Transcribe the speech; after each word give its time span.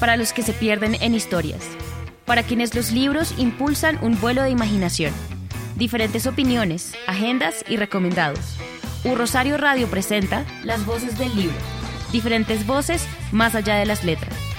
para 0.00 0.16
los 0.16 0.32
que 0.32 0.42
se 0.42 0.52
pierden 0.52 0.96
en 1.00 1.14
historias, 1.14 1.62
para 2.24 2.42
quienes 2.42 2.74
los 2.74 2.92
libros 2.92 3.34
impulsan 3.38 3.98
un 4.02 4.20
vuelo 4.20 4.42
de 4.42 4.50
imaginación, 4.50 5.12
diferentes 5.76 6.26
opiniones, 6.26 6.94
agendas 7.06 7.64
y 7.68 7.76
recomendados. 7.76 8.56
U 9.04 9.14
Rosario 9.14 9.58
Radio 9.58 9.86
presenta 9.88 10.44
Las 10.62 10.86
voces 10.86 11.18
del 11.18 11.34
libro, 11.36 11.56
diferentes 12.12 12.66
voces 12.66 13.06
más 13.32 13.54
allá 13.54 13.76
de 13.76 13.86
las 13.86 14.04
letras. 14.04 14.53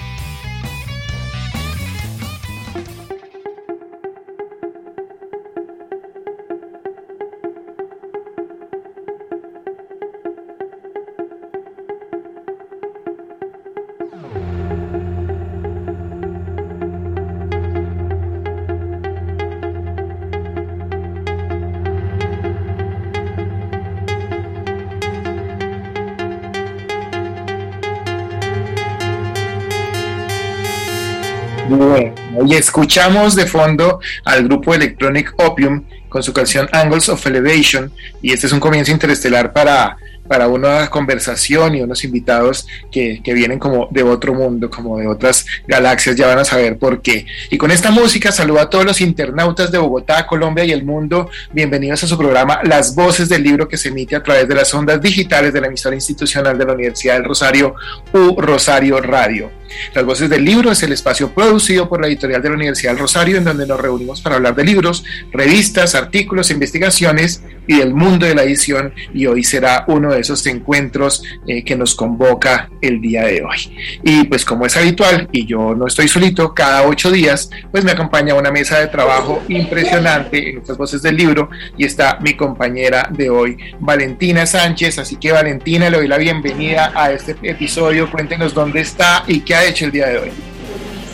Escuchamos 32.76 33.34
de 33.34 33.46
fondo 33.46 34.00
al 34.26 34.44
grupo 34.44 34.74
Electronic 34.74 35.32
Opium 35.38 35.82
con 36.10 36.22
su 36.22 36.34
canción 36.34 36.68
Angles 36.72 37.08
of 37.08 37.26
Elevation 37.26 37.90
y 38.20 38.34
este 38.34 38.48
es 38.48 38.52
un 38.52 38.60
comienzo 38.60 38.92
interestelar 38.92 39.54
para 39.54 39.96
para 40.26 40.48
una 40.48 40.88
conversación 40.88 41.74
y 41.74 41.80
unos 41.80 42.04
invitados 42.04 42.66
que, 42.90 43.20
que, 43.22 43.34
vienen 43.34 43.58
como 43.58 43.88
de 43.90 44.02
otro 44.02 44.34
mundo, 44.34 44.70
como 44.70 44.98
de 44.98 45.06
otras 45.06 45.46
galaxias, 45.66 46.16
ya 46.16 46.26
van 46.26 46.38
a 46.38 46.44
saber 46.44 46.78
por 46.78 47.02
qué. 47.02 47.26
Y 47.50 47.58
con 47.58 47.70
esta 47.70 47.90
música 47.90 48.32
saludo 48.32 48.60
a 48.60 48.70
todos 48.70 48.84
los 48.84 49.00
internautas 49.00 49.70
de 49.70 49.78
Bogotá, 49.78 50.26
Colombia 50.26 50.64
y 50.64 50.72
el 50.72 50.84
mundo. 50.84 51.30
Bienvenidos 51.52 52.02
a 52.04 52.06
su 52.06 52.16
programa 52.16 52.60
Las 52.64 52.94
Voces 52.94 53.28
del 53.28 53.42
Libro 53.42 53.68
que 53.68 53.76
se 53.76 53.88
emite 53.88 54.16
a 54.16 54.22
través 54.22 54.48
de 54.48 54.54
las 54.54 54.72
ondas 54.74 55.00
digitales 55.00 55.52
de 55.52 55.60
la 55.60 55.66
emisora 55.68 55.94
institucional 55.94 56.58
de 56.58 56.64
la 56.64 56.72
Universidad 56.72 57.14
del 57.14 57.24
Rosario, 57.24 57.74
U 58.12 58.40
Rosario 58.40 59.00
Radio. 59.00 59.50
Las 59.94 60.04
Voces 60.04 60.30
del 60.30 60.44
Libro 60.44 60.70
es 60.70 60.82
el 60.82 60.92
espacio 60.92 61.32
producido 61.32 61.88
por 61.88 62.00
la 62.00 62.06
editorial 62.06 62.42
de 62.42 62.48
la 62.48 62.54
Universidad 62.54 62.92
del 62.92 63.00
Rosario 63.00 63.36
en 63.36 63.44
donde 63.44 63.66
nos 63.66 63.80
reunimos 63.80 64.20
para 64.20 64.36
hablar 64.36 64.54
de 64.54 64.64
libros, 64.64 65.04
revistas, 65.32 65.94
artículos, 65.94 66.50
investigaciones 66.50 67.42
y 67.66 67.78
del 67.78 67.94
mundo 67.94 68.26
de 68.26 68.34
la 68.34 68.44
edición 68.44 68.92
y 69.12 69.26
hoy 69.26 69.42
será 69.42 69.84
uno 69.88 70.12
de 70.12 70.15
esos 70.18 70.46
encuentros 70.46 71.22
eh, 71.46 71.64
que 71.64 71.76
nos 71.76 71.94
convoca 71.94 72.70
el 72.80 73.00
día 73.00 73.24
de 73.24 73.42
hoy. 73.42 73.76
Y 74.02 74.24
pues 74.24 74.44
como 74.44 74.66
es 74.66 74.76
habitual 74.76 75.28
y 75.32 75.46
yo 75.46 75.74
no 75.74 75.86
estoy 75.86 76.08
solito, 76.08 76.54
cada 76.54 76.86
ocho 76.86 77.10
días 77.10 77.50
pues 77.70 77.84
me 77.84 77.92
acompaña 77.92 78.34
una 78.34 78.50
mesa 78.50 78.78
de 78.78 78.88
trabajo 78.88 79.42
impresionante 79.48 80.50
en 80.50 80.58
estas 80.58 80.76
voces 80.76 81.02
del 81.02 81.16
libro 81.16 81.50
y 81.76 81.84
está 81.84 82.18
mi 82.20 82.34
compañera 82.34 83.08
de 83.10 83.30
hoy, 83.30 83.56
Valentina 83.80 84.46
Sánchez. 84.46 84.98
Así 84.98 85.16
que 85.16 85.32
Valentina, 85.32 85.90
le 85.90 85.98
doy 85.98 86.08
la 86.08 86.18
bienvenida 86.18 86.92
a 86.94 87.12
este 87.12 87.36
episodio. 87.42 88.10
Cuéntenos 88.10 88.54
dónde 88.54 88.80
está 88.80 89.24
y 89.26 89.40
qué 89.40 89.54
ha 89.54 89.64
hecho 89.64 89.86
el 89.86 89.92
día 89.92 90.06
de 90.08 90.18
hoy. 90.18 90.55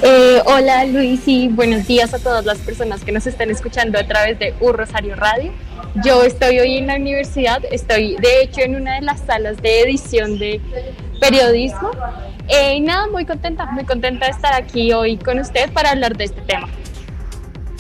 Eh, 0.04 0.42
hola 0.46 0.84
Luis 0.84 1.28
y 1.28 1.46
buenos 1.46 1.86
días 1.86 2.12
a 2.12 2.18
todas 2.18 2.44
las 2.44 2.58
personas 2.58 3.04
que 3.04 3.12
nos 3.12 3.24
están 3.28 3.52
escuchando 3.52 4.00
a 4.00 4.02
través 4.02 4.36
de 4.36 4.52
U 4.60 4.72
Rosario 4.72 5.14
Radio. 5.14 5.52
Yo 6.04 6.24
estoy 6.24 6.58
hoy 6.58 6.78
en 6.78 6.88
la 6.88 6.96
universidad, 6.96 7.62
estoy 7.70 8.16
de 8.16 8.42
hecho 8.42 8.62
en 8.62 8.74
una 8.74 8.96
de 8.96 9.02
las 9.02 9.20
salas 9.20 9.62
de 9.62 9.82
edición 9.82 10.40
de 10.40 10.60
periodismo. 11.20 11.92
Eh, 12.48 12.74
y 12.78 12.80
nada, 12.80 13.06
muy 13.12 13.24
contenta, 13.24 13.66
muy 13.66 13.84
contenta 13.84 14.26
de 14.26 14.32
estar 14.32 14.54
aquí 14.54 14.92
hoy 14.92 15.18
con 15.18 15.38
usted 15.38 15.70
para 15.70 15.92
hablar 15.92 16.16
de 16.16 16.24
este 16.24 16.40
tema. 16.40 16.68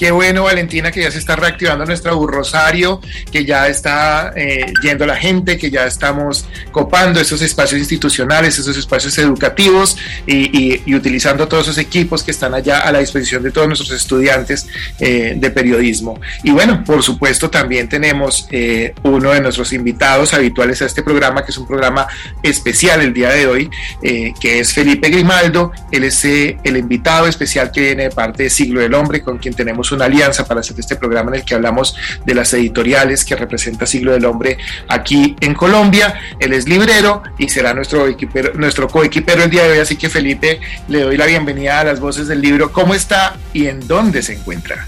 Qué 0.02 0.10
bueno, 0.10 0.42
Valentina, 0.42 0.90
que 0.90 1.00
ya 1.00 1.12
se 1.12 1.18
está 1.18 1.36
reactivando 1.36 1.86
nuestra 1.86 2.10
Rosario, 2.10 3.00
que 3.30 3.44
ya 3.44 3.68
está 3.68 4.32
eh, 4.34 4.66
yendo 4.82 5.06
la 5.06 5.14
gente, 5.14 5.56
que 5.56 5.70
ya 5.70 5.86
estamos 5.86 6.44
copando 6.72 7.20
esos 7.20 7.40
espacios 7.40 7.78
institucionales, 7.78 8.58
esos 8.58 8.76
espacios 8.76 9.16
educativos 9.18 9.96
y, 10.26 10.92
utilizando 10.92 11.46
todos 11.46 11.68
esos 11.68 11.78
equipos 11.78 12.24
que 12.24 12.32
están 12.32 12.52
allá 12.52 12.80
a 12.80 12.90
la 12.90 12.98
disposición 12.98 13.44
de 13.44 13.52
todos 13.52 13.68
nuestros 13.68 13.92
estudiantes 13.92 14.66
eh, 14.98 15.34
de 15.36 15.50
periodismo. 15.52 16.20
Y 16.42 16.50
bueno, 16.50 16.82
por 16.82 17.04
supuesto, 17.04 17.48
también 17.48 17.88
tenemos 17.88 18.48
eh, 18.50 18.94
uno 19.04 19.30
de 19.30 19.40
nuestros 19.40 19.72
invitados 19.72 20.34
habituales 20.34 20.82
a 20.82 20.86
este 20.86 21.04
programa, 21.04 21.44
que 21.44 21.52
es 21.52 21.58
un 21.58 21.68
programa 21.68 22.08
especial 22.42 23.02
el 23.02 23.14
día 23.14 23.30
de 23.30 23.46
hoy, 23.46 23.70
que 24.02 24.58
es 24.58 24.72
Felipe 24.72 25.10
Grimaldo. 25.10 25.70
Él 25.92 26.02
es 26.02 26.24
el 26.24 26.76
invitado 26.76 27.28
especial 27.28 27.70
que 27.70 27.82
viene 27.82 28.02
de 28.04 28.10
parte 28.10 28.42
de 28.42 28.50
Siglo 28.50 28.80
del 28.80 28.94
Hombre, 28.94 29.22
con 29.22 29.38
quien 29.38 29.54
tenemos 29.54 29.91
una 29.92 30.06
alianza 30.06 30.46
para 30.46 30.60
hacer 30.60 30.78
este 30.78 30.96
programa 30.96 31.30
en 31.30 31.36
el 31.36 31.44
que 31.44 31.54
hablamos 31.54 31.94
de 32.24 32.34
las 32.34 32.52
editoriales 32.54 33.24
que 33.24 33.36
representa 33.36 33.86
Siglo 33.86 34.12
del 34.12 34.24
Hombre 34.24 34.58
aquí 34.88 35.36
en 35.40 35.54
Colombia. 35.54 36.14
Él 36.38 36.52
es 36.52 36.68
librero 36.68 37.22
y 37.38 37.48
será 37.48 37.74
nuestro, 37.74 38.06
equipero, 38.06 38.54
nuestro 38.54 38.88
coequipero 38.88 39.44
el 39.44 39.50
día 39.50 39.64
de 39.64 39.72
hoy, 39.72 39.78
así 39.78 39.96
que 39.96 40.08
Felipe, 40.08 40.60
le 40.88 41.02
doy 41.02 41.16
la 41.16 41.26
bienvenida 41.26 41.80
a 41.80 41.84
las 41.84 42.00
voces 42.00 42.28
del 42.28 42.40
libro. 42.40 42.72
¿Cómo 42.72 42.94
está 42.94 43.36
y 43.52 43.66
en 43.66 43.86
dónde 43.86 44.22
se 44.22 44.34
encuentra? 44.34 44.86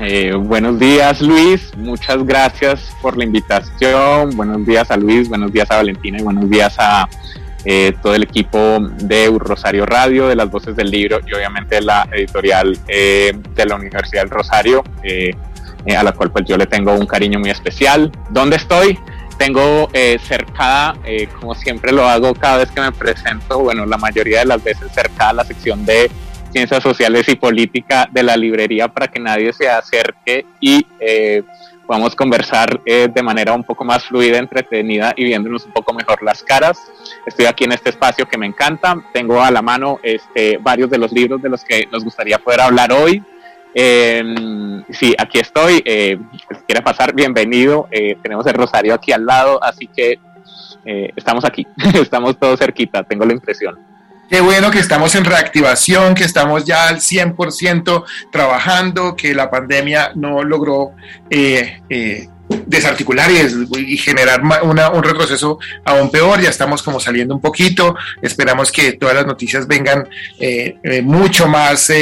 Eh, 0.00 0.32
buenos 0.32 0.78
días 0.78 1.20
Luis, 1.20 1.76
muchas 1.76 2.24
gracias 2.24 2.80
por 3.02 3.16
la 3.16 3.24
invitación. 3.24 4.30
Buenos 4.36 4.64
días 4.64 4.90
a 4.92 4.96
Luis, 4.96 5.28
buenos 5.28 5.52
días 5.52 5.68
a 5.70 5.76
Valentina 5.76 6.18
y 6.18 6.22
buenos 6.22 6.48
días 6.48 6.76
a 6.78 7.08
eh, 7.64 7.92
todo 8.02 8.14
el 8.14 8.22
equipo 8.22 8.78
de 8.80 9.32
Rosario 9.38 9.84
Radio, 9.86 10.28
de 10.28 10.36
las 10.36 10.50
voces 10.50 10.76
del 10.76 10.90
libro 10.90 11.20
y 11.26 11.34
obviamente 11.34 11.80
la 11.80 12.08
editorial 12.12 12.78
eh, 12.88 13.32
de 13.54 13.66
la 13.66 13.74
Universidad 13.74 14.22
del 14.22 14.30
Rosario, 14.30 14.84
eh, 15.02 15.30
eh, 15.86 15.96
a 15.96 16.02
la 16.02 16.12
cual 16.12 16.30
pues 16.30 16.44
yo 16.46 16.56
le 16.56 16.66
tengo 16.66 16.94
un 16.94 17.06
cariño 17.06 17.38
muy 17.38 17.50
especial. 17.50 18.12
¿Dónde 18.30 18.56
estoy? 18.56 18.98
Tengo 19.38 19.88
eh, 19.92 20.18
cercada, 20.20 20.96
como 21.40 21.54
siempre 21.54 21.92
lo 21.92 22.08
hago 22.08 22.34
cada 22.34 22.58
vez 22.58 22.70
que 22.70 22.80
me 22.80 22.90
presento, 22.90 23.60
bueno, 23.60 23.86
la 23.86 23.96
mayoría 23.96 24.40
de 24.40 24.46
las 24.46 24.62
veces 24.62 24.90
cercada 24.92 25.32
la 25.32 25.44
sección 25.44 25.86
de 25.86 26.10
ciencias 26.50 26.82
sociales 26.82 27.28
y 27.28 27.36
política 27.36 28.08
de 28.10 28.22
la 28.24 28.36
librería 28.36 28.88
para 28.88 29.06
que 29.06 29.20
nadie 29.20 29.52
se 29.52 29.68
acerque 29.68 30.44
y 30.60 30.84
podamos 31.88 32.14
conversar 32.14 32.82
eh, 32.84 33.08
de 33.12 33.22
manera 33.22 33.54
un 33.54 33.64
poco 33.64 33.82
más 33.82 34.04
fluida, 34.04 34.36
entretenida 34.36 35.14
y 35.16 35.24
viéndonos 35.24 35.64
un 35.64 35.72
poco 35.72 35.94
mejor 35.94 36.22
las 36.22 36.42
caras. 36.42 36.78
Estoy 37.26 37.46
aquí 37.46 37.64
en 37.64 37.72
este 37.72 37.90
espacio 37.90 38.26
que 38.26 38.38
me 38.38 38.46
encanta. 38.46 38.96
Tengo 39.12 39.42
a 39.42 39.50
la 39.50 39.62
mano 39.62 39.98
este, 40.02 40.58
varios 40.58 40.90
de 40.90 40.98
los 40.98 41.12
libros 41.12 41.42
de 41.42 41.48
los 41.48 41.64
que 41.64 41.86
nos 41.90 42.04
gustaría 42.04 42.38
poder 42.38 42.60
hablar 42.60 42.92
hoy. 42.92 43.22
Eh, 43.74 44.82
sí, 44.90 45.14
aquí 45.18 45.38
estoy. 45.38 45.82
Eh, 45.84 46.18
si 46.32 46.64
quiere 46.66 46.82
pasar, 46.82 47.14
bienvenido. 47.14 47.88
Eh, 47.90 48.16
tenemos 48.22 48.46
el 48.46 48.54
Rosario 48.54 48.94
aquí 48.94 49.12
al 49.12 49.26
lado, 49.26 49.62
así 49.62 49.86
que 49.86 50.18
eh, 50.84 51.12
estamos 51.16 51.44
aquí, 51.44 51.66
estamos 51.94 52.38
todos 52.38 52.58
cerquita, 52.58 53.02
tengo 53.04 53.24
la 53.24 53.34
impresión. 53.34 53.78
Qué 54.28 54.40
bueno 54.42 54.70
que 54.70 54.78
estamos 54.78 55.14
en 55.14 55.24
reactivación, 55.24 56.14
que 56.14 56.24
estamos 56.24 56.64
ya 56.64 56.88
al 56.88 56.96
100% 56.96 58.04
trabajando, 58.30 59.16
que 59.16 59.34
la 59.34 59.50
pandemia 59.50 60.12
no 60.14 60.44
logró 60.44 60.92
eh, 61.30 62.28
desarticular 62.66 63.30
y, 63.30 63.96
generar 63.98 64.42
un 64.42 65.02
retroceso 65.02 65.58
aún 65.84 66.10
peor. 66.10 66.40
Ya 66.40 66.50
estamos 66.50 66.82
como 66.82 67.00
saliendo 67.00 67.34
un 67.34 67.40
poquito. 67.40 67.96
Esperamos 68.22 68.72
que 68.72 68.92
todas 68.92 69.14
las 69.14 69.26
noticias 69.26 69.66
vengan 69.66 70.08
eh, 70.38 71.02
mucho 71.02 71.48
más 71.48 71.92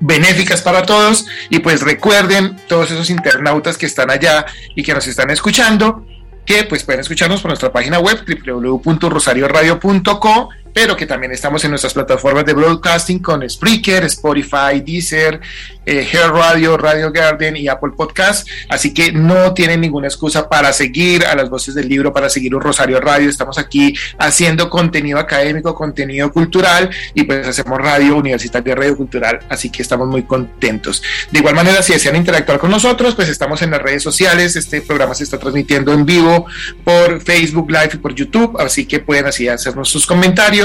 benéficas 0.00 0.62
para 0.62 0.84
todos. 0.84 1.26
Y 1.50 1.60
pues 1.60 1.82
recuerden 1.82 2.56
todos 2.66 2.90
esos 2.90 3.10
internautas 3.10 3.78
que 3.78 3.86
están 3.86 4.10
allá 4.10 4.46
y 4.74 4.82
que 4.82 4.94
nos 4.94 5.06
están 5.06 5.30
escuchando 5.30 6.04
que 6.48 6.64
pues 6.64 6.82
pueden 6.82 7.02
escucharnos 7.02 7.42
por 7.42 7.50
nuestra 7.50 7.70
página 7.70 7.98
web 7.98 8.24
www.rosarioradio.co 8.26 10.48
pero 10.72 10.96
que 10.96 11.06
también 11.06 11.32
estamos 11.32 11.64
en 11.64 11.70
nuestras 11.70 11.94
plataformas 11.94 12.44
de 12.44 12.52
broadcasting 12.52 13.18
con 13.20 13.48
Spreaker, 13.48 14.04
Spotify, 14.04 14.80
Deezer, 14.84 15.40
eh, 15.86 16.06
Hair 16.12 16.30
Radio, 16.32 16.76
Radio 16.76 17.10
Garden 17.10 17.56
y 17.56 17.68
Apple 17.68 17.92
Podcast. 17.96 18.46
Así 18.68 18.92
que 18.92 19.12
no 19.12 19.54
tienen 19.54 19.80
ninguna 19.80 20.08
excusa 20.08 20.48
para 20.48 20.72
seguir 20.72 21.24
a 21.24 21.34
las 21.34 21.48
voces 21.48 21.74
del 21.74 21.88
libro, 21.88 22.12
para 22.12 22.28
seguir 22.28 22.54
un 22.54 22.60
Rosario 22.60 23.00
Radio. 23.00 23.30
Estamos 23.30 23.58
aquí 23.58 23.94
haciendo 24.18 24.68
contenido 24.68 25.18
académico, 25.18 25.74
contenido 25.74 26.30
cultural 26.32 26.90
y 27.14 27.22
pues 27.22 27.46
hacemos 27.46 27.78
radio 27.78 28.16
universitaria, 28.16 28.74
radio 28.74 28.96
cultural. 28.96 29.40
Así 29.48 29.70
que 29.70 29.82
estamos 29.82 30.08
muy 30.08 30.24
contentos. 30.24 31.02
De 31.30 31.38
igual 31.38 31.54
manera, 31.54 31.82
si 31.82 31.92
desean 31.94 32.16
interactuar 32.16 32.58
con 32.58 32.70
nosotros, 32.70 33.14
pues 33.14 33.28
estamos 33.28 33.62
en 33.62 33.70
las 33.70 33.80
redes 33.80 34.02
sociales. 34.02 34.56
Este 34.56 34.82
programa 34.82 35.14
se 35.14 35.24
está 35.24 35.38
transmitiendo 35.38 35.92
en 35.92 36.04
vivo 36.04 36.46
por 36.84 37.20
Facebook 37.22 37.70
Live 37.70 37.90
y 37.94 37.96
por 37.98 38.14
YouTube. 38.14 38.58
Así 38.60 38.84
que 38.86 39.00
pueden 39.00 39.26
así 39.26 39.48
hacernos 39.48 39.88
sus 39.88 40.06
comentarios 40.06 40.57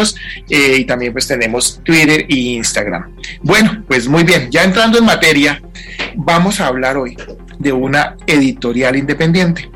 eh, 0.50 0.78
y 0.80 0.86
también 0.86 1.12
pues 1.14 1.28
tenemos 1.28 1.82
Twitter 1.84 2.26
e 2.30 2.36
Instagram. 2.36 3.16
Bueno, 3.42 3.84
pues 3.88 4.08
muy 4.08 4.24
bien, 4.24 4.50
ya 4.52 4.64
entrando 4.64 4.98
en 4.98 5.06
materia, 5.06 5.62
vamos 6.16 6.60
a 6.60 6.68
hablar 6.68 6.98
hoy 6.98 7.18
de 7.60 7.72
una 7.72 8.16
editorial 8.28 8.96
independiente. 8.96 9.70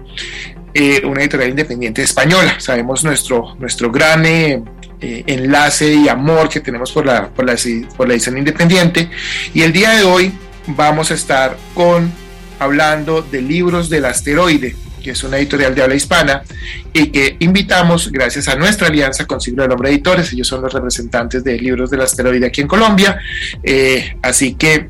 Eh, 0.74 1.02
una 1.06 1.22
editorial 1.22 1.50
independiente 1.50 2.04
española. 2.04 2.60
Sabemos 2.60 3.04
nuestro, 3.04 3.56
nuestro 3.60 3.92
gran 3.92 4.25
eh, 4.25 4.64
enlace 5.00 5.94
y 5.94 6.10
amor 6.10 6.50
que 6.50 6.60
tenemos 6.60 6.92
por 6.92 7.06
la, 7.06 7.30
por, 7.30 7.46
la, 7.46 7.56
por 7.96 8.08
la 8.08 8.14
edición 8.14 8.38
independiente. 8.38 9.10
Y 9.54 9.62
el 9.62 9.74
día 9.74 9.92
de 9.92 10.04
hoy 10.04 10.31
vamos 10.68 11.12
a 11.12 11.14
estar 11.14 11.58
con 11.74 12.12
hablando 12.60 13.22
de 13.22 13.42
libros 13.42 13.90
del 13.90 14.06
asteroide 14.06 14.75
que 15.07 15.12
es 15.12 15.24
una 15.24 15.38
editorial 15.38 15.74
de 15.74 15.81
habla 15.81 15.95
hispana 15.95 16.44
y 16.92 17.07
que 17.12 17.38
invitamos 17.39 18.12
gracias 18.12 18.50
a 18.50 18.56
nuestra 18.56 18.88
alianza 18.88 19.24
con 19.24 19.39
Siglo 19.39 19.63
del 19.63 19.71
Hombre 19.71 19.89
Editores. 19.89 20.33
Ellos 20.33 20.50
son 20.50 20.62
los 20.62 20.74
representantes 20.74 21.45
de 21.45 21.57
libros 21.57 21.89
del 21.89 22.01
asteroide 22.01 22.45
aquí 22.45 22.59
en 22.59 22.68
Colombia. 22.68 23.18
Eh, 23.63 24.18
así 24.21 24.56
que 24.56 24.89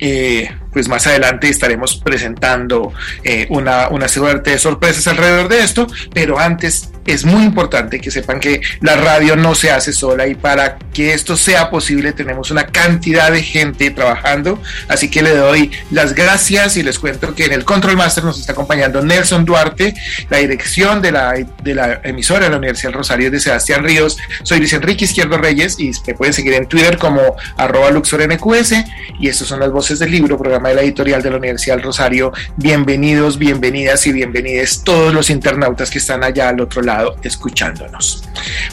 eh, 0.00 0.50
pues 0.72 0.88
más 0.88 1.06
adelante 1.06 1.48
estaremos 1.48 1.96
presentando 1.96 2.92
eh, 3.24 3.46
una, 3.50 3.88
una 3.88 4.08
suerte 4.08 4.50
de 4.50 4.58
sorpresas 4.58 5.06
alrededor 5.06 5.48
de 5.48 5.62
esto, 5.62 5.86
pero 6.12 6.38
antes 6.38 6.88
es 7.06 7.24
muy 7.24 7.44
importante 7.44 8.00
que 8.00 8.10
sepan 8.10 8.38
que 8.40 8.60
la 8.80 8.96
radio 8.96 9.36
no 9.36 9.54
se 9.54 9.70
hace 9.70 9.92
sola 9.92 10.26
y 10.26 10.34
para 10.34 10.78
que 10.92 11.14
esto 11.14 11.36
sea 11.36 11.70
posible 11.70 12.12
tenemos 12.12 12.50
una 12.50 12.66
cantidad 12.66 13.32
de 13.32 13.42
gente 13.42 13.90
trabajando, 13.90 14.60
así 14.88 15.10
que 15.10 15.22
le 15.22 15.34
doy 15.34 15.70
las 15.90 16.14
gracias 16.14 16.76
y 16.76 16.82
les 16.82 16.98
cuento 16.98 17.34
que 17.34 17.46
en 17.46 17.52
el 17.52 17.64
Control 17.64 17.96
Master 17.96 18.24
nos 18.24 18.38
está 18.38 18.52
acompañando 18.52 19.02
Nelson 19.02 19.44
Duarte, 19.44 19.94
la 20.30 20.38
dirección 20.38 21.02
de 21.02 21.12
la, 21.12 21.34
de 21.62 21.74
la 21.74 22.00
emisora 22.04 22.44
de 22.44 22.50
la 22.50 22.58
Universidad 22.58 22.92
Rosario 22.92 23.30
de 23.30 23.40
Sebastián 23.40 23.84
Ríos, 23.84 24.16
soy 24.42 24.58
Luis 24.58 24.72
Enrique 24.72 25.04
Izquierdo 25.04 25.38
Reyes 25.38 25.78
y 25.78 25.90
me 26.06 26.14
pueden 26.14 26.32
seguir 26.32 26.54
en 26.54 26.66
Twitter 26.66 26.98
como 26.98 27.36
arroba 27.56 27.90
LuxorNQS 27.90 28.74
y 29.18 29.28
estas 29.28 29.48
son 29.48 29.60
las 29.60 29.70
voces 29.70 29.98
del 29.98 30.10
libro, 30.10 30.38
programa 30.38 30.61
de 30.68 30.74
la 30.74 30.82
editorial 30.82 31.22
de 31.22 31.30
la 31.30 31.36
Universidad 31.36 31.80
Rosario, 31.82 32.32
bienvenidos, 32.56 33.38
bienvenidas 33.38 34.06
y 34.06 34.12
bienvenidas 34.12 34.82
todos 34.84 35.12
los 35.12 35.30
internautas 35.30 35.90
que 35.90 35.98
están 35.98 36.24
allá 36.24 36.48
al 36.48 36.60
otro 36.60 36.82
lado 36.82 37.16
escuchándonos. 37.22 38.24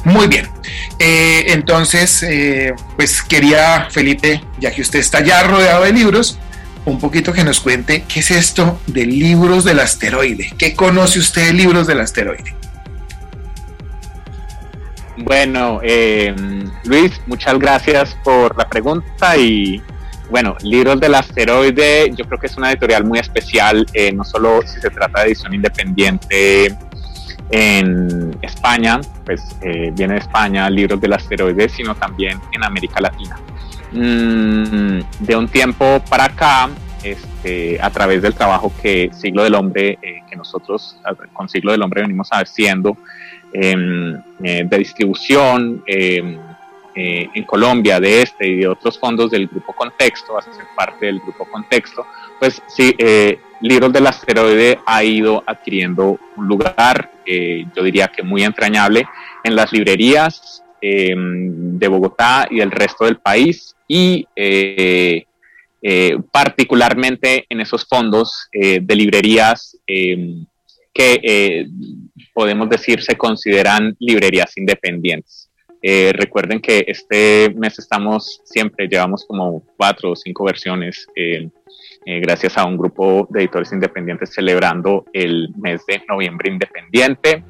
Muy 0.04 0.28
bien, 0.28 0.48
eh, 1.00 1.46
entonces, 1.48 2.24
eh, 2.24 2.74
pues 2.96 3.22
quería, 3.22 3.88
Felipe, 3.90 4.42
ya 4.60 4.72
que 4.72 4.82
usted 4.82 5.00
está 5.00 5.24
ya 5.24 5.44
rodeado 5.44 5.84
de 5.84 5.94
libros, 5.94 6.38
un 6.86 7.00
poquito 7.00 7.34
que 7.34 7.44
nos 7.44 7.60
cuente 7.60 8.04
qué 8.08 8.20
es 8.22 8.32
esto 8.32 8.80
de 8.88 9.06
libros 9.06 9.64
del 9.64 9.80
asteroide. 9.80 10.52
¿Qué 10.58 10.76
conoce 10.76 11.20
usted 11.20 11.48
de 11.48 11.54
libros 11.54 11.88
del 11.88 12.00
asteroide? 12.00 12.56
Bueno, 15.18 15.82
eh, 15.84 16.34
Luis, 16.86 17.12
muchas 17.28 17.60
gracias 17.60 18.16
por 18.24 18.58
la 18.58 18.68
pregunta 18.70 19.36
y 19.38 19.82
bueno, 20.30 20.56
Libros 20.62 21.00
del 21.00 21.16
Asteroide 21.16 22.12
yo 22.16 22.26
creo 22.26 22.40
que 22.40 22.48
es 22.48 22.58
una 22.58 22.72
editorial 22.72 23.04
muy 23.04 23.20
especial, 23.20 23.86
no 24.14 24.24
solo 24.24 24.62
si 24.66 24.80
se 24.80 24.90
trata 24.90 25.22
de 25.22 25.28
edición 25.28 25.54
independiente 25.54 26.76
en 27.52 28.38
España, 28.42 29.02
pues 29.26 29.42
eh, 29.62 29.92
viene 29.94 30.14
de 30.14 30.20
España, 30.20 30.70
libros 30.70 31.02
del 31.02 31.14
asteroide, 31.14 31.68
sino 31.70 31.96
también 31.96 32.40
en 32.52 32.64
América 32.64 33.02
Latina. 33.02 33.38
Mm, 33.92 35.00
de 35.20 35.36
un 35.36 35.48
tiempo 35.48 36.02
para 36.10 36.26
acá, 36.26 36.70
este, 37.04 37.82
a 37.82 37.90
través 37.90 38.22
del 38.22 38.36
trabajo 38.36 38.72
que 38.82 39.10
Siglo 39.14 39.44
del 39.44 39.56
Hombre, 39.56 39.98
eh, 40.02 40.22
que 40.30 40.36
nosotros 40.36 40.98
con 41.34 41.50
Siglo 41.50 41.72
del 41.72 41.82
Hombre 41.82 42.02
venimos 42.02 42.30
haciendo, 42.32 42.98
em, 43.52 44.16
eh, 44.44 44.64
de 44.66 44.78
distribución 44.78 45.84
em, 47.00 47.30
en 47.34 47.44
Colombia, 47.44 48.00
de 48.00 48.22
este 48.22 48.48
y 48.48 48.56
de 48.58 48.68
otros 48.68 49.00
fondos 49.00 49.32
del 49.32 49.48
Grupo 49.48 49.74
Contexto, 49.74 50.38
a 50.38 50.42
ser 50.42 50.66
parte 50.76 51.06
del 51.06 51.20
Grupo 51.20 51.46
Contexto, 51.46 52.06
pues 52.40 52.62
sí, 52.68 52.96
Libros 53.62 53.92
del 53.92 54.08
Asteroide 54.08 54.80
ha 54.86 55.04
ido 55.04 55.44
adquiriendo 55.46 56.18
un 56.38 56.48
lugar, 56.48 57.12
eh, 57.26 57.66
yo 57.76 57.84
diría 57.84 58.08
que 58.08 58.24
muy 58.24 58.44
entrañable, 58.44 59.06
en 59.44 59.56
las 59.56 59.74
librerías 59.74 60.64
em, 60.82 61.78
de 61.78 61.88
Bogotá 61.90 62.48
y 62.50 62.60
del 62.60 62.72
resto 62.72 63.04
del 63.04 63.18
país 63.18 63.76
y 63.86 64.26
eh, 64.34 65.26
eh, 65.82 66.18
particularmente 66.32 67.46
en 67.50 67.60
esos 67.60 67.86
fondos 67.86 68.48
de 68.52 68.96
librerías 68.96 69.78
em, 69.88 70.46
que 70.94 71.66
podemos 72.34 72.70
decir 72.70 73.02
se 73.02 73.18
consideran 73.18 73.96
librerías 74.00 74.58
independientes. 74.58 75.49
Recuerden 75.82 76.60
que 76.60 76.84
este 76.88 77.54
mes 77.56 77.80
estamos 77.80 78.42
siempre, 78.44 78.88
llevamos 78.88 79.26
como 79.26 79.64
cuatro 79.78 80.12
o 80.12 80.16
cinco 80.16 80.44
versiones 80.44 81.08
eh, 82.06 82.22
gracias 82.22 82.58
a 82.58 82.66
un 82.66 82.78
grupo 82.78 83.28
de 83.30 83.42
editores 83.42 83.72
independientes 83.74 84.34
celebrando 84.34 85.06
el 85.12 85.50
mes 85.58 85.86
de 85.86 86.02
noviembre 86.08 86.50
independiente. 86.50 87.44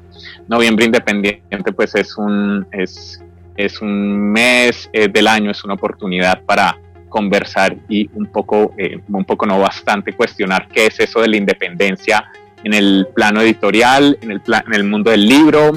Noviembre 0.48 0.86
independiente 0.86 1.72
pues 1.72 1.94
es 1.94 2.18
un, 2.18 2.66
es, 2.72 3.22
es 3.56 3.80
un 3.80 4.32
mes 4.32 4.90
eh, 4.92 5.08
del 5.08 5.28
año, 5.28 5.50
es 5.52 5.64
una 5.64 5.74
oportunidad 5.74 6.42
para 6.42 6.76
conversar 7.08 7.76
y 7.88 8.10
un 8.14 8.26
poco, 8.26 8.74
eh, 8.76 8.98
un 9.08 9.24
poco 9.24 9.46
no 9.46 9.58
bastante 9.60 10.12
cuestionar 10.12 10.68
qué 10.68 10.86
es 10.86 10.98
eso 11.00 11.20
de 11.20 11.28
la 11.28 11.36
independencia 11.36 12.30
en 12.62 12.74
el 12.74 13.06
plano 13.14 13.40
editorial, 13.40 14.18
en 14.20 14.32
el, 14.32 14.42
en 14.46 14.74
el 14.74 14.84
mundo 14.84 15.10
del 15.10 15.26
libro, 15.26 15.72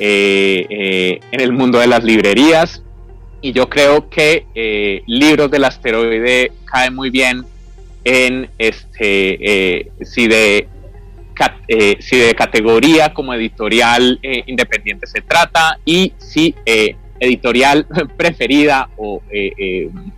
en 0.00 1.40
el 1.40 1.52
mundo 1.52 1.78
de 1.78 1.86
las 1.86 2.02
librerías. 2.02 2.82
Y 3.42 3.52
yo 3.52 3.68
creo 3.68 4.08
que 4.10 5.02
Libros 5.06 5.50
del 5.50 5.64
Asteroide 5.64 6.52
cae 6.64 6.90
muy 6.90 7.10
bien 7.10 7.44
en 8.04 8.48
este, 8.58 9.78
eh, 9.78 9.90
si, 10.02 10.26
de, 10.26 10.68
eh, 11.68 11.96
si 12.00 12.16
de 12.16 12.34
categoría 12.34 13.12
como 13.12 13.34
editorial 13.34 14.18
eh, 14.22 14.42
independiente 14.46 15.06
se 15.06 15.20
trata 15.20 15.78
y 15.84 16.12
si 16.18 16.54
editorial 17.18 17.86
preferida 18.16 18.88
o 18.96 19.22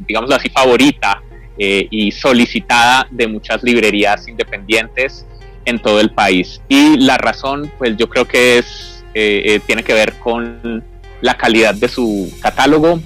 digamos 0.07 0.31
así 0.31 0.49
favorita 0.51 1.23
y 1.59 2.11
solicitada 2.11 3.07
de 3.11 3.29
muchas 3.29 3.63
librerías 3.63 4.27
independientes 4.27 5.27
en 5.65 5.79
todo 5.79 6.01
el 6.01 6.11
país. 6.11 6.61
Y 6.69 6.97
la 6.97 7.19
razón, 7.19 7.71
pues 7.79 7.97
yo 7.97 8.09
creo 8.09 8.27
que 8.27 8.59
es, 8.59 8.92
tiene 9.13 9.83
que 9.83 9.93
ver 9.93 10.15
con 10.15 10.83
la 11.21 11.37
calidad 11.37 11.75
de 11.75 11.89
su 11.89 12.33
catálogo 12.41 13.01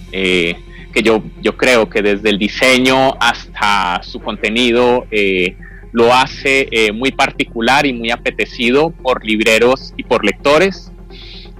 que 0.97 1.03
yo, 1.03 1.23
yo 1.43 1.59
creo 1.59 1.91
que 1.91 2.01
desde 2.01 2.31
el 2.31 2.39
diseño 2.39 3.19
hasta 3.21 4.03
su 4.03 4.19
contenido 4.19 5.07
eh, 5.11 5.55
lo 5.93 6.15
hace 6.15 6.69
eh, 6.71 6.91
muy 6.91 7.13
particular 7.13 7.85
y 7.85 7.93
muy 7.93 8.11
apetecido 8.11 8.89
por 9.03 9.23
libreros 9.23 9.93
y 9.99 10.05
por 10.05 10.25
lectores. 10.25 10.91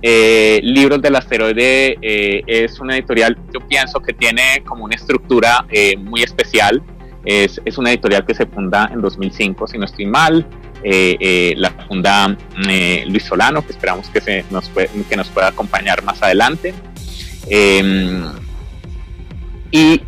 Eh, 0.01 0.61
Libros 0.63 1.03
del 1.03 1.17
Asteroide 1.17 1.99
es 2.01 2.81
una 2.81 2.97
editorial, 2.97 3.37
yo 3.53 3.61
pienso 3.61 4.01
que 4.01 4.15
tiene 4.15 4.63
como 4.65 4.85
una 4.87 4.95
estructura 4.95 5.67
muy 5.99 6.23
especial. 6.23 6.83
Es, 7.27 7.61
es, 7.65 7.77
una 7.77 7.91
editorial 7.91 8.25
que 8.25 8.35
se 8.35 8.47
funda 8.47 8.89
en 8.93 9.03
2005, 9.03 9.67
si 9.67 9.79
no 9.79 9.85
estoy 9.85 10.07
mal. 10.07 10.47
Eh, 10.83 11.17
eh, 11.19 11.55
la 11.57 11.71
funda 11.71 12.37
eh, 12.69 13.05
Luis 13.09 13.25
Solano, 13.25 13.67
que 13.67 13.73
esperamos 13.73 14.09
que, 14.09 14.21
se 14.21 14.45
nos, 14.51 14.69
que 14.69 15.17
nos 15.17 15.29
pueda 15.29 15.49
acompañar 15.49 16.05
más 16.05 16.23
adelante. 16.23 16.73
Em, 17.49 18.25
y 19.73 20.01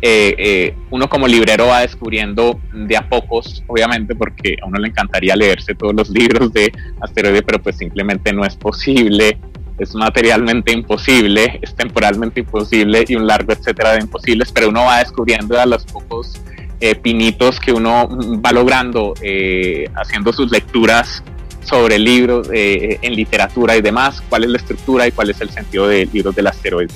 uno 0.89 1.09
como 1.09 1.27
librero 1.27 1.67
va 1.67 1.81
descubriendo 1.81 2.59
de 2.73 2.97
a 2.97 3.07
pocos, 3.07 3.63
obviamente, 3.67 4.15
porque 4.15 4.55
a 4.61 4.65
uno 4.65 4.79
le 4.79 4.87
encantaría 4.87 5.35
leerse 5.35 5.75
todos 5.75 5.93
los 5.93 6.09
libros 6.09 6.51
de 6.53 6.71
Asteroide, 7.01 7.43
pero 7.43 7.61
pues 7.61 7.77
simplemente 7.77 8.31
no 8.31 8.45
es 8.45 8.55
posible 8.55 9.37
es 9.79 9.95
materialmente 9.95 10.73
imposible, 10.73 11.59
es 11.61 11.73
temporalmente 11.73 12.41
imposible 12.41 13.05
y 13.07 13.15
un 13.15 13.25
largo 13.25 13.53
etcétera 13.53 13.93
de 13.93 14.01
imposibles, 14.01 14.51
pero 14.51 14.69
uno 14.69 14.85
va 14.85 14.99
descubriendo 14.99 15.59
a 15.59 15.65
los 15.65 15.85
pocos 15.85 16.41
eh, 16.79 16.95
pinitos 16.95 17.59
que 17.59 17.71
uno 17.71 18.07
va 18.43 18.51
logrando 18.51 19.13
eh, 19.21 19.89
haciendo 19.95 20.33
sus 20.33 20.51
lecturas 20.51 21.23
sobre 21.63 21.99
libros 21.99 22.49
eh, 22.53 22.97
en 23.01 23.15
literatura 23.15 23.75
y 23.75 23.81
demás, 23.81 24.23
cuál 24.29 24.45
es 24.45 24.49
la 24.49 24.57
estructura 24.57 25.07
y 25.07 25.11
cuál 25.11 25.29
es 25.29 25.41
el 25.41 25.49
sentido 25.49 25.87
de 25.87 26.05
libros 26.05 26.35
del 26.35 26.47
asteroide. 26.47 26.93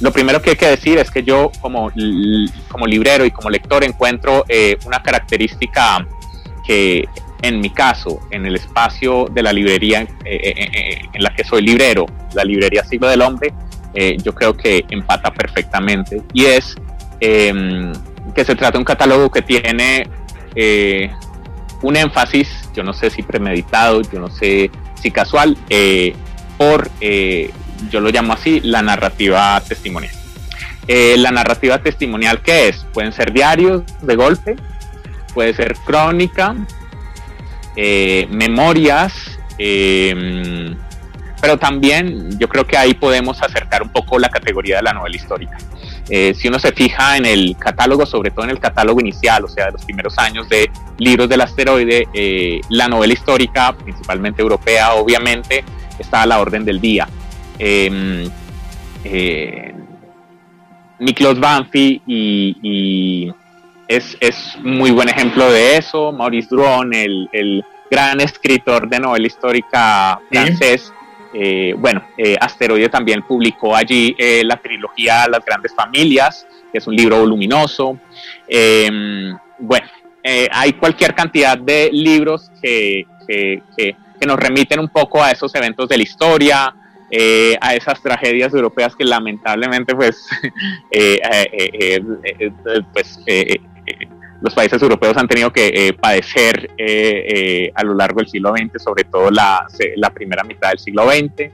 Lo 0.00 0.12
primero 0.12 0.40
que 0.42 0.50
hay 0.50 0.56
que 0.56 0.66
decir 0.66 0.98
es 0.98 1.10
que 1.10 1.22
yo 1.22 1.50
como, 1.60 1.90
como 2.68 2.86
librero 2.86 3.24
y 3.24 3.30
como 3.30 3.50
lector 3.50 3.84
encuentro 3.84 4.44
una 4.84 5.02
característica 5.02 6.06
que 6.66 7.08
en 7.42 7.60
mi 7.60 7.70
caso, 7.70 8.20
en 8.30 8.46
el 8.46 8.54
espacio 8.54 9.26
de 9.30 9.42
la 9.42 9.52
librería 9.52 10.02
eh, 10.02 10.06
eh, 10.24 10.54
eh, 10.56 10.98
en 11.12 11.22
la 11.22 11.34
que 11.34 11.42
soy 11.44 11.62
librero, 11.62 12.06
la 12.34 12.44
librería 12.44 12.84
Siglo 12.84 13.08
del 13.08 13.20
Hombre, 13.20 13.52
yo 14.24 14.34
creo 14.34 14.56
que 14.56 14.86
empata 14.88 15.30
perfectamente 15.34 16.22
y 16.32 16.46
es 16.46 16.76
em, 17.20 17.92
que 18.34 18.44
se 18.44 18.54
trata 18.54 18.72
de 18.72 18.78
un 18.78 18.84
catálogo 18.84 19.30
que 19.30 19.42
tiene 19.42 20.08
un 21.82 21.96
énfasis, 21.96 22.48
yo 22.74 22.82
no 22.82 22.92
sé 22.92 23.10
si 23.10 23.22
premeditado, 23.22 24.02
yo 24.02 24.20
no 24.20 24.30
sé 24.30 24.70
si 25.00 25.10
casual, 25.10 25.56
por, 26.58 26.90
yo 27.00 28.00
lo 28.00 28.10
llamo 28.10 28.34
así, 28.34 28.60
la 28.60 28.82
narrativa 28.82 29.60
testimonial. 29.60 30.14
la 30.88 31.30
narrativa 31.30 31.78
testimonial, 31.78 32.42
¿qué 32.42 32.68
es? 32.68 32.86
Pueden 32.92 33.12
ser 33.12 33.32
diarios 33.32 33.82
de 34.02 34.16
golpe, 34.16 34.56
puede 35.34 35.54
ser 35.54 35.74
crónica, 35.84 36.54
eh, 37.74 38.26
memorias, 38.30 39.38
eh, 39.58 40.76
pero 41.40 41.58
también 41.58 42.38
yo 42.38 42.48
creo 42.48 42.66
que 42.66 42.76
ahí 42.76 42.94
podemos 42.94 43.42
acercar 43.42 43.82
un 43.82 43.90
poco 43.90 44.18
la 44.18 44.28
categoría 44.28 44.76
de 44.76 44.82
la 44.82 44.92
novela 44.92 45.16
histórica. 45.16 45.56
Eh, 46.08 46.34
si 46.34 46.48
uno 46.48 46.58
se 46.58 46.72
fija 46.72 47.16
en 47.16 47.26
el 47.26 47.56
catálogo, 47.58 48.04
sobre 48.06 48.30
todo 48.30 48.44
en 48.44 48.50
el 48.50 48.58
catálogo 48.58 49.00
inicial, 49.00 49.44
o 49.44 49.48
sea, 49.48 49.66
de 49.66 49.72
los 49.72 49.84
primeros 49.84 50.18
años 50.18 50.48
de 50.48 50.70
libros 50.98 51.28
del 51.28 51.40
asteroide, 51.40 52.08
la 52.68 52.88
novela 52.88 53.12
histórica, 53.12 53.72
principalmente 53.72 54.42
europea, 54.42 54.94
obviamente, 54.94 55.64
está 55.98 56.22
a 56.22 56.26
la 56.26 56.40
orden 56.40 56.64
del 56.64 56.80
día. 56.80 57.08
Eh, 57.58 58.20
Miklos 60.98 61.40
Banfi 61.40 62.02
y 62.06 63.32
es, 63.88 64.16
es, 64.20 64.56
muy 64.62 64.90
buen 64.90 65.08
ejemplo 65.08 65.50
de 65.50 65.76
eso. 65.76 66.12
Maurice 66.12 66.48
Druon, 66.50 66.94
el, 66.94 67.28
el 67.32 67.64
gran 67.90 68.20
escritor 68.20 68.88
de 68.88 69.00
novela 69.00 69.26
histórica 69.26 70.18
francés, 70.30 70.92
eh, 71.34 71.74
bueno, 71.76 72.04
eh, 72.16 72.36
Asteroide 72.40 72.88
también 72.88 73.22
publicó 73.22 73.74
allí 73.74 74.14
eh, 74.18 74.42
la 74.44 74.56
trilogía 74.56 75.26
Las 75.28 75.44
Grandes 75.44 75.74
Familias, 75.74 76.46
que 76.70 76.78
es 76.78 76.86
un 76.86 76.94
libro 76.94 77.20
voluminoso. 77.20 77.98
Em, 78.46 79.36
bueno, 79.58 79.86
hay 80.52 80.74
cualquier 80.74 81.14
cantidad 81.14 81.58
de 81.58 81.90
libros 81.92 82.50
que, 82.60 83.06
que, 83.26 83.62
que, 83.76 83.96
nos 84.26 84.38
remiten 84.38 84.78
un 84.78 84.88
poco 84.88 85.20
a 85.20 85.32
esos 85.32 85.52
eventos 85.56 85.88
de 85.88 85.96
la 85.96 86.02
historia, 86.04 86.76
a 87.60 87.74
esas 87.74 88.00
tragedias 88.00 88.54
europeas 88.54 88.94
que 88.94 89.04
lamentablemente 89.04 89.96
pues, 89.96 90.28
pues 92.92 93.18
los 94.42 94.54
países 94.54 94.82
europeos 94.82 95.16
han 95.16 95.28
tenido 95.28 95.52
que 95.52 95.68
eh, 95.68 95.92
padecer 95.92 96.70
eh, 96.76 97.24
eh, 97.66 97.72
a 97.74 97.84
lo 97.84 97.94
largo 97.94 98.20
del 98.20 98.28
siglo 98.28 98.52
XX, 98.54 98.82
sobre 98.82 99.04
todo 99.04 99.30
la, 99.30 99.66
la, 99.96 100.10
primera 100.10 100.42
mitad 100.42 100.70
del 100.70 100.78
siglo 100.78 101.08
XX. 101.08 101.50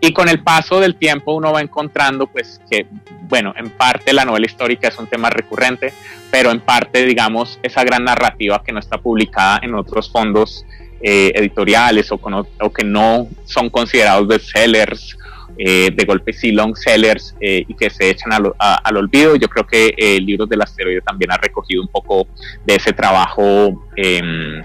Y 0.00 0.12
con 0.12 0.28
el 0.28 0.42
paso 0.42 0.80
del 0.80 0.96
tiempo 0.96 1.34
uno 1.34 1.52
va 1.52 1.60
encontrando 1.60 2.26
pues 2.26 2.60
que, 2.70 2.86
bueno, 3.22 3.54
en 3.56 3.70
parte 3.70 4.12
la 4.12 4.24
novela 4.24 4.46
histórica 4.46 4.88
es 4.88 4.98
un 4.98 5.06
tema 5.06 5.30
recurrente, 5.30 5.92
pero 6.30 6.50
en 6.50 6.60
parte, 6.60 7.04
digamos, 7.04 7.58
esa 7.62 7.84
gran 7.84 8.04
narrativa 8.04 8.62
que 8.64 8.72
no 8.72 8.80
está 8.80 8.98
publicada 8.98 9.60
en 9.62 9.74
otros 9.74 10.10
fondos 10.10 10.64
editoriales 10.98 12.10
o, 12.10 12.18
o, 12.60 12.72
que 12.72 12.82
no 12.82 13.28
son 13.44 13.68
considerados 13.68 14.26
bestsellers 14.26 15.16
eh, 15.58 15.90
de 15.90 16.04
golpe 16.04 16.34
sí 16.34 16.52
long 16.52 16.76
sellers 16.76 17.34
eh, 17.40 17.64
y 17.66 17.74
que 17.74 17.88
se 17.88 18.10
echan 18.10 18.30
al 18.32 18.96
olvido. 18.96 19.36
Yo 19.36 19.48
creo 19.48 19.66
que 19.66 19.94
eh, 19.96 20.20
Libros 20.20 20.48
del 20.50 20.60
Asteroide 20.60 21.00
también 21.00 21.32
ha 21.32 21.38
recogido 21.38 21.80
un 21.80 21.88
poco 21.88 22.28
de 22.66 22.74
ese 22.74 22.92
trabajo 22.92 23.86
em, 23.96 24.62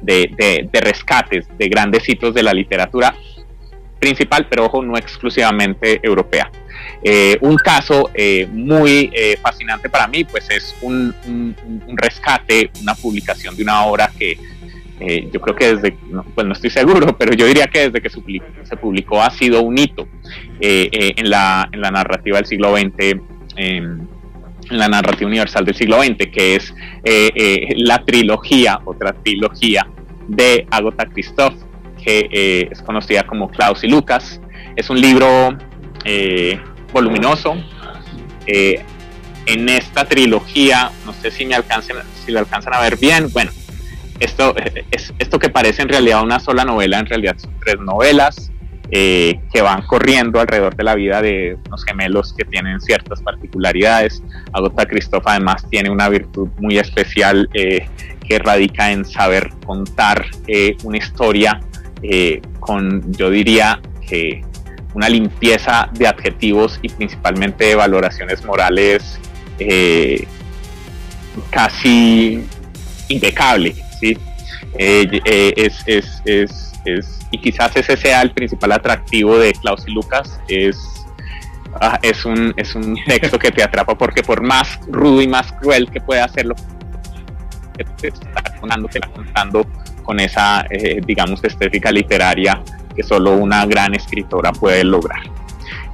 de, 0.00 0.68
de, 0.72 0.80
rescates 0.80 1.46
de 1.58 1.68
grandes 1.68 2.08
hitos 2.08 2.32
de 2.32 2.42
la 2.42 2.54
literatura 2.54 3.14
principal, 4.00 4.46
pero 4.48 4.64
ojo, 4.64 4.82
no 4.82 4.96
exclusivamente 4.96 6.00
europea. 6.02 6.50
un 7.40 7.56
caso 7.56 8.10
muy 8.50 9.12
fascinante 9.40 9.88
para 9.88 10.08
mí, 10.08 10.24
pues 10.24 10.48
es 10.50 10.74
un, 10.80 11.14
un, 11.26 11.96
rescate, 11.96 12.70
una 12.80 12.94
publicación 12.94 13.54
de 13.54 13.62
una 13.62 13.84
obra 13.84 14.10
que 14.18 14.36
eh, 15.00 15.28
yo 15.32 15.40
creo 15.40 15.56
que 15.56 15.74
desde, 15.74 15.96
pues 16.34 16.46
no 16.46 16.52
estoy 16.52 16.70
seguro, 16.70 17.16
pero 17.18 17.34
yo 17.34 17.46
diría 17.46 17.66
que 17.66 17.90
desde 17.90 18.00
que 18.00 18.10
se 18.10 18.76
publicó, 18.76 19.22
ha 19.22 19.30
sido 19.30 19.62
un 19.62 19.78
hito 19.78 20.06
eh, 20.60 20.88
eh, 20.92 21.14
en, 21.16 21.30
la, 21.30 21.68
en 21.72 21.80
la 21.80 21.90
narrativa 21.90 22.36
del 22.36 22.46
siglo 22.46 22.76
XX, 22.76 23.20
em, 23.56 24.00
en 24.70 24.78
la 24.78 24.88
narrativa 24.88 25.28
universal 25.28 25.64
del 25.64 25.74
siglo 25.74 26.00
XX, 26.02 26.26
que 26.32 26.54
es 26.54 26.74
la 27.76 28.04
trilogía, 28.04 28.80
otra 28.84 29.12
trilogía 29.12 29.86
de 30.28 30.66
Agatha 30.70 31.06
Christoph, 31.06 31.54
que 32.02 32.68
es 32.70 32.80
conocida 32.80 33.24
como 33.24 33.50
Klaus 33.50 33.84
y 33.84 33.88
Lucas. 33.88 34.40
Es 34.76 34.88
un 34.88 35.00
libro 35.00 35.58
voluminoso. 36.92 37.56
en 38.46 39.68
esta 39.68 40.04
trilogía, 40.04 40.90
no 41.04 41.12
sé 41.12 41.30
si 41.30 41.44
me 41.44 41.54
alcancen, 41.54 41.96
si 42.24 42.32
lo 42.32 42.38
alcanzan 42.38 42.72
a 42.74 42.80
ver 42.80 42.96
bien, 42.96 43.30
bueno, 43.32 43.50
esto, 44.24 44.54
es, 44.90 45.12
esto 45.18 45.38
que 45.38 45.48
parece 45.48 45.82
en 45.82 45.88
realidad 45.88 46.22
una 46.22 46.40
sola 46.40 46.64
novela, 46.64 46.98
en 46.98 47.06
realidad 47.06 47.36
son 47.38 47.52
tres 47.60 47.78
novelas 47.80 48.52
eh, 48.94 49.40
que 49.50 49.62
van 49.62 49.80
corriendo 49.86 50.38
alrededor 50.38 50.76
de 50.76 50.84
la 50.84 50.94
vida 50.94 51.22
de 51.22 51.56
unos 51.66 51.82
gemelos 51.82 52.34
que 52.36 52.44
tienen 52.44 52.78
ciertas 52.78 53.22
particularidades. 53.22 54.22
Agota 54.52 54.84
Christoph 54.84 55.22
además 55.24 55.66
tiene 55.70 55.88
una 55.88 56.10
virtud 56.10 56.48
muy 56.58 56.76
especial 56.76 57.48
eh, 57.54 57.88
que 58.28 58.38
radica 58.38 58.92
en 58.92 59.06
saber 59.06 59.48
contar 59.64 60.26
eh, 60.46 60.76
una 60.84 60.98
historia 60.98 61.60
con, 62.60 63.12
yo 63.14 63.30
diría 63.30 63.80
que 64.06 64.44
una 64.92 65.08
limpieza 65.08 65.88
de 65.94 66.08
adjetivos 66.08 66.78
y 66.82 66.88
principalmente 66.90 67.64
de 67.64 67.74
valoraciones 67.76 68.44
morales 68.44 69.18
casi 71.50 72.44
impecable. 73.08 73.74
¿Sí? 74.02 74.18
Eh, 74.78 75.20
eh, 75.24 75.52
es, 75.56 75.82
es, 75.86 76.22
es, 76.24 76.72
es, 76.84 77.18
y 77.30 77.38
quizás 77.38 77.76
ese 77.76 77.96
sea 77.96 78.22
el 78.22 78.32
principal 78.32 78.72
atractivo 78.72 79.38
de 79.38 79.52
Klaus 79.52 79.84
y 79.86 79.92
Lucas, 79.92 80.40
es, 80.48 80.76
ah, 81.80 81.98
es, 82.02 82.24
un, 82.24 82.52
es 82.56 82.74
un 82.74 82.96
texto 83.06 83.38
que 83.38 83.52
te 83.52 83.62
atrapa 83.62 83.96
porque 83.96 84.22
por 84.22 84.42
más 84.42 84.80
rudo 84.88 85.22
y 85.22 85.28
más 85.28 85.52
cruel 85.52 85.88
que 85.88 86.00
pueda 86.00 86.24
hacerlo, 86.24 86.54
te 88.00 88.08
está 88.08 88.42
contando, 88.58 88.88
te 88.88 89.00
contando 89.00 89.66
con 90.02 90.18
esa, 90.18 90.66
eh, 90.70 91.00
digamos, 91.06 91.42
estética 91.44 91.92
literaria 91.92 92.60
que 92.94 93.02
solo 93.02 93.36
una 93.36 93.64
gran 93.66 93.94
escritora 93.94 94.52
puede 94.52 94.84
lograr. 94.84 95.22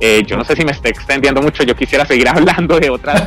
Eh, 0.00 0.23
yo 0.26 0.37
no 0.37 0.44
sé 0.44 0.54
si 0.54 0.64
me 0.64 0.73
estoy 0.73 0.90
extendiendo 0.90 1.42
mucho, 1.42 1.62
yo 1.64 1.75
quisiera 1.75 2.06
seguir 2.06 2.28
hablando 2.35 2.78
de 2.78 2.90
otras, 2.90 3.26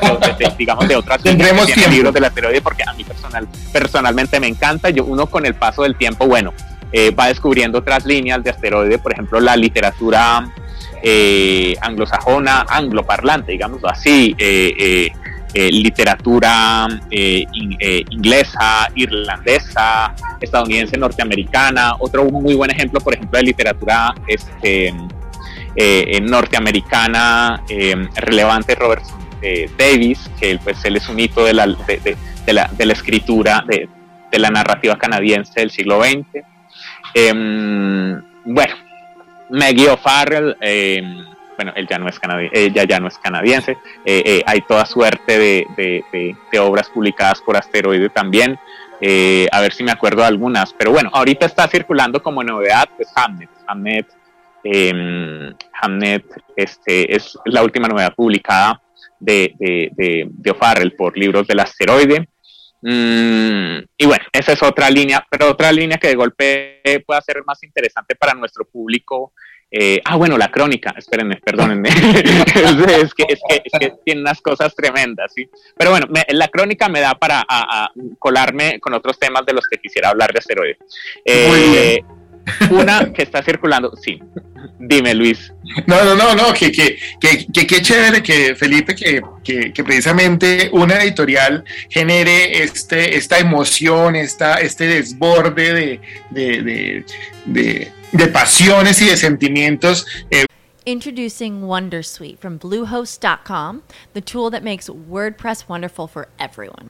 digamos, 0.58 0.88
de 0.88 0.96
otras 0.96 1.22
Tendremos 1.22 1.68
libros 1.90 2.14
del 2.14 2.26
asteroide 2.26 2.62
porque 2.62 2.84
a 2.84 2.94
mí 2.94 3.04
personal, 3.04 3.48
personalmente 3.72 4.40
me 4.40 4.48
encanta. 4.48 4.90
Yo 4.90 5.06
uno 5.06 5.28
con 5.28 5.46
el 5.46 5.56
paso 5.56 5.84
del 5.84 5.96
tiempo, 5.96 6.28
bueno, 6.28 6.54
eh, 6.92 7.12
va 7.12 7.28
descubriendo 7.28 7.80
otras 7.80 8.06
líneas 8.06 8.44
de 8.44 8.50
asteroide, 8.50 8.98
por 8.98 9.14
ejemplo, 9.14 9.40
la 9.40 9.56
literatura 9.56 10.52
eh, 11.04 11.76
anglosajona, 11.82 12.66
angloparlante, 12.70 13.52
digamos 13.54 13.82
así, 13.84 14.36
literatura 15.54 16.88
inglesa, 17.12 18.90
irlandesa, 18.96 20.14
estadounidense, 20.42 20.98
norteamericana. 20.98 21.96
Otro 22.00 22.26
muy 22.26 22.56
buen 22.56 22.72
ejemplo, 22.72 23.00
por 23.00 23.14
ejemplo, 23.14 23.38
de 23.38 23.46
literatura 23.46 24.14
este, 24.28 24.88
eh, 24.88 24.94
norteamericana 26.22 27.64
eh, 27.70 27.96
relevante 28.16 28.76
Robert 28.76 29.04
eh, 29.42 29.70
Davis, 29.78 30.30
que 30.40 30.60
pues 30.64 30.84
él 30.86 30.98
es 30.98 31.10
un 31.10 31.20
hito 31.20 31.44
de 31.46 31.54
la, 31.54 31.68
de, 31.68 32.18
de, 32.46 32.54
la, 32.54 32.70
de 32.72 32.92
escritura 32.92 33.64
de, 33.68 33.90
de, 34.32 34.40
la 34.40 34.50
narrativa 34.50 34.98
canadiense 34.98 35.60
del 35.60 35.72
siglo 35.72 36.04
XX. 36.04 36.46
Em, 37.14 38.22
bueno, 38.46 38.76
Maggie 39.50 39.90
O'Farrell, 39.90 40.56
em, 40.62 41.26
bueno, 41.56 41.74
él 41.76 41.88
ya 41.88 42.00
no 42.00 42.08
es 42.08 42.20
canadiense, 42.20 42.66
ella 42.66 42.84
ya 42.86 43.00
no 43.00 43.08
es 43.08 43.18
canadiense, 43.18 43.72
eh, 44.06 44.24
eh, 44.26 44.44
hay 44.46 44.62
toda 44.62 44.86
suerte 44.86 45.38
de, 45.38 46.04
de, 46.52 46.60
obras 46.60 46.90
publicadas 46.90 47.42
por 47.42 47.58
Asteroide 47.58 48.10
también, 48.10 48.58
eh, 49.02 49.48
a 49.52 49.62
ver 49.62 49.74
si 49.74 49.84
me 49.84 49.92
acuerdo 49.92 50.22
de 50.22 50.28
algunas, 50.28 50.74
pero 50.74 50.92
bueno, 50.92 51.10
ahorita 51.14 51.46
está 51.46 51.68
circulando 51.68 52.22
como 52.22 52.44
novedad, 52.44 52.88
pues 52.96 53.10
Hamnet, 53.16 53.50
Hamnet, 53.68 54.08
em, 54.64 55.54
Hamnet 55.82 56.26
este, 56.56 57.16
es 57.16 57.38
la 57.46 57.64
última 57.64 57.88
novedad 57.88 58.14
publicada 58.16 58.82
de, 59.20 59.54
de, 59.60 60.28
de 60.30 60.52
O'Farrell 60.52 60.94
por 60.94 61.18
libros 61.18 61.48
del 61.48 61.60
asteroide. 61.60 62.28
Mm, 62.82 63.78
y 63.96 64.06
bueno, 64.06 64.26
esa 64.34 64.54
es 64.54 64.64
otra 64.64 64.90
línea, 64.90 65.26
pero 65.30 65.50
otra 65.50 65.72
línea 65.72 65.98
que 65.98 66.08
de 66.08 66.16
golpe 66.16 66.82
puede 67.06 67.22
ser 67.22 67.44
más 67.46 67.62
interesante 67.64 68.16
para 68.16 68.34
nuestro 68.34 68.66
público. 68.66 69.34
Eh, 69.74 70.02
ah, 70.04 70.18
bueno, 70.18 70.38
la 70.38 70.52
crónica, 70.52 70.94
espérenme, 70.98 71.38
perdónenme. 71.38 71.90
es, 73.02 73.14
que, 73.14 73.26
es, 73.30 73.40
que, 73.80 73.94
tiene 74.04 74.22
unas 74.22 74.42
cosas 74.42 74.76
tremendas, 74.76 75.32
¿sí? 75.34 75.50
Pero 75.78 75.92
bueno, 75.92 76.08
la 76.28 76.48
crónica 76.50 76.90
me 76.90 77.00
da 77.00 77.16
para 77.16 77.46
colarme 78.20 78.80
con 78.82 78.94
otros 78.94 79.18
temas 79.18 79.46
de 79.46 79.54
los 79.54 79.66
que 79.68 79.78
quisiera 79.78 80.10
hablar 80.10 80.34
de 80.34 80.40
asteroides. 80.40 80.78
Eh, 81.24 82.04
una 82.70 83.12
que 83.14 83.24
está 83.24 83.44
circulando, 83.44 83.96
sí. 83.96 84.20
Dime, 84.80 85.14
Luis. 85.14 85.52
No, 85.88 86.04
no, 86.04 86.16
no, 86.16 86.36
no, 86.36 86.54
que 86.54 86.72
qué 86.72 86.98
que, 87.20 87.46
que, 87.48 87.68
que, 87.68 87.82
chévere 87.82 88.22
que 88.22 88.56
Felipe, 88.56 88.96
que, 88.96 89.22
que, 89.74 89.84
precisamente 89.84 90.70
una 90.74 91.04
editorial 91.04 91.64
genere 91.90 92.64
este, 92.64 93.16
esta 93.16 93.40
emoción, 93.40 94.16
esta, 94.16 94.56
este 94.56 94.88
desborde 94.88 95.74
de, 95.74 96.02
de, 96.32 96.62
de, 96.64 97.06
de, 97.46 97.92
de 98.12 98.28
pasiones 98.28 99.02
y 99.02 99.06
de 99.06 99.18
sentimientos. 99.18 100.06
Eh. 100.30 100.46
Introducing 100.86 101.62
Wondersuite 101.62 102.40
from 102.40 102.58
Bluehost.com, 102.58 103.84
the 104.14 104.22
tool 104.22 104.50
that 104.50 104.64
makes 104.64 104.90
WordPress 104.90 105.70
wonderful 105.70 106.08
for 106.08 106.28
everyone. 106.40 106.90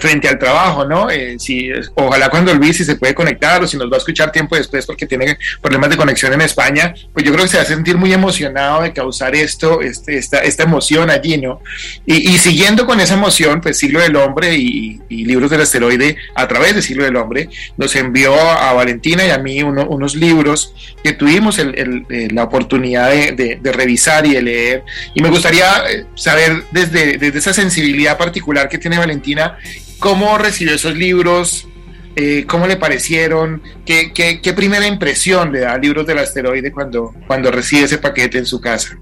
Frente 0.00 0.28
al 0.28 0.38
trabajo, 0.38 0.84
¿no? 0.84 1.10
Eh, 1.10 1.36
si, 1.38 1.70
ojalá 1.94 2.28
cuando 2.28 2.52
Luis 2.54 2.76
si 2.76 2.84
se 2.84 2.96
puede 2.96 3.14
conectar 3.14 3.62
o 3.62 3.66
si 3.66 3.76
nos 3.76 3.90
va 3.90 3.96
a 3.96 3.98
escuchar 3.98 4.32
tiempo 4.32 4.56
después 4.56 4.86
porque 4.86 5.06
tiene 5.06 5.38
problemas 5.60 5.90
de 5.90 5.96
conexión 5.96 6.32
en 6.32 6.40
España, 6.40 6.94
pues 7.12 7.24
yo 7.24 7.32
creo 7.32 7.44
que 7.44 7.50
se 7.50 7.56
va 7.56 7.62
a 7.62 7.66
sentir 7.66 7.96
muy 7.96 8.12
emocionado 8.12 8.82
de 8.82 8.92
causar 8.92 9.34
esto, 9.34 9.80
este, 9.80 10.16
esta, 10.16 10.38
esta 10.38 10.62
emoción 10.62 11.10
allí, 11.10 11.38
¿no? 11.38 11.60
Y, 12.06 12.38
siguiendo 12.38 12.86
con 12.86 13.00
esa 13.00 13.14
emoción, 13.14 13.60
pues 13.60 13.78
Siglo 13.78 14.00
del 14.00 14.16
Hombre 14.16 14.56
y, 14.56 15.00
Libros 15.10 15.50
del 15.50 15.60
Asteroide 15.60 16.16
a 16.34 16.48
través 16.48 16.74
de 16.74 16.82
Siglo 16.82 17.04
del 17.04 17.14
Hombre 17.16 17.48
nos 17.76 17.94
envió 17.94 18.34
a 18.34 18.72
Valentina 18.72 19.24
y 19.24 19.30
a 19.30 19.38
mí 19.38 19.62
unos 19.62 20.14
libros 20.14 20.74
que 21.04 21.12
tuvimos 21.12 21.58
eh, 21.58 22.28
la 22.32 22.44
oportunidad 22.44 23.10
de, 23.10 23.58
de, 23.60 23.72
revisar 23.72 24.26
y 24.26 24.34
de 24.34 24.42
leer. 24.42 24.84
Y 25.14 25.22
me 25.22 25.30
gustaría 25.30 25.84
eh, 25.90 26.06
saber 26.14 26.64
desde, 26.70 27.18
desde 27.18 27.38
esa 27.38 27.52
sensibilidad 27.52 28.16
particular 28.18 28.68
que 28.68 28.78
tiene 28.78 28.98
Valentina, 28.98 29.58
¿Cómo 30.00 30.38
recibió 30.38 30.74
esos 30.74 30.96
libros? 30.96 31.68
Eh, 32.16 32.44
¿Cómo 32.46 32.66
le 32.66 32.76
parecieron? 32.76 33.62
¿Qué, 33.84 34.12
¿Qué, 34.12 34.52
primera 34.54 34.86
impresión 34.86 35.52
le 35.52 35.60
da 35.60 35.74
a 35.74 35.78
Libros 35.78 36.06
del 36.06 36.18
Asteroide 36.18 36.72
cuando, 36.72 37.14
cuando 37.26 37.50
recibe 37.50 37.84
ese 37.84 37.98
paquete 37.98 38.38
en 38.38 38.46
su 38.46 38.60
casa? 38.60 38.98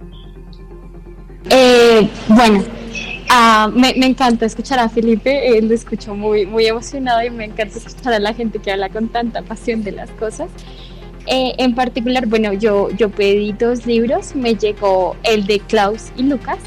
Eh, 1.49 2.09
bueno, 2.27 2.65
ah, 3.31 3.71
me, 3.73 3.91
encanta 3.91 4.45
escuchar 4.45 4.81
a 4.81 4.89
Felipe, 4.89 5.57
él 5.57 5.69
lo 5.69 5.75
escucho 5.75 6.15
muy, 6.15 6.45
muy 6.45 6.67
emocionado 6.67 7.25
y 7.25 7.31
me 7.31 7.45
encanta 7.45 7.79
escuchar 7.79 8.13
a 8.13 8.19
la 8.19 8.35
gente 8.35 8.59
que 8.59 8.71
habla 8.73 8.89
con 8.91 9.09
tanta 9.09 9.43
pasión 9.43 9.83
de 9.85 9.93
las 9.93 10.11
cosas. 10.11 10.51
Eh, 11.27 11.55
en 11.59 11.75
particular, 11.75 12.27
bueno, 12.27 12.53
yo, 12.53 12.91
yo 12.91 13.09
pedí 13.09 13.53
dos 13.53 13.87
libros, 13.87 14.35
me 14.35 14.55
llegó 14.57 15.17
el 15.23 15.47
de 15.47 15.61
Klaus 15.61 16.07
y 16.17 16.25
Lucas, 16.25 16.59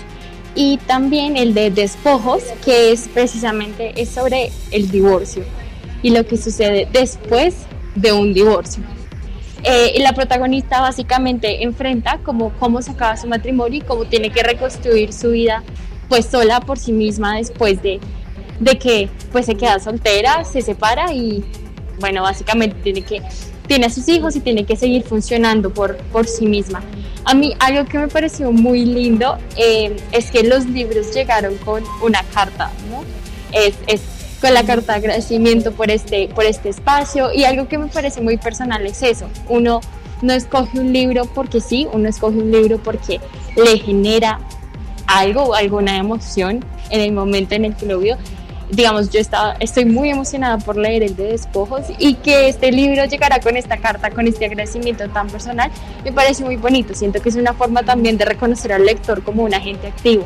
y 0.56 0.78
también 0.78 1.38
el 1.38 1.54
de 1.54 1.72
despojos, 1.72 2.44
que 2.64 2.92
es 2.92 3.08
precisamente 3.08 3.94
es 4.02 4.10
sobre 4.10 4.52
el 4.72 4.90
divorcio 4.90 5.44
y 6.02 6.10
lo 6.10 6.26
que 6.26 6.38
sucede 6.38 6.88
después 6.92 7.56
de 7.96 8.12
un 8.12 8.34
divorcio. 8.34 8.84
Eh, 9.64 9.94
y 9.96 10.00
la 10.00 10.14
protagonista 10.14 10.82
básicamente 10.82 11.64
enfrenta 11.64 12.20
como 12.24 12.52
cómo 12.54 12.82
se 12.82 12.92
acaba 12.92 13.16
su 13.16 13.28
matrimonio 13.28 13.80
y 13.80 13.82
cómo 13.82 14.06
tiene 14.06 14.32
que 14.32 14.42
reconstruir 14.42 15.14
su 15.14 15.32
vida 15.32 15.64
pues 16.10 16.26
sola 16.26 16.62
por 16.62 16.80
sí 16.80 16.92
misma 16.92 17.38
después 17.38 17.82
de, 17.84 18.00
de 18.60 18.80
que 18.80 19.08
pues 19.32 19.46
se 19.46 19.56
queda 19.56 19.80
soltera, 19.80 20.44
se 20.46 20.62
separa 20.62 21.14
y 21.14 21.44
bueno, 22.00 22.24
básicamente 22.24 22.76
tiene 22.82 23.04
que 23.04 23.22
tiene 23.72 23.86
a 23.86 23.90
sus 23.90 24.10
hijos 24.10 24.36
y 24.36 24.42
tiene 24.42 24.66
que 24.66 24.76
seguir 24.76 25.04
funcionando 25.04 25.70
por, 25.74 25.96
por 26.12 26.28
sí 26.28 26.46
misma. 26.46 26.84
A 27.24 27.34
mí 27.34 27.54
algo 27.58 27.86
que 27.86 28.00
me 28.00 28.10
pareció 28.10 28.52
muy 28.52 28.84
lindo 28.84 29.38
eh, 29.56 29.96
es 30.12 30.30
que 30.30 30.44
los 30.44 30.66
libros 30.66 31.16
llegaron 31.16 31.56
con 31.60 31.82
una 32.04 32.22
carta, 32.34 32.70
¿no? 32.90 33.06
Es, 33.54 34.02
con 34.42 34.54
la 34.54 34.66
carta 34.66 34.92
de 34.92 34.98
agradecimiento 35.00 35.72
por 35.72 35.90
este, 35.90 36.28
por 36.36 36.44
este 36.44 36.68
espacio 36.68 37.32
y 37.32 37.46
algo 37.46 37.70
que 37.70 37.78
me 37.78 37.88
parece 37.88 38.20
muy 38.20 38.36
personal 38.36 38.86
es 38.86 39.04
eso, 39.04 39.30
uno 39.48 39.80
no 40.22 40.34
escoge 40.34 40.78
un 40.78 40.92
libro 40.92 41.24
porque 41.34 41.62
sí, 41.62 41.88
uno 41.94 42.10
escoge 42.10 42.40
un 42.40 42.52
libro 42.52 42.78
porque 42.78 43.22
le 43.56 43.78
genera 43.78 44.42
algo, 45.08 45.56
alguna 45.56 45.96
emoción 45.96 46.66
en 46.90 47.00
el 47.00 47.14
momento 47.14 47.56
en 47.56 47.64
el 47.64 47.76
que 47.78 47.86
lo 47.86 48.00
vio 48.00 48.18
digamos, 48.72 49.10
yo 49.10 49.20
estaba, 49.20 49.56
estoy 49.60 49.86
muy 49.86 50.10
emocionada 50.10 50.58
por 50.58 50.78
leer 50.78 51.04
el 51.04 51.16
de 51.16 51.26
despojos 51.26 51.84
y 52.00 52.16
que 52.16 52.48
este 52.48 52.72
libro 52.72 53.06
llegara 53.06 53.40
con 53.40 53.58
esta 53.58 53.78
carta, 53.78 54.10
con 54.10 54.28
este 54.28 54.46
agradecimiento 54.46 55.08
tan 55.10 55.30
personal, 55.30 55.70
me 56.04 56.12
parece 56.12 56.44
muy 56.44 56.56
bonito. 56.56 56.94
Siento 56.94 57.22
que 57.22 57.30
es 57.30 57.36
una 57.36 57.54
forma 57.54 57.84
también 57.84 58.18
de 58.18 58.26
reconocer 58.26 58.72
al 58.74 58.86
lector 58.86 59.24
como 59.24 59.44
un 59.44 59.54
agente 59.54 59.88
activo 59.88 60.26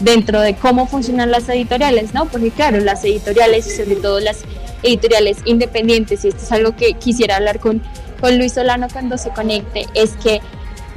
dentro 0.00 0.40
de 0.40 0.54
cómo 0.54 0.86
funcionan 0.86 1.30
las 1.30 1.48
editoriales, 1.48 2.14
¿no? 2.14 2.26
Porque 2.26 2.50
claro, 2.50 2.78
las 2.80 3.04
editoriales 3.04 3.66
y 3.66 3.70
sobre 3.70 3.96
todo 3.96 4.20
las 4.20 4.42
editoriales 4.82 5.38
independientes, 5.44 6.24
y 6.24 6.28
esto 6.28 6.42
es 6.42 6.52
algo 6.52 6.76
que 6.76 6.94
quisiera 6.94 7.36
hablar 7.36 7.58
con, 7.60 7.82
con 8.20 8.38
Luis 8.38 8.52
Solano 8.52 8.88
cuando 8.92 9.18
se 9.18 9.30
conecte, 9.30 9.86
es 9.94 10.12
que 10.22 10.40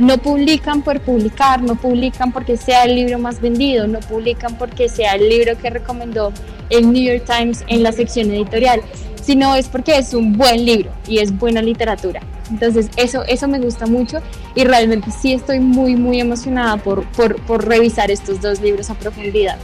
no 0.01 0.17
publican 0.17 0.81
por 0.81 0.99
publicar, 0.99 1.61
no 1.61 1.75
publican 1.75 2.31
porque 2.31 2.57
sea 2.57 2.85
el 2.85 2.95
libro 2.95 3.19
más 3.19 3.39
vendido, 3.39 3.85
no 3.87 3.99
publican 3.99 4.57
porque 4.57 4.89
sea 4.89 5.13
el 5.13 5.29
libro 5.29 5.55
que 5.57 5.69
recomendó 5.69 6.33
el 6.71 6.91
New 6.91 7.03
York 7.03 7.23
Times 7.25 7.63
en 7.67 7.83
la 7.83 7.91
sección 7.91 8.31
editorial, 8.31 8.81
sino 9.21 9.55
es 9.55 9.67
porque 9.67 9.97
es 9.97 10.15
un 10.15 10.33
buen 10.33 10.65
libro 10.65 10.91
y 11.07 11.19
es 11.19 11.37
buena 11.37 11.61
literatura. 11.61 12.21
Entonces 12.49 12.89
eso, 12.97 13.23
eso 13.25 13.47
me 13.47 13.59
gusta 13.59 13.85
mucho 13.85 14.21
y 14.55 14.63
realmente 14.63 15.11
sí 15.11 15.33
estoy 15.33 15.59
muy, 15.59 15.95
muy 15.95 16.19
emocionada 16.19 16.77
por, 16.77 17.05
por, 17.11 17.39
por 17.43 17.67
revisar 17.67 18.09
estos 18.09 18.41
dos 18.41 18.59
libros 18.59 18.89
a 18.89 18.95
profundidad. 18.95 19.57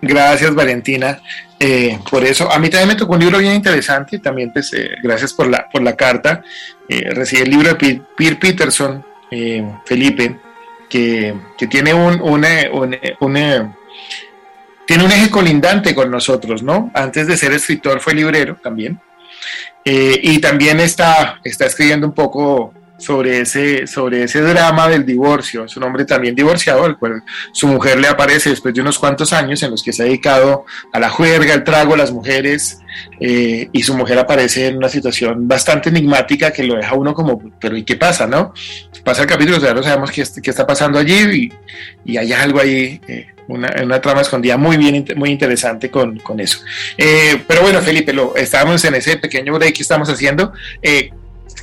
Gracias, 0.00 0.54
Valentina. 0.54 1.20
Eh, 1.62 1.98
por 2.10 2.24
eso, 2.24 2.50
a 2.50 2.58
mí 2.58 2.70
también 2.70 2.88
me 2.88 2.94
tocó 2.94 3.12
un 3.12 3.20
libro 3.20 3.38
bien 3.38 3.54
interesante, 3.54 4.18
también 4.18 4.50
pues, 4.50 4.72
eh, 4.72 4.92
gracias 5.02 5.34
por 5.34 5.46
la, 5.46 5.68
por 5.70 5.82
la 5.82 5.94
carta. 5.94 6.42
Eh, 6.88 7.10
recibí 7.10 7.42
el 7.42 7.50
libro 7.50 7.74
de 7.74 8.00
Pierre 8.16 8.36
Peterson, 8.36 9.04
Felipe, 9.84 10.40
que, 10.88 11.34
que 11.56 11.66
tiene 11.68 11.92
un, 11.92 12.20
un, 12.20 12.46
tiene 14.86 15.04
un 15.04 15.12
eje 15.12 15.30
colindante 15.30 15.94
con 15.94 16.10
nosotros, 16.10 16.62
¿no? 16.62 16.90
Antes 16.94 17.26
de 17.28 17.36
ser 17.36 17.52
escritor 17.52 18.00
fue 18.00 18.14
librero 18.14 18.56
también. 18.60 18.98
y 19.84 20.38
también 20.40 20.80
está, 20.80 21.40
está 21.44 21.66
escribiendo 21.66 22.06
un 22.06 22.14
poco 22.14 22.72
sobre 23.00 23.40
ese, 23.40 23.86
sobre 23.86 24.24
ese 24.24 24.42
drama 24.42 24.88
del 24.88 25.04
divorcio. 25.04 25.64
Es 25.64 25.76
un 25.76 25.84
hombre 25.84 26.04
también 26.04 26.34
divorciado, 26.34 26.84
al 26.84 26.98
cual 26.98 27.22
su 27.52 27.66
mujer 27.66 27.98
le 27.98 28.08
aparece 28.08 28.50
después 28.50 28.74
de 28.74 28.82
unos 28.82 28.98
cuantos 28.98 29.32
años 29.32 29.62
en 29.62 29.70
los 29.70 29.82
que 29.82 29.92
se 29.92 30.02
ha 30.02 30.06
dedicado 30.06 30.66
a 30.92 31.00
la 31.00 31.08
juerga, 31.08 31.54
al 31.54 31.64
trago, 31.64 31.94
a 31.94 31.96
las 31.96 32.12
mujeres, 32.12 32.78
eh, 33.18 33.68
y 33.72 33.82
su 33.82 33.94
mujer 33.94 34.18
aparece 34.18 34.68
en 34.68 34.76
una 34.76 34.88
situación 34.88 35.48
bastante 35.48 35.88
enigmática 35.88 36.52
que 36.52 36.62
lo 36.62 36.76
deja 36.76 36.94
uno 36.94 37.14
como, 37.14 37.40
pero 37.58 37.76
¿y 37.76 37.84
qué 37.84 37.96
pasa, 37.96 38.26
no? 38.26 38.52
Pasa 39.02 39.22
el 39.22 39.28
capítulo, 39.28 39.58
ya 39.58 39.72
no 39.72 39.82
sabemos 39.82 40.10
qué, 40.10 40.22
qué 40.42 40.50
está 40.50 40.66
pasando 40.66 40.98
allí 40.98 41.50
y, 42.04 42.12
y 42.12 42.16
hay 42.18 42.32
algo 42.32 42.60
ahí. 42.60 43.00
Eh, 43.08 43.26
una, 43.48 43.74
una, 43.82 44.00
trama 44.00 44.20
escondida 44.20 44.56
muy 44.56 44.76
bien, 44.76 45.04
muy 45.16 45.30
interesante 45.30 45.90
con, 45.90 46.20
con 46.20 46.38
eso. 46.38 46.60
Eh, 46.96 47.42
pero 47.48 47.62
bueno, 47.62 47.80
Felipe, 47.80 48.12
lo, 48.12 48.36
estábamos 48.36 48.84
en 48.84 48.94
ese 48.94 49.16
pequeño 49.16 49.54
break 49.54 49.74
que 49.74 49.82
estamos 49.82 50.08
haciendo. 50.08 50.52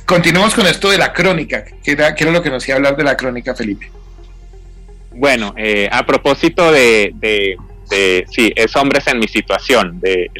Continuemos 0.08 0.54
con 0.54 0.66
esto 0.66 0.90
de 0.90 0.96
la 0.96 1.12
crónica, 1.12 1.64
que 1.84 1.92
era, 1.92 2.16
lo 2.32 2.42
que 2.42 2.48
nos 2.50 2.66
iba 2.66 2.74
a 2.74 2.78
hablar 2.78 2.96
de 2.96 3.04
la 3.04 3.14
crónica, 3.14 3.54
Felipe. 3.54 3.90
Bueno, 5.12 5.54
eh, 5.56 5.86
a 5.92 6.06
propósito 6.06 6.72
de, 6.72 7.12
de, 7.14 8.26
sí, 8.30 8.50
es 8.56 8.74
Hombres 8.74 9.06
en 9.06 9.18
mi 9.18 9.28
situación, 9.28 10.00
de, 10.00 10.30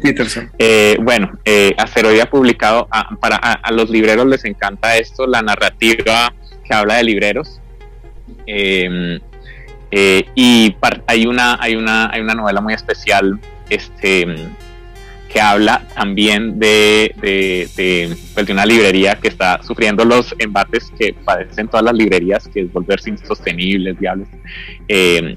Peterson. 0.00 0.50
Eh, 0.58 0.96
bueno, 1.00 1.36
eh, 1.44 1.74
Asteroide 1.76 2.22
ha 2.22 2.30
publicado, 2.30 2.88
para 3.20 3.36
a, 3.36 3.72
los 3.72 3.90
libreros 3.90 4.26
les 4.26 4.44
encanta 4.44 4.96
esto, 4.96 5.26
la 5.26 5.42
narrativa 5.42 6.32
que 6.64 6.72
habla 6.74 6.96
de 6.96 7.04
libreros. 7.04 7.60
Em, 8.46 9.18
y 10.36 10.76
hay 11.06 11.26
una, 11.26 11.58
hay, 11.60 11.74
una, 11.74 12.10
hay 12.10 12.20
una 12.20 12.34
novela 12.34 12.60
muy 12.60 12.74
especial 12.74 13.40
este, 13.68 14.26
que 15.34 15.40
habla 15.40 15.88
también 15.96 16.60
de, 16.60 17.12
de, 17.20 18.16
pues, 18.34 18.46
de, 18.46 18.52
una 18.52 18.64
librería 18.64 19.16
que 19.16 19.26
está 19.26 19.60
sufriendo 19.64 20.04
los 20.04 20.32
embates 20.38 20.92
que 20.96 21.12
padecen 21.12 21.66
todas 21.66 21.84
las 21.86 21.94
librerías, 21.94 22.46
que 22.46 22.60
es 22.60 22.72
volverse 22.72 23.10
insostenibles, 23.10 23.98
diablos. 23.98 24.28
Eh, 24.86 25.36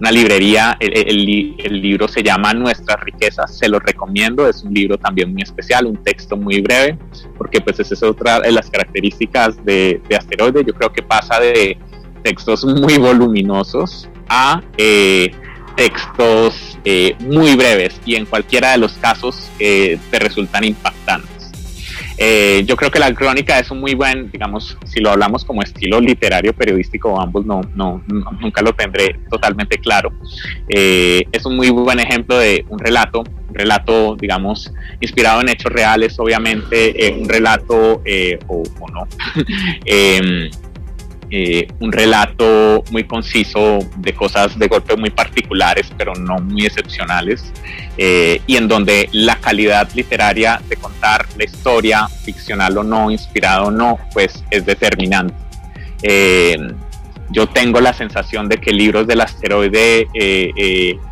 una 0.00 0.10
librería, 0.10 0.76
el, 0.80 1.54
el, 1.64 1.80
libro 1.80 2.08
se 2.08 2.24
llama 2.24 2.52
Nuestras 2.54 3.00
riquezas, 3.00 3.56
se 3.56 3.68
lo 3.68 3.78
recomiendo, 3.78 4.48
es 4.48 4.64
un 4.64 4.74
libro 4.74 4.98
también 4.98 5.32
muy 5.32 5.42
especial, 5.42 5.86
un 5.86 6.02
texto 6.02 6.36
muy 6.36 6.60
breve, 6.60 6.98
porque 7.38 7.60
pues 7.60 7.78
esa 7.78 7.94
es 7.94 8.02
otra 8.02 8.40
de 8.40 8.50
las 8.50 8.68
características 8.68 9.64
de, 9.64 10.02
de 10.08 10.16
Asteroide, 10.16 10.64
yo 10.66 10.74
creo 10.74 10.92
que 10.92 11.02
pasa 11.02 11.38
de 11.38 11.78
textos 12.24 12.64
muy 12.64 12.98
voluminosos 12.98 14.08
a... 14.28 14.60
Eh, 14.76 15.30
textos 15.76 16.78
eh, 16.84 17.14
muy 17.20 17.54
breves 17.54 18.00
y 18.04 18.16
en 18.16 18.24
cualquiera 18.26 18.72
de 18.72 18.78
los 18.78 18.94
casos 18.94 19.50
eh, 19.58 19.98
te 20.10 20.18
resultan 20.18 20.64
impactantes. 20.64 21.30
Eh, 22.18 22.64
yo 22.66 22.76
creo 22.76 22.90
que 22.90 22.98
la 22.98 23.14
crónica 23.14 23.58
es 23.58 23.70
un 23.70 23.80
muy 23.80 23.94
buen, 23.94 24.30
digamos, 24.30 24.78
si 24.86 25.00
lo 25.00 25.10
hablamos 25.10 25.44
como 25.44 25.62
estilo 25.62 26.00
literario, 26.00 26.54
periodístico, 26.54 27.20
ambos 27.20 27.44
no, 27.44 27.60
no, 27.74 28.02
nunca 28.40 28.62
lo 28.62 28.72
tendré 28.74 29.20
totalmente 29.30 29.76
claro. 29.76 30.12
es 30.66 31.44
un 31.44 31.56
muy 31.56 31.68
buen 31.68 32.00
ejemplo 32.00 32.38
de 32.38 32.64
un 32.70 32.78
relato, 32.78 33.20
un 33.20 33.54
relato, 33.54 34.16
digamos, 34.16 34.72
inspirado 35.00 35.42
en 35.42 35.50
hechos 35.50 35.70
reales, 35.70 36.18
obviamente, 36.18 37.14
un 37.20 37.28
relato 37.28 38.02
o, 38.48 38.62
o, 38.80 38.90
no. 38.90 39.06
Eh, 41.28 41.66
un 41.80 41.90
relato 41.90 42.84
muy 42.92 43.02
conciso 43.02 43.80
de 43.96 44.14
cosas 44.14 44.56
de 44.56 44.68
golpe 44.68 44.96
muy 44.96 45.10
particulares, 45.10 45.90
pero 45.98 46.14
no 46.14 46.36
muy 46.36 46.66
excepcionales, 46.66 47.52
eh, 47.98 48.40
y 48.46 48.56
en 48.56 48.68
donde 48.68 49.08
la 49.10 49.34
calidad 49.40 49.90
literaria 49.92 50.60
de 50.68 50.76
contar 50.76 51.26
la 51.36 51.44
historia, 51.44 52.06
ficcional 52.06 52.78
o 52.78 52.84
no, 52.84 53.10
inspirado 53.10 53.66
o 53.66 53.70
no, 53.72 53.98
pues 54.12 54.44
es 54.52 54.64
determinante. 54.64 55.34
Eh, 56.02 56.56
yo 57.30 57.48
tengo 57.48 57.80
la 57.80 57.92
sensación 57.92 58.48
de 58.48 58.58
que 58.58 58.70
Libros 58.70 59.08
del 59.08 59.20
Asteroide, 59.20 60.06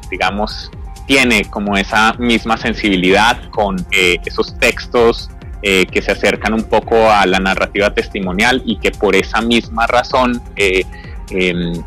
digamos, 0.09 0.71
tiene 1.09 1.45
como 1.47 1.77
esa 1.77 2.13
misma 2.21 2.57
sensibilidad 2.57 3.51
con 3.51 3.85
esos 3.91 4.57
textos 4.61 5.29
eh, 5.67 5.87
que 5.91 6.03
se 6.03 6.13
acercan 6.13 6.53
un 6.53 6.65
poco 6.65 7.11
a 7.11 7.25
la 7.25 7.39
narrativa 7.39 7.89
testimonial 7.95 8.63
y 8.67 8.77
que 8.77 8.91
por 8.91 9.17
esa 9.17 9.41
misma 9.41 9.87
razón 9.87 10.43
eh, 10.57 10.85
em, 11.31 11.83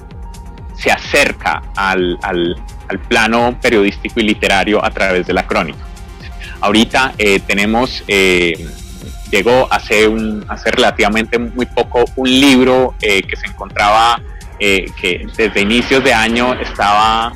se 0.76 0.90
acerca 0.90 1.62
al, 1.76 2.18
plano 3.08 3.56
periodístico 3.62 4.20
y 4.20 4.24
literario 4.24 4.84
a 4.84 4.90
través 4.90 5.28
de 5.28 5.34
la 5.34 5.46
crónica. 5.46 5.78
Ahorita 6.60 7.13
eh, 7.20 7.40
tenemos, 7.46 8.04
llegó 9.30 9.72
hace, 9.72 10.08
un, 10.08 10.44
hace 10.48 10.72
relativamente 10.72 11.38
muy 11.38 11.68
poco 11.68 12.04
un 12.16 12.32
libro 12.32 12.96
que 13.00 13.36
se 13.40 13.46
encontraba, 13.46 14.20
que 14.58 15.28
desde 15.38 15.62
inicios 15.62 16.04
de 16.04 16.16
año 16.16 16.56
estaba 16.56 17.34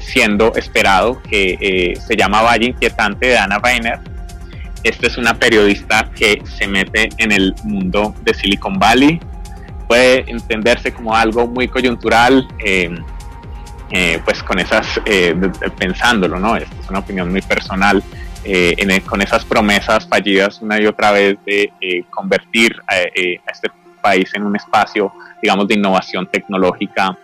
siendo 0.00 0.52
esperado, 0.56 1.22
que 1.22 1.94
se 2.04 2.16
llama 2.16 2.42
Valle 2.42 2.66
Inquietante 2.70 3.28
de 3.28 3.38
Ana 3.38 3.60
Weiner, 3.62 4.00
esta 4.82 5.06
es 5.06 5.16
una 5.16 5.34
periodista 5.34 6.10
que 6.14 6.42
se 6.44 6.66
mete 6.66 7.08
en 7.18 7.32
el 7.32 7.54
mundo 7.64 8.14
de 8.22 8.34
Silicon 8.34 8.78
Valley. 8.78 9.20
Puede 9.86 10.30
entenderse 10.30 10.92
como 10.92 11.14
algo 11.14 11.46
muy 11.46 11.68
coyuntural, 11.68 12.48
eh, 12.64 12.90
eh, 13.90 14.20
pues 14.24 14.42
con 14.42 14.58
esas, 14.58 15.00
eh, 15.04 15.34
pensándolo, 15.78 16.38
¿no? 16.38 16.56
Es 16.56 16.66
una 16.88 17.00
opinión 17.00 17.30
muy 17.30 17.42
personal. 17.42 18.02
con 19.06 19.22
esas 19.22 19.44
promesas 19.44 20.08
fallidas 20.08 20.60
una 20.60 20.80
y 20.80 20.86
otra 20.86 21.12
vez 21.12 21.38
de 21.46 21.70
convertir 22.10 22.74
a, 22.88 22.96
este 22.96 23.70
país 24.02 24.28
en 24.34 24.42
un 24.42 24.56
espacio, 24.56 25.12
digamos, 25.40 25.68
de 25.68 25.74
innovación 25.74 26.26
tecnológica 26.26 27.16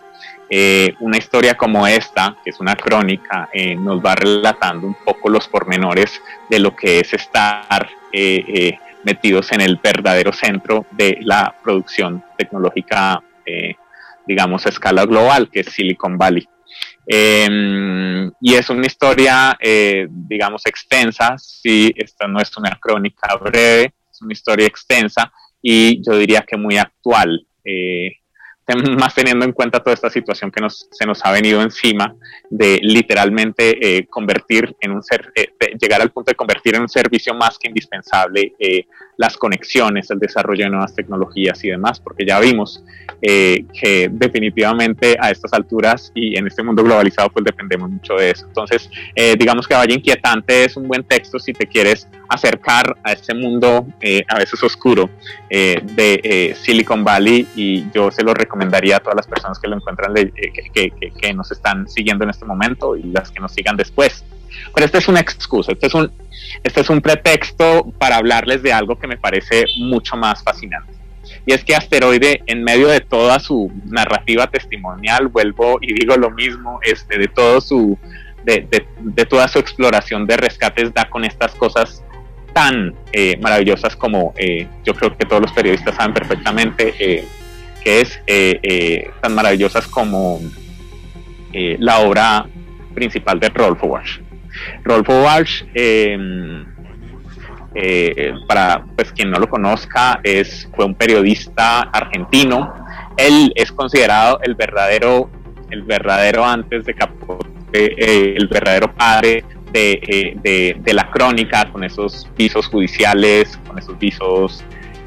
eh, 0.51 0.95
una 1.01 1.17
historia 1.17 1.55
como 1.55 1.85
esta, 1.85 2.35
que 2.43 2.49
es 2.49 2.59
una 2.59 2.75
crónica, 2.75 3.49
eh, 3.53 3.75
nos 3.75 4.03
va 4.03 4.15
relatando 4.15 4.87
un 4.87 4.95
poco 5.05 5.29
los 5.29 5.47
pormenores 5.47 6.19
de 6.49 6.59
lo 6.59 6.75
que 6.75 7.01
es 7.01 7.13
estar 7.13 7.87
eh, 8.11 8.77
metidos 9.03 9.51
en 9.51 9.61
el 9.61 9.75
verdadero 9.75 10.33
centro 10.33 10.87
de 10.91 11.19
la 11.21 11.55
producción 11.63 12.23
tecnológica, 12.37 13.21
digamos, 14.27 14.65
a 14.65 14.69
escala 14.69 15.05
global, 15.05 15.49
que 15.51 15.61
es 15.61 15.67
Silicon 15.67 16.17
Valley. 16.17 16.47
Em, 17.07 18.31
y 18.41 18.53
es 18.53 18.69
una 18.69 18.85
historia, 18.85 19.57
digamos, 20.09 20.65
extensa, 20.65 21.35
si 21.37 21.91
esta 21.95 22.27
no 22.27 22.39
es 22.39 22.55
una 22.57 22.77
crónica 22.79 23.35
breve, 23.37 23.93
es 24.11 24.21
una 24.21 24.33
historia 24.33 24.67
extensa 24.67 25.31
y 25.61 26.03
yo 26.03 26.15
diría 26.17 26.41
que 26.41 26.57
muy 26.57 26.77
actual 26.77 27.47
más 28.99 29.15
teniendo 29.15 29.45
en 29.45 29.51
cuenta 29.51 29.79
toda 29.79 29.93
esta 29.93 30.09
situación 30.09 30.51
que 30.51 30.61
nos, 30.61 30.87
se 30.91 31.05
nos 31.05 31.23
ha 31.25 31.31
venido 31.31 31.61
encima 31.61 32.15
de 32.49 32.79
literalmente 32.81 33.97
eh, 33.97 34.07
convertir 34.07 34.75
en 34.79 34.91
un 34.91 35.03
ser, 35.03 35.31
eh, 35.35 35.49
llegar 35.79 36.01
al 36.01 36.11
punto 36.11 36.31
de 36.31 36.35
convertir 36.35 36.75
en 36.75 36.81
un 36.83 36.89
servicio 36.89 37.33
más 37.33 37.57
que 37.57 37.67
indispensable 37.67 38.53
eh, 38.59 38.85
las 39.19 39.35
conexiones, 39.35 40.09
el 40.11 40.17
desarrollo 40.17 40.63
de 40.63 40.69
nuevas 40.69 40.95
tecnologías 40.95 41.61
y 41.65 41.69
demás, 41.69 41.99
porque 41.99 42.25
ya 42.25 42.39
vimos 42.39 42.81
eh, 43.21 43.65
que 43.77 44.09
definitivamente 44.09 45.17
a 45.19 45.29
estas 45.29 45.51
alturas 45.51 46.09
y 46.15 46.37
en 46.37 46.47
este 46.47 46.63
mundo 46.63 46.85
globalizado 46.85 47.29
pues 47.29 47.43
dependemos 47.43 47.89
mucho 47.89 48.13
de 48.13 48.31
eso. 48.31 48.45
Entonces, 48.47 48.89
eh, 49.13 49.35
digamos 49.37 49.67
que 49.67 49.73
Valle 49.75 49.93
Inquietante 49.93 50.63
es 50.63 50.77
un 50.77 50.87
buen 50.87 51.03
texto 51.03 51.37
si 51.37 51.51
te 51.51 51.67
quieres 51.67 52.07
acercar 52.29 52.95
a 53.03 53.11
este 53.11 53.33
mundo 53.33 53.85
a 54.27 54.37
veces 54.37 54.63
oscuro 54.63 55.09
de 55.49 56.55
Silicon 56.61 57.03
Valley 57.03 57.47
y 57.55 57.89
yo 57.91 58.11
se 58.11 58.23
lo 58.23 58.35
recomendaría 58.35 58.97
a 58.97 58.99
todas 58.99 59.15
las 59.15 59.27
personas 59.27 59.59
que 59.59 59.67
lo 59.67 59.75
encuentran, 59.75 60.13
que, 60.13 60.91
que 61.19 61.33
nos 61.33 61.51
están 61.51 61.89
siguiendo 61.89 62.23
en 62.23 62.29
este 62.29 62.45
momento 62.45 62.95
y 62.95 63.03
las 63.03 63.31
que 63.31 63.39
nos 63.39 63.51
sigan 63.51 63.75
después. 63.75 64.23
Pero 64.73 64.85
esta 64.85 64.97
es 64.97 65.07
una 65.07 65.19
excusa, 65.19 65.71
este 65.71 65.87
es 65.87 65.93
un, 65.93 66.11
este 66.63 66.81
es 66.81 66.89
un 66.89 67.01
pretexto 67.01 67.91
para 67.97 68.17
hablarles 68.17 68.61
de 68.63 68.73
algo 68.73 68.97
que 68.97 69.07
me 69.07 69.17
parece 69.17 69.65
mucho 69.77 70.15
más 70.15 70.43
fascinante. 70.43 70.93
Y 71.45 71.53
es 71.53 71.63
que 71.63 71.75
Asteroide, 71.75 72.43
en 72.47 72.63
medio 72.63 72.87
de 72.87 73.01
toda 73.01 73.39
su 73.39 73.71
narrativa 73.85 74.47
testimonial, 74.47 75.27
vuelvo 75.27 75.79
y 75.81 75.93
digo 75.93 76.15
lo 76.15 76.31
mismo, 76.31 76.79
este, 76.83 77.17
de, 77.17 77.27
todo 77.27 77.61
su, 77.61 77.97
de, 78.43 78.67
de, 78.99 79.25
toda 79.25 79.47
su 79.47 79.59
exploración 79.59 80.25
de 80.25 80.37
rescates, 80.37 80.93
da 80.93 81.09
con 81.09 81.25
estas 81.25 81.53
cosas 81.55 82.03
tan 82.53 82.95
eh, 83.13 83.37
maravillosas 83.41 83.95
como 83.95 84.33
eh, 84.37 84.67
yo 84.83 84.93
creo 84.93 85.15
que 85.15 85.25
todos 85.25 85.41
los 85.41 85.51
periodistas 85.51 85.95
saben 85.95 86.13
perfectamente, 86.13 86.93
eh, 86.99 87.25
que 87.83 88.01
es 88.01 88.21
tan 89.21 89.33
maravillosas 89.33 89.87
como 89.87 90.41
la 91.53 91.99
obra 91.99 92.45
principal 92.93 93.39
de 93.39 93.49
Rolf 93.49 93.81
Walsh. 93.83 94.19
Rolfo 94.83 95.23
Walsh, 95.23 95.63
em, 95.73 96.65
eh, 97.75 98.33
para 98.47 98.83
pues, 98.95 99.11
quien 99.11 99.29
no 99.29 99.39
lo 99.39 99.47
conozca, 99.47 100.19
es, 100.23 100.67
fue 100.75 100.85
un 100.85 100.95
periodista 100.95 101.81
argentino. 101.81 102.73
Él 103.15 103.51
es 103.55 103.71
considerado 103.71 104.39
el 104.43 104.55
verdadero, 104.55 105.29
el 105.69 105.83
verdadero 105.83 106.45
antes 106.45 106.85
de 106.85 106.93
Capote, 106.95 107.47
eh, 107.73 108.35
el 108.35 108.47
verdadero 108.47 108.91
padre 108.93 109.43
eh, 109.73 110.35
de, 110.41 110.93
la 110.93 111.11
crónica, 111.11 111.71
con 111.71 111.83
esos 111.83 112.27
visos 112.35 112.67
judiciales, 112.67 113.59
con 113.67 113.77
esos 113.77 113.97
visos, 113.99 114.63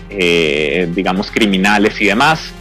digamos, 0.08 1.30
criminales 1.30 2.00
y 2.00 2.04
demás, 2.04 2.52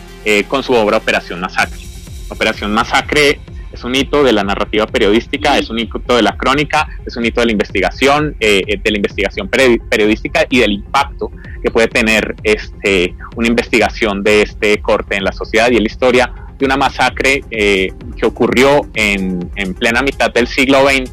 con 0.47 0.63
su 0.63 0.73
obra 0.73 0.97
Operación 0.97 1.41
Masacre. 1.41 1.81
Operación 2.29 2.73
Masacre 2.73 3.39
es 3.71 3.83
un 3.83 3.95
hito 3.95 4.23
de 4.23 4.33
la 4.33 4.43
narrativa 4.43 4.85
periodística, 4.85 5.57
es 5.57 5.69
un 5.69 5.79
hito 5.79 6.15
de 6.15 6.21
la 6.21 6.35
crónica, 6.37 6.87
es 7.05 7.15
un 7.15 7.25
hito 7.25 7.39
de 7.39 7.47
la 7.47 7.51
investigación, 7.53 8.35
eh, 8.39 8.61
eh, 8.67 8.79
de 8.83 8.91
la 8.91 8.97
investigación 8.97 9.49
periodística 9.49 10.45
y 10.49 10.59
del 10.59 10.73
impacto 10.73 11.31
que 11.63 11.71
puede 11.71 11.87
tener 11.87 12.35
este, 12.43 13.15
una 13.35 13.47
investigación 13.47 14.23
de 14.23 14.41
este 14.41 14.81
corte 14.81 15.15
en 15.15 15.23
la 15.23 15.31
sociedad 15.31 15.69
y 15.71 15.77
en 15.77 15.83
la 15.83 15.87
historia 15.87 16.33
de 16.57 16.65
una 16.65 16.77
masacre 16.77 17.43
eh, 17.49 17.93
que 18.17 18.25
ocurrió 18.25 18.89
en, 18.93 19.49
en, 19.55 19.73
plena 19.73 20.01
mitad 20.01 20.31
del 20.31 20.47
siglo 20.47 20.85
XX, 20.87 21.11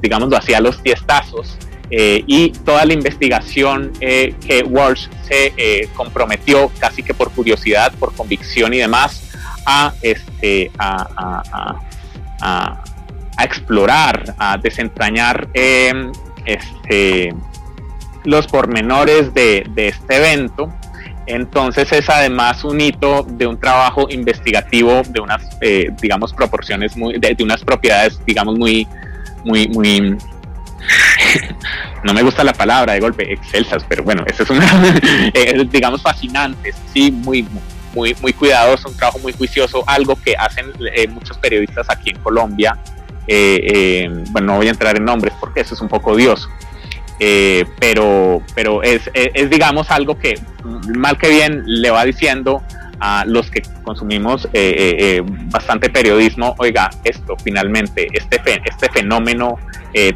digámoslo 0.00 0.36
así, 0.36 0.54
a 0.54 0.60
los 0.60 0.82
tiestazos, 0.82 1.56
y 1.90 2.50
toda 2.66 2.84
la 2.84 2.92
investigación 2.92 3.92
que 3.98 4.64
Walsh 4.66 5.08
se 5.26 5.88
comprometió 5.94 6.70
casi 6.78 7.02
que 7.02 7.14
por 7.14 7.30
curiosidad, 7.30 7.94
por 7.98 8.12
convicción 8.14 8.74
y 8.74 8.78
demás, 8.78 9.27
a, 9.68 9.92
este, 10.00 10.70
a, 10.78 11.42
explorar, 13.40 14.34
a 14.38 14.56
desentrañar 14.56 15.48
em, 15.52 16.10
este, 16.46 17.34
los 18.24 18.46
pormenores 18.46 19.32
de, 19.34 19.70
este 19.76 20.16
evento. 20.16 20.72
Entonces 21.26 21.92
es 21.92 22.08
además 22.08 22.64
un 22.64 22.80
hito 22.80 23.26
de 23.28 23.46
un 23.46 23.60
trabajo 23.60 24.06
investigativo 24.08 25.02
de 25.06 25.20
unas, 25.20 25.46
eh, 25.60 25.90
digamos, 26.00 26.32
proporciones 26.32 26.96
muy, 26.96 27.18
de, 27.18 27.36
unas 27.40 27.62
propiedades, 27.62 28.18
digamos, 28.24 28.58
muy, 28.58 28.88
muy, 29.44 29.68
muy, 29.68 30.16
no 32.04 32.14
me 32.14 32.22
gusta 32.22 32.42
la 32.42 32.54
palabra 32.54 32.94
de 32.94 33.00
golpe, 33.00 33.30
excelsas, 33.30 33.84
pero 33.86 34.02
bueno, 34.02 34.24
eso 34.26 34.42
es 34.44 34.50
una, 34.50 34.66
eh, 35.34 35.66
digamos, 35.70 36.00
fascinantes, 36.00 36.74
sí, 36.94 37.12
muy, 37.12 37.42
muy, 37.42 37.62
muy 38.20 38.32
cuidadoso, 38.32 38.88
un 38.88 38.96
trabajo 38.96 39.18
muy 39.18 39.32
juicioso, 39.32 39.84
algo 39.86 40.16
que 40.16 40.34
hacen 40.36 40.66
eh, 40.94 41.08
muchos 41.08 41.38
periodistas 41.38 41.88
aquí 41.90 42.10
en 42.10 42.18
Colombia. 42.18 42.78
Eh, 43.26 43.60
eh, 43.74 44.24
bueno, 44.30 44.48
no 44.48 44.56
voy 44.56 44.68
a 44.68 44.70
entrar 44.70 44.96
en 44.96 45.04
nombres 45.04 45.34
porque 45.38 45.60
eso 45.60 45.74
es 45.74 45.80
un 45.80 45.88
poco 45.88 46.12
odioso. 46.12 46.48
pero 47.80 48.42
pero 48.54 48.82
es, 48.82 49.10
digamos, 49.50 49.90
algo 49.90 50.18
que 50.18 50.40
mal 50.96 51.18
que 51.18 51.28
bien 51.28 51.62
le 51.66 51.90
va 51.90 52.04
diciendo 52.04 52.62
a 53.00 53.24
los 53.26 53.50
que 53.50 53.62
consumimos 53.82 54.48
bastante 55.52 55.90
periodismo, 55.90 56.54
oiga, 56.58 56.90
esto 57.04 57.36
finalmente, 57.42 58.08
este, 58.12 58.40
este 58.64 58.88
fenómeno 58.90 59.56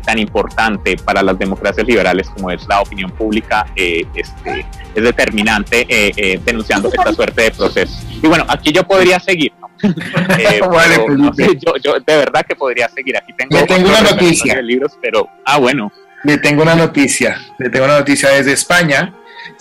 tan 0.02 0.18
importante 0.18 0.96
para 0.96 1.22
las 1.22 1.38
democracias 1.38 1.86
liberales 1.86 2.28
como 2.28 2.50
es 2.50 2.66
la 2.68 2.80
opinión 2.80 3.10
pública, 3.10 3.66
este, 3.74 4.66
es 4.94 5.02
determinante 5.02 5.86
eh, 5.88 6.12
eh, 6.16 6.40
denunciando 6.44 6.88
esta 6.88 7.12
suerte 7.12 7.42
de 7.42 7.50
proceso. 7.50 8.00
Y 8.22 8.26
bueno, 8.26 8.44
aquí 8.48 8.72
yo 8.72 8.84
podría 8.84 9.18
seguir, 9.20 9.52
¿no? 9.60 9.70
Eh, 10.38 10.60
yo, 11.60 11.74
yo, 11.82 11.94
de 11.94 12.16
verdad 12.16 12.44
que 12.46 12.54
podría 12.54 12.88
seguir. 12.88 13.16
Aquí 13.16 13.32
tengo, 13.36 13.64
tengo 13.66 13.88
una 13.88 14.00
noticia. 14.02 14.54
De 14.54 14.62
libros, 14.62 14.92
pero, 15.00 15.28
ah, 15.44 15.58
bueno. 15.58 15.92
Le 16.24 16.38
tengo 16.38 16.62
una 16.62 16.76
noticia, 16.76 17.36
le 17.58 17.68
tengo 17.68 17.86
una 17.86 17.98
noticia 17.98 18.28
desde 18.30 18.52
España 18.52 19.12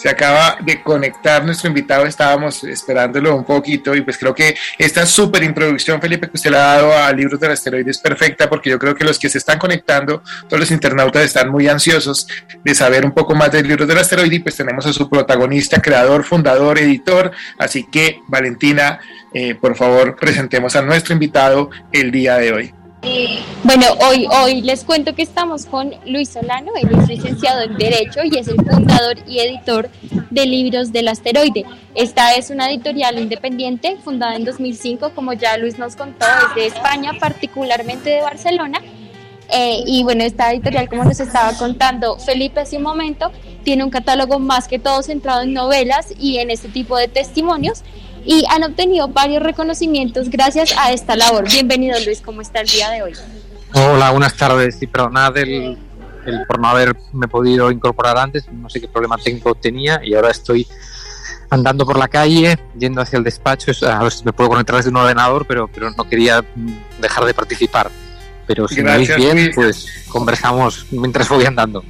se 0.02 0.10
acaba 0.10 0.58
de 0.62 0.82
conectar 0.82 1.46
nuestro 1.46 1.68
invitado, 1.68 2.08
estábamos 2.08 2.64
esperándolo 2.64 3.36
un 3.36 3.44
poquito 3.44 3.94
y 3.96 4.02
pues 4.02 4.18
creo 4.18 4.34
que 4.34 4.56
esta 4.80 5.06
súper 5.06 5.44
introducción, 5.44 6.02
Felipe, 6.02 6.28
que 6.28 6.38
usted 6.38 6.50
le 6.50 6.58
ha 6.58 6.62
dado 6.62 6.98
a 6.98 7.12
Libros 7.12 7.40
del 7.40 7.52
Asteroide 7.52 7.92
es 7.92 8.00
perfecta 8.00 8.50
porque 8.50 8.72
yo 8.72 8.80
creo 8.80 8.96
que 8.96 9.04
los 9.04 9.20
que 9.20 9.30
se 9.30 9.38
están 9.38 9.60
conectando, 9.60 10.24
todos 10.48 10.60
los 10.60 10.72
internautas 10.72 11.24
están 11.24 11.50
muy 11.52 11.68
ansiosos 11.68 12.28
de 12.64 12.74
saber 12.74 13.06
un 13.06 13.12
poco 13.12 13.36
más 13.36 13.52
del 13.52 13.68
Libros 13.68 13.88
del 13.88 14.00
Asteroide 14.00 14.38
y 14.38 14.40
pues 14.40 14.56
tenemos 14.56 14.88
a 14.88 14.94
su 14.94 15.08
protagonista, 15.08 15.80
creador, 15.80 16.24
fundador, 16.24 16.80
editor, 16.80 17.30
así 17.60 17.86
que 17.92 18.22
Valentina, 18.28 19.00
eh, 19.36 19.54
por 19.54 19.76
favor, 19.76 20.16
presentemos 20.16 20.76
a 20.76 20.82
nuestro 20.82 21.14
invitado 21.14 21.70
el 21.92 22.10
día 22.10 22.38
de 22.38 22.54
hoy. 22.54 22.81
Bueno, 23.64 23.86
hoy, 24.08 24.28
hoy 24.44 24.62
les 24.62 24.84
cuento 24.84 25.16
que 25.16 25.24
estamos 25.24 25.66
con 25.66 25.92
Luis 26.06 26.30
Solano, 26.30 26.72
él 26.80 26.90
es 27.00 27.08
licenciado 27.08 27.62
en 27.62 27.76
Derecho 27.76 28.20
y 28.24 28.38
es 28.38 28.48
el 28.48 28.58
fundador 28.58 29.18
y 29.28 29.40
editor 29.40 29.90
de 30.30 30.46
Libros 30.46 30.92
del 30.92 31.08
Asteroide. 31.08 31.66
Esta 31.96 32.36
es 32.36 32.52
una 32.52 32.70
editorial 32.70 33.18
independiente 33.18 33.98
fundada 34.04 34.36
en 34.36 34.46
2005, 34.46 35.14
como 35.16 35.34
ya 35.34 35.58
Luis 35.58 35.80
nos 35.80 35.96
contó, 35.96 36.28
desde 36.56 36.68
España, 36.68 37.14
particularmente 37.20 38.12
de 38.12 38.22
Barcelona. 38.22 38.80
Eh, 39.50 39.84
y 39.88 40.04
bueno, 40.04 40.24
esta 40.24 40.52
editorial, 40.54 40.88
como 40.88 41.04
nos 41.04 41.20
estaba 41.20 41.58
contando 41.58 42.20
Felipe 42.20 42.60
hace 42.60 42.78
un 42.78 42.84
momento, 42.84 43.32
tiene 43.64 43.84
un 43.84 43.90
catálogo 43.90 44.38
más 44.38 44.68
que 44.68 44.78
todo 44.78 45.02
centrado 45.02 45.42
en 45.42 45.54
novelas 45.54 46.14
y 46.20 46.38
en 46.38 46.52
este 46.52 46.70
tipo 46.70 46.98
de 46.98 47.08
testimonios 47.08 47.84
y 48.26 48.44
han 48.50 48.64
obtenido 48.64 49.08
varios 49.08 49.44
reconocimientos 49.44 50.30
gracias 50.30 50.76
a 50.78 50.92
esta 50.92 51.16
labor. 51.16 51.50
Bienvenido 51.50 52.00
Luis, 52.06 52.22
¿cómo 52.22 52.42
está 52.42 52.62
el 52.62 52.68
día 52.68 52.90
de 52.90 53.04
hoy? 53.04 53.14
Hola, 53.74 54.12
buenas 54.12 54.36
tardes. 54.36 54.78
Sí, 54.80 54.88
pero 54.88 55.10
nada 55.10 55.32
del, 55.32 55.78
por 56.48 56.60
no 56.60 56.68
haberme 56.68 57.28
podido 57.30 57.72
incorporar 57.72 58.18
antes, 58.18 58.48
no 58.52 58.70
sé 58.70 58.82
qué 58.82 58.88
problema 58.88 59.18
técnico 59.18 59.56
tenía 59.56 60.02
y 60.04 60.14
ahora 60.14 60.32
estoy 60.32 60.68
andando 61.50 61.86
por 61.86 61.98
la 61.98 62.08
calle, 62.08 62.58
yendo 62.78 63.02
hacia 63.02 63.18
el 63.18 63.24
despacho, 63.24 63.72
a 63.86 64.04
ver 64.04 64.12
si 64.12 64.24
me 64.24 64.32
puedo 64.34 64.50
conectar 64.50 64.78
desde 64.78 64.90
un 64.90 64.98
ordenador, 64.98 65.46
pero, 65.46 65.68
pero 65.68 65.92
no 65.92 66.08
quería 66.08 66.44
dejar 67.00 67.26
de 67.26 67.34
participar. 67.34 67.92
Pero 68.48 68.68
si 68.68 68.82
me 68.82 68.98
veis 68.98 69.16
bien, 69.16 69.52
pues 69.54 70.06
conversamos 70.10 70.86
mientras 70.92 71.28
voy 71.30 71.46
andando. 71.46 71.84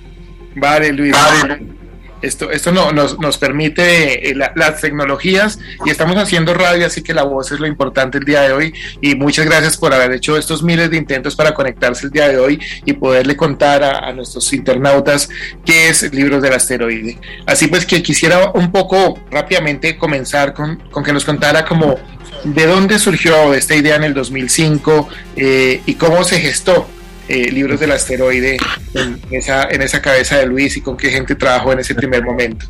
Vale, 0.55 0.91
Luis. 0.91 1.13
Vale. 1.13 1.80
Esto, 2.21 2.51
esto 2.51 2.71
no, 2.71 2.91
nos, 2.91 3.19
nos 3.19 3.37
permite 3.37 4.29
eh, 4.29 4.35
las 4.35 4.81
tecnologías 4.81 5.59
y 5.85 5.89
estamos 5.89 6.17
haciendo 6.17 6.53
radio, 6.53 6.85
así 6.85 7.01
que 7.01 7.13
la 7.13 7.23
voz 7.23 7.51
es 7.51 7.59
lo 7.59 7.67
importante 7.67 8.17
el 8.17 8.25
día 8.25 8.41
de 8.41 8.53
hoy. 8.53 8.73
Y 9.01 9.15
muchas 9.15 9.45
gracias 9.45 9.77
por 9.77 9.93
haber 9.93 10.11
hecho 10.11 10.37
estos 10.37 10.63
miles 10.63 10.89
de 10.91 10.97
intentos 10.97 11.35
para 11.35 11.53
conectarse 11.53 12.05
el 12.05 12.11
día 12.11 12.27
de 12.27 12.37
hoy 12.37 12.59
y 12.85 12.93
poderle 12.93 13.35
contar 13.35 13.83
a, 13.83 14.11
nuestros 14.11 14.51
internautas 14.53 15.29
qué 15.65 15.89
es 15.89 16.13
Libros 16.13 16.41
del 16.41 16.53
Asteroide. 16.53 17.17
Así 17.45 17.67
pues 17.67 17.85
que 17.85 18.03
quisiera 18.03 18.51
un 18.53 18.71
poco 18.71 19.19
rápidamente 19.31 19.97
comenzar 19.97 20.53
con, 20.53 20.77
con 20.91 21.03
que 21.03 21.13
nos 21.13 21.23
contara 21.23 21.65
como 21.65 21.97
de 22.43 22.65
dónde 22.65 22.99
surgió 22.99 23.53
esta 23.53 23.75
idea 23.75 23.95
en 23.95 24.03
el 24.03 24.13
2005 24.13 25.07
eh, 25.35 25.81
y 25.85 25.95
cómo 25.95 26.23
se 26.23 26.39
gestó 26.39 26.87
eh, 27.27 27.51
libros 27.51 27.79
del 27.79 27.91
asteroide 27.91 28.57
en 28.93 29.19
esa, 29.31 29.63
en 29.63 29.81
esa 29.81 30.01
cabeza 30.01 30.37
de 30.37 30.45
Luis 30.45 30.77
y 30.77 30.81
con 30.81 30.97
qué 30.97 31.09
gente 31.09 31.35
trabajó 31.35 31.73
en 31.73 31.79
ese 31.79 31.95
primer 31.95 32.23
momento? 32.23 32.67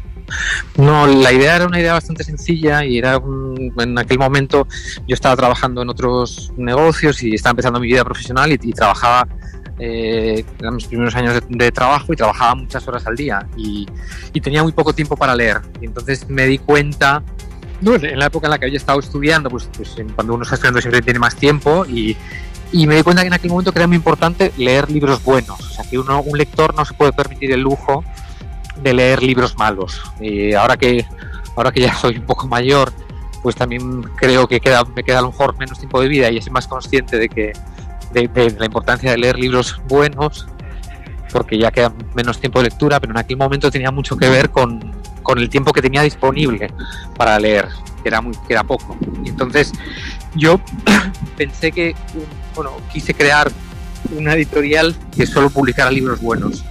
No, 0.78 1.08
la 1.08 1.32
idea 1.32 1.58
era 1.58 1.68
una 1.68 1.80
idea 1.80 1.94
bastante 1.94 2.24
sencilla 2.24 2.86
y 2.86 2.98
era 2.98 3.22
en 3.78 3.98
aquel 3.98 4.20
momento 4.20 4.68
yo 5.08 5.14
estaba 5.14 5.36
trabajando 5.36 5.82
en 5.82 5.90
otros 5.90 6.52
negocios 6.58 7.22
y 7.24 7.36
estaba 7.36 7.52
empezando 7.52 7.80
mi 7.80 7.88
vida 7.88 8.04
profesional 8.04 8.52
y, 8.52 8.58
trabajaba 8.72 9.28
eh, 9.80 10.46
eran 10.60 10.76
mis 10.76 10.86
primeros 10.86 11.16
años 11.16 11.42
de, 11.50 11.72
trabajo 11.72 12.14
y 12.14 12.16
trabajaba 12.16 12.56
muchas 12.56 12.88
horas 12.88 13.06
al 13.08 13.16
día 13.16 13.48
y, 13.58 13.88
tenía 14.42 14.64
muy 14.64 14.72
poco 14.72 14.94
tiempo 14.94 15.16
para 15.16 15.36
leer. 15.36 15.62
Y 15.82 15.86
entonces 15.86 16.30
me 16.30 16.46
di 16.46 16.58
cuenta, 16.58 17.24
en 17.82 18.20
la 18.20 18.28
época 18.28 18.48
en 18.48 18.52
la 18.52 18.60
que 18.60 18.66
había 18.66 18.78
estado 18.78 19.00
estudiando, 19.00 19.50
pues, 19.50 19.70
pues 19.76 19.96
cuando 20.16 20.36
uno 20.36 20.44
está 20.44 20.56
estudiando 20.56 20.82
siempre 20.82 21.02
tiene 21.02 21.20
más 21.20 21.36
tiempo 21.36 21.86
y, 21.86 22.16
y, 22.72 22.88
me 22.88 22.96
di 22.96 23.04
cuenta 23.04 23.22
que 23.22 23.28
en 23.28 23.34
aquel 23.34 23.52
momento 23.52 23.72
que 23.72 23.80
era 23.80 23.88
muy 23.88 23.98
importante 23.98 24.52
leer 24.58 24.90
libros 24.90 25.24
buenos. 25.24 25.60
O 25.60 25.70
sea, 25.70 25.86
que 25.90 25.98
uno, 25.98 26.22
un 26.22 26.38
lector 26.38 26.76
no 26.76 26.86
se 26.86 26.94
puede 26.94 27.14
permitir 27.14 27.52
el 27.52 27.62
lujo 27.62 28.04
de 28.82 28.94
leer 28.94 29.22
libros 29.24 29.58
malos. 29.58 30.02
Y 30.20 30.54
ahora 30.54 30.78
que, 30.78 31.06
ahora 31.56 31.72
que 31.72 31.82
ya 31.82 31.96
soy 31.96 32.18
un 32.18 32.26
poco 32.26 32.48
mayor, 32.48 32.92
pues 33.42 33.56
también 33.56 34.04
creo 34.16 34.48
que 34.48 34.60
queda, 34.60 34.84
me 34.84 35.04
queda 35.04 35.20
a 35.20 35.22
lo 35.22 35.32
mejor 35.32 35.58
menos 35.58 35.80
tiempo 35.80 36.02
de 36.02 36.08
vida 36.08 36.30
y 36.30 36.42
soy 36.42 36.52
más 36.52 36.68
consciente 36.68 37.18
de 37.18 37.30
que 37.30 37.54
de, 38.14 38.56
la 38.58 38.66
importancia 38.66 39.12
de 39.12 39.18
leer 39.18 39.40
libros 39.40 39.82
buenos, 39.88 40.48
porque 41.32 41.58
ya 41.58 41.72
queda 41.72 41.94
menos 42.14 42.40
tiempo 42.40 42.60
de 42.60 42.66
lectura, 42.66 43.00
pero 43.00 43.14
en 43.14 43.18
aquel 43.18 43.38
momento 43.38 43.72
tenía 43.72 43.92
mucho 43.92 44.18
que 44.18 44.30
ver 44.30 44.50
con, 44.50 44.94
con 45.24 45.40
el 45.40 45.50
tiempo 45.50 45.72
que 45.72 45.82
tenía 45.82 46.02
disponible 46.02 46.72
para 47.18 47.40
leer, 47.40 47.68
que 48.04 48.10
era, 48.10 48.22
muy, 48.22 48.34
que 48.48 48.54
era 48.54 48.64
poco. 48.64 48.98
Y 49.24 49.30
entonces 49.30 49.72
yo 50.36 50.60
pensé 51.38 51.72
que, 51.72 51.96
bueno, 52.56 52.78
quise 52.92 53.14
crear 53.14 53.52
una 54.16 54.34
editorial 54.34 54.96
que 55.16 55.26
solo 55.26 55.50
publicara 55.50 55.92
libros 55.92 56.22
buenos 56.22 56.64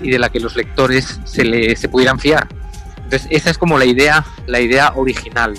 y 0.00 0.10
de 0.10 0.18
la 0.18 0.28
que 0.30 0.40
los 0.40 0.56
lectores 0.56 1.20
se, 1.24 1.44
le, 1.44 1.76
se 1.76 1.88
pudieran 1.88 2.18
fiar. 2.18 2.48
Entonces 2.96 3.28
esa 3.30 3.50
es 3.50 3.58
como 3.58 3.78
la 3.78 3.84
idea, 3.84 4.24
la 4.46 4.60
idea 4.60 4.92
original. 4.94 5.54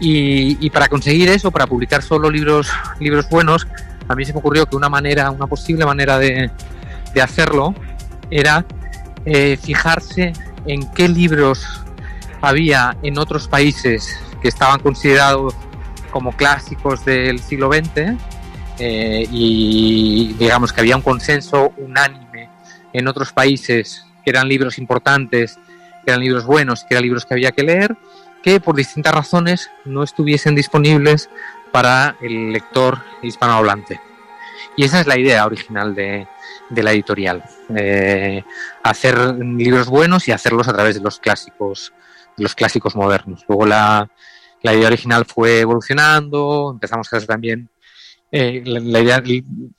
Y, 0.00 0.68
para 0.70 0.88
conseguir 0.88 1.28
eso, 1.28 1.50
para 1.50 1.66
publicar 1.66 2.02
solo 2.02 2.30
libros, 2.30 2.68
libros 3.00 3.28
buenos, 3.30 3.66
a 4.08 4.14
mí 4.14 4.24
se 4.24 4.32
me 4.32 4.40
ocurrió 4.40 4.66
que 4.66 4.76
una 4.76 4.88
manera, 4.88 5.30
una 5.30 5.46
posible 5.46 5.86
manera 5.86 6.18
de, 6.18 6.50
hacerlo 7.22 7.74
era 8.30 8.66
eh, 9.24 9.56
fijarse 9.62 10.32
en 10.66 10.90
qué 10.92 11.08
libros 11.08 11.64
había 12.40 12.96
en 13.02 13.18
otros 13.18 13.46
países 13.46 14.18
que 14.42 14.48
estaban 14.48 14.80
considerados 14.80 15.54
como 16.10 16.32
clásicos 16.32 17.04
del 17.04 17.40
siglo 17.40 17.70
XX 17.72 18.18
eh, 18.78 19.26
y 19.30 20.34
digamos 20.38 20.72
que 20.72 20.80
había 20.80 20.96
un 20.96 21.02
consenso 21.02 21.72
unánime 21.76 22.48
en 22.92 23.08
otros 23.08 23.32
países 23.32 24.04
que 24.24 24.30
eran 24.30 24.48
libros 24.48 24.78
importantes, 24.78 25.58
que 26.04 26.10
eran 26.10 26.20
libros 26.20 26.44
buenos, 26.44 26.84
que 26.84 26.94
eran 26.94 27.04
libros 27.04 27.26
que 27.26 27.34
había 27.34 27.52
que 27.52 27.62
leer, 27.62 27.96
que 28.42 28.60
por 28.60 28.76
distintas 28.76 29.14
razones 29.14 29.70
no 29.84 30.02
estuviesen 30.02 30.54
disponibles 30.54 31.30
para 31.72 32.16
el 32.20 32.52
lector 32.52 32.98
hispanohablante. 33.22 34.00
Y 34.76 34.84
esa 34.84 35.00
es 35.00 35.06
la 35.06 35.18
idea 35.18 35.46
original 35.46 35.94
de, 35.94 36.26
la 36.70 36.92
editorial, 36.92 37.44
eh, 37.74 38.44
hacer 38.82 39.16
libros 39.36 39.88
buenos 39.88 40.26
y 40.28 40.32
hacerlos 40.32 40.68
a 40.68 40.72
través 40.72 40.96
de 40.96 41.00
los 41.00 41.20
clásicos, 41.20 41.92
los 42.36 42.54
clásicos 42.54 42.96
modernos. 42.96 43.44
Luego 43.48 43.66
la, 43.66 44.08
idea 44.62 44.86
original 44.86 45.24
fue 45.24 45.60
evolucionando, 45.60 46.70
empezamos 46.72 47.12
a 47.12 47.16
hacer 47.16 47.26
también 47.26 47.68
eh, 48.30 48.62
la, 48.64 49.00
idea, 49.00 49.22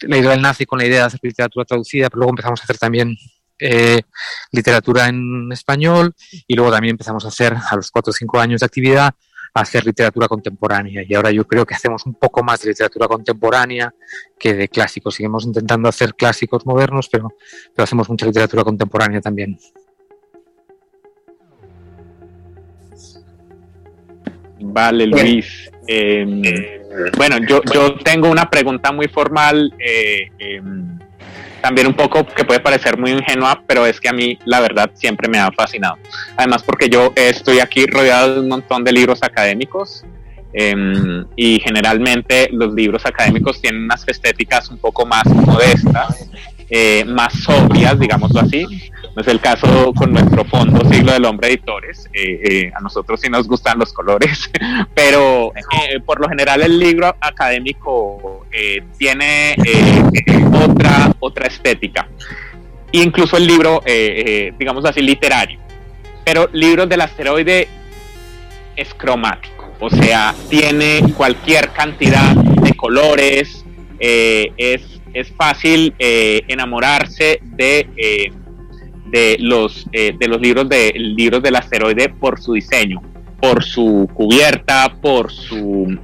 la 0.01 0.17
idea 0.17 0.37
nace 0.37 0.65
con 0.65 0.79
la 0.79 0.85
idea 0.85 0.99
de 0.99 1.05
hacer 1.05 1.19
literatura 1.23 1.65
traducida, 1.65 2.09
pero 2.09 2.19
luego 2.19 2.31
empezamos 2.31 2.61
a 2.61 2.63
hacer 2.63 2.77
también 2.77 3.15
eh, 3.59 4.01
literatura 4.51 5.07
en 5.07 5.51
español 5.51 6.13
y 6.47 6.55
luego 6.55 6.71
también 6.71 6.91
empezamos 6.91 7.25
a 7.25 7.29
hacer 7.29 7.53
a 7.53 7.75
los 7.75 7.91
cuatro 7.91 8.11
o 8.11 8.13
cinco 8.13 8.39
años 8.39 8.61
de 8.61 8.65
actividad 8.65 9.13
hacer 9.61 9.85
literatura 9.85 10.27
contemporánea. 10.27 11.03
Y 11.07 11.13
ahora 11.15 11.31
yo 11.31 11.47
creo 11.47 11.65
que 11.65 11.73
hacemos 11.73 12.05
un 12.05 12.15
poco 12.15 12.43
más 12.43 12.61
de 12.61 12.69
literatura 12.69 13.07
contemporánea 13.07 13.93
que 14.37 14.53
de 14.53 14.67
clásicos. 14.67 15.15
Seguimos 15.15 15.45
intentando 15.45 15.87
hacer 15.87 16.13
clásicos 16.13 16.65
modernos, 16.65 17.07
pero, 17.09 17.29
pero 17.73 17.83
hacemos 17.83 18.09
mucha 18.09 18.25
literatura 18.25 18.63
contemporánea 18.63 19.21
también. 19.21 19.57
Vale, 24.73 25.07
Luis. 25.07 25.69
Em, 25.87 26.41
bueno, 27.17 27.37
yo, 27.47 27.61
yo 27.73 27.95
tengo 27.95 28.29
una 28.29 28.49
pregunta 28.49 28.91
muy 28.91 29.07
formal. 29.07 29.73
Eh, 29.79 30.31
em, 30.39 30.99
también 31.61 31.87
un 31.87 31.95
poco 31.95 32.25
que 32.27 32.45
puede 32.45 32.59
parecer 32.59 32.97
muy 32.97 33.11
ingenua, 33.11 33.63
pero 33.65 33.87
es 33.87 33.99
que 33.99 34.07
a 34.07 34.13
mí 34.13 34.37
la 34.45 34.59
verdad 34.59 34.91
siempre 34.93 35.27
me 35.27 35.39
ha 35.39 35.51
fascinado. 35.51 35.97
Además 36.37 36.61
porque 36.63 36.89
yo 36.89 37.11
estoy 37.15 37.59
aquí 37.59 37.87
rodeado 37.87 38.35
de 38.35 38.39
un 38.41 38.49
montón 38.49 38.83
de 38.83 38.91
libros 38.91 39.23
académicos 39.23 40.03
em, 40.53 41.25
y 41.35 41.59
generalmente 41.59 42.49
los 42.51 42.71
libros 42.73 43.03
académicos 43.05 43.59
tienen 43.61 43.83
unas 43.83 44.07
estéticas 44.07 44.69
un 44.69 44.77
poco 44.77 45.07
más 45.07 45.25
modestas 45.25 46.29
eh, 46.69 47.05
más 47.05 47.33
sobrias, 47.43 47.99
digámoslo 47.99 48.41
así. 48.41 48.65
No 49.15 49.21
es 49.21 49.27
el 49.27 49.39
caso 49.39 49.93
con 49.93 50.11
nuestro 50.11 50.43
fondo 50.45 50.83
Siglo 50.91 51.13
del 51.13 51.25
Hombre 51.25 51.49
Editores. 51.49 52.09
Eh, 52.11 52.39
eh, 52.43 52.71
a 52.75 52.81
nosotros 52.81 53.21
sí 53.21 53.29
nos 53.29 53.47
gustan 53.47 53.77
los 53.77 53.93
colores, 53.93 54.49
pero 54.95 55.51
por 56.05 56.19
lo 56.19 56.27
general 56.27 56.61
el 56.63 56.79
libro 56.79 57.15
académico 57.19 58.45
tiene 58.97 59.55
otra, 60.53 61.11
otra 61.19 61.47
estética. 61.47 62.07
Incluso 62.91 63.37
el 63.37 63.47
libro, 63.47 63.81
digamos 64.57 64.85
así, 64.85 65.01
literario. 65.01 65.59
Pero 66.23 66.49
libros 66.51 66.89
del 66.89 67.01
asteroide 67.01 67.67
es 68.75 68.93
cromático, 68.95 69.71
o 69.79 69.89
sea, 69.89 70.33
tiene 70.49 71.13
cualquier 71.15 71.69
cantidad 71.69 72.33
de 72.33 72.73
colores, 72.73 73.63
es 73.99 74.94
es 75.15 75.31
fácil 75.31 75.95
eh, 75.97 76.43
enamorarse 76.49 77.39
de, 77.41 77.89
eh, 77.95 78.31
de, 79.07 79.37
los, 79.39 79.87
eh, 79.93 80.13
de 80.19 80.27
los 80.27 80.41
libros, 80.41 80.67
de, 80.67 80.91
libros 80.95 81.41
del 81.41 81.55
asteroide 81.55 82.09
por 82.09 82.39
su 82.39 82.53
diseño, 82.53 83.01
por 83.41 83.63
su 83.63 84.09
cubierta, 84.13 84.97
por 85.01 85.31
su, 85.31 85.97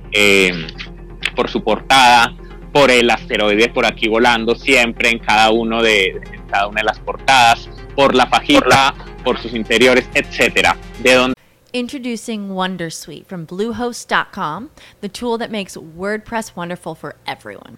por 1.35 1.49
su 1.49 1.61
portada, 1.61 2.33
por 2.71 2.89
el 2.89 3.09
asteroide 3.09 3.67
por 3.67 3.85
aquí 3.85 4.07
volando 4.07 4.55
siempre 4.55 5.09
en 5.09 5.19
cada, 5.19 5.51
uno 5.51 5.83
de, 5.83 6.21
cada 6.49 6.67
una 6.67 6.79
de 6.79 6.85
las 6.85 6.99
portadas, 6.99 7.69
por 7.95 8.15
la 8.15 8.27
fajita, 8.27 8.95
por 9.25 9.37
sus 9.39 9.53
interiores, 9.53 10.07
etcétera. 10.13 10.77
De 11.03 11.13
donde 11.15 11.35
Introducing 11.73 12.49
Wondersuite 12.49 13.25
from 13.27 13.45
Bluehost.com, 13.45 14.71
the 14.99 15.07
tool 15.07 15.37
that 15.37 15.49
makes 15.49 15.77
WordPress 15.77 16.53
wonderful 16.53 16.95
for 16.95 17.15
everyone. 17.25 17.77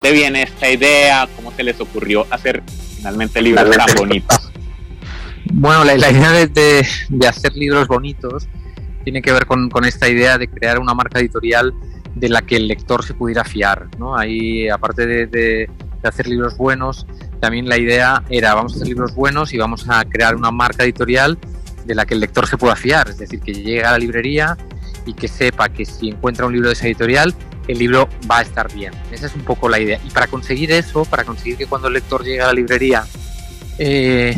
¿De 0.00 0.12
viene 0.12 0.44
esta 0.44 0.70
idea? 0.70 1.28
¿Cómo 1.34 1.50
se 1.50 1.64
les 1.64 1.80
ocurrió 1.80 2.24
hacer 2.30 2.62
finalmente 2.96 3.42
libros 3.42 3.68
tan 3.68 3.96
bonitos? 3.96 4.52
Bueno, 5.52 5.82
la, 5.82 5.96
la 5.96 6.12
idea 6.12 6.30
de, 6.30 6.46
de, 6.46 6.86
de, 7.08 7.26
hacer 7.26 7.56
libros 7.56 7.88
bonitos 7.88 8.46
tiene 9.02 9.20
que 9.22 9.32
ver 9.32 9.44
con, 9.46 9.68
con, 9.68 9.84
esta 9.84 10.08
idea 10.08 10.38
de 10.38 10.46
crear 10.46 10.78
una 10.78 10.94
marca 10.94 11.18
editorial 11.18 11.74
de 12.14 12.28
la 12.28 12.42
que 12.42 12.54
el 12.54 12.68
lector 12.68 13.04
se 13.04 13.14
pudiera 13.14 13.42
fiar. 13.42 13.88
¿no? 13.98 14.16
Ahí, 14.16 14.68
aparte 14.68 15.04
de, 15.04 15.26
de, 15.26 15.68
hacer 16.04 16.28
libros 16.28 16.56
buenos, 16.56 17.04
también 17.40 17.68
la 17.68 17.76
idea 17.76 18.22
era 18.30 18.54
vamos 18.54 18.74
a 18.74 18.76
hacer 18.76 18.86
libros 18.86 19.16
buenos 19.16 19.52
y 19.52 19.58
vamos 19.58 19.86
a 19.88 20.04
crear 20.04 20.36
una 20.36 20.52
marca 20.52 20.84
editorial 20.84 21.36
de 21.86 21.94
la 21.96 22.06
que 22.06 22.14
el 22.14 22.20
lector 22.20 22.46
se 22.46 22.56
pueda 22.56 22.76
fiar. 22.76 23.08
Es 23.08 23.18
decir, 23.18 23.40
que 23.40 23.52
llegue 23.52 23.82
a 23.82 23.90
la 23.90 23.98
librería 23.98 24.56
y 25.06 25.14
que 25.14 25.26
sepa 25.26 25.68
que 25.70 25.84
si 25.84 26.10
encuentra 26.10 26.46
un 26.46 26.52
libro 26.52 26.68
de 26.68 26.74
esa 26.74 26.86
editorial 26.86 27.34
el 27.68 27.78
libro 27.78 28.08
va 28.28 28.38
a 28.38 28.42
estar 28.42 28.72
bien. 28.72 28.92
Esa 29.12 29.26
es 29.26 29.34
un 29.34 29.42
poco 29.42 29.68
la 29.68 29.78
idea. 29.78 30.00
Y 30.04 30.10
para 30.10 30.26
conseguir 30.26 30.72
eso, 30.72 31.04
para 31.04 31.24
conseguir 31.24 31.56
que 31.56 31.66
cuando 31.66 31.88
el 31.88 31.94
lector 31.94 32.24
llegue 32.24 32.40
a 32.40 32.46
la 32.46 32.54
librería 32.54 33.04
eh, 33.78 34.34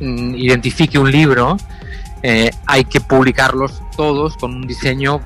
identifique 0.00 0.98
un 0.98 1.10
libro, 1.10 1.56
eh, 2.22 2.50
hay 2.66 2.84
que 2.84 3.00
publicarlos 3.00 3.82
todos 3.96 4.36
con 4.36 4.54
un 4.54 4.66
diseño 4.66 5.20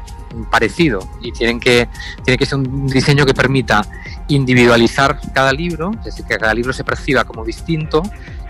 parecido 0.51 1.09
y 1.23 1.31
tienen 1.31 1.61
que, 1.61 1.89
tiene 2.25 2.39
que 2.39 2.47
ser 2.47 2.59
un 2.59 2.87
diseño 2.89 3.25
que 3.25 3.35
permita 3.35 3.83
individualizar 4.29 5.21
cada 5.33 5.53
libro, 5.53 5.93
es 5.99 6.05
decir, 6.07 6.25
que 6.25 6.39
cada 6.39 6.55
libro 6.55 6.73
se 6.73 6.83
perciba 6.83 7.25
como 7.25 7.45
distinto, 7.45 8.03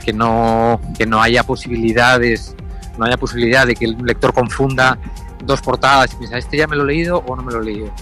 que 0.02 0.12
no, 0.12 0.80
que 0.96 1.04
no 1.04 1.20
haya 1.20 1.42
posibilidades, 1.42 2.54
no 2.96 3.04
haya 3.04 3.16
posibilidad 3.16 3.66
de 3.66 3.74
que 3.74 3.84
el 3.86 3.98
lector 3.98 4.32
confunda 4.32 4.98
dos 5.44 5.60
portadas 5.60 6.14
y 6.14 6.16
piensa, 6.16 6.38
este 6.38 6.56
ya 6.56 6.66
me 6.66 6.76
lo 6.76 6.84
he 6.84 6.86
leído 6.86 7.18
o 7.26 7.36
no 7.36 7.42
me 7.42 7.52
lo 7.52 7.60
he 7.60 7.64
leído 7.64 7.92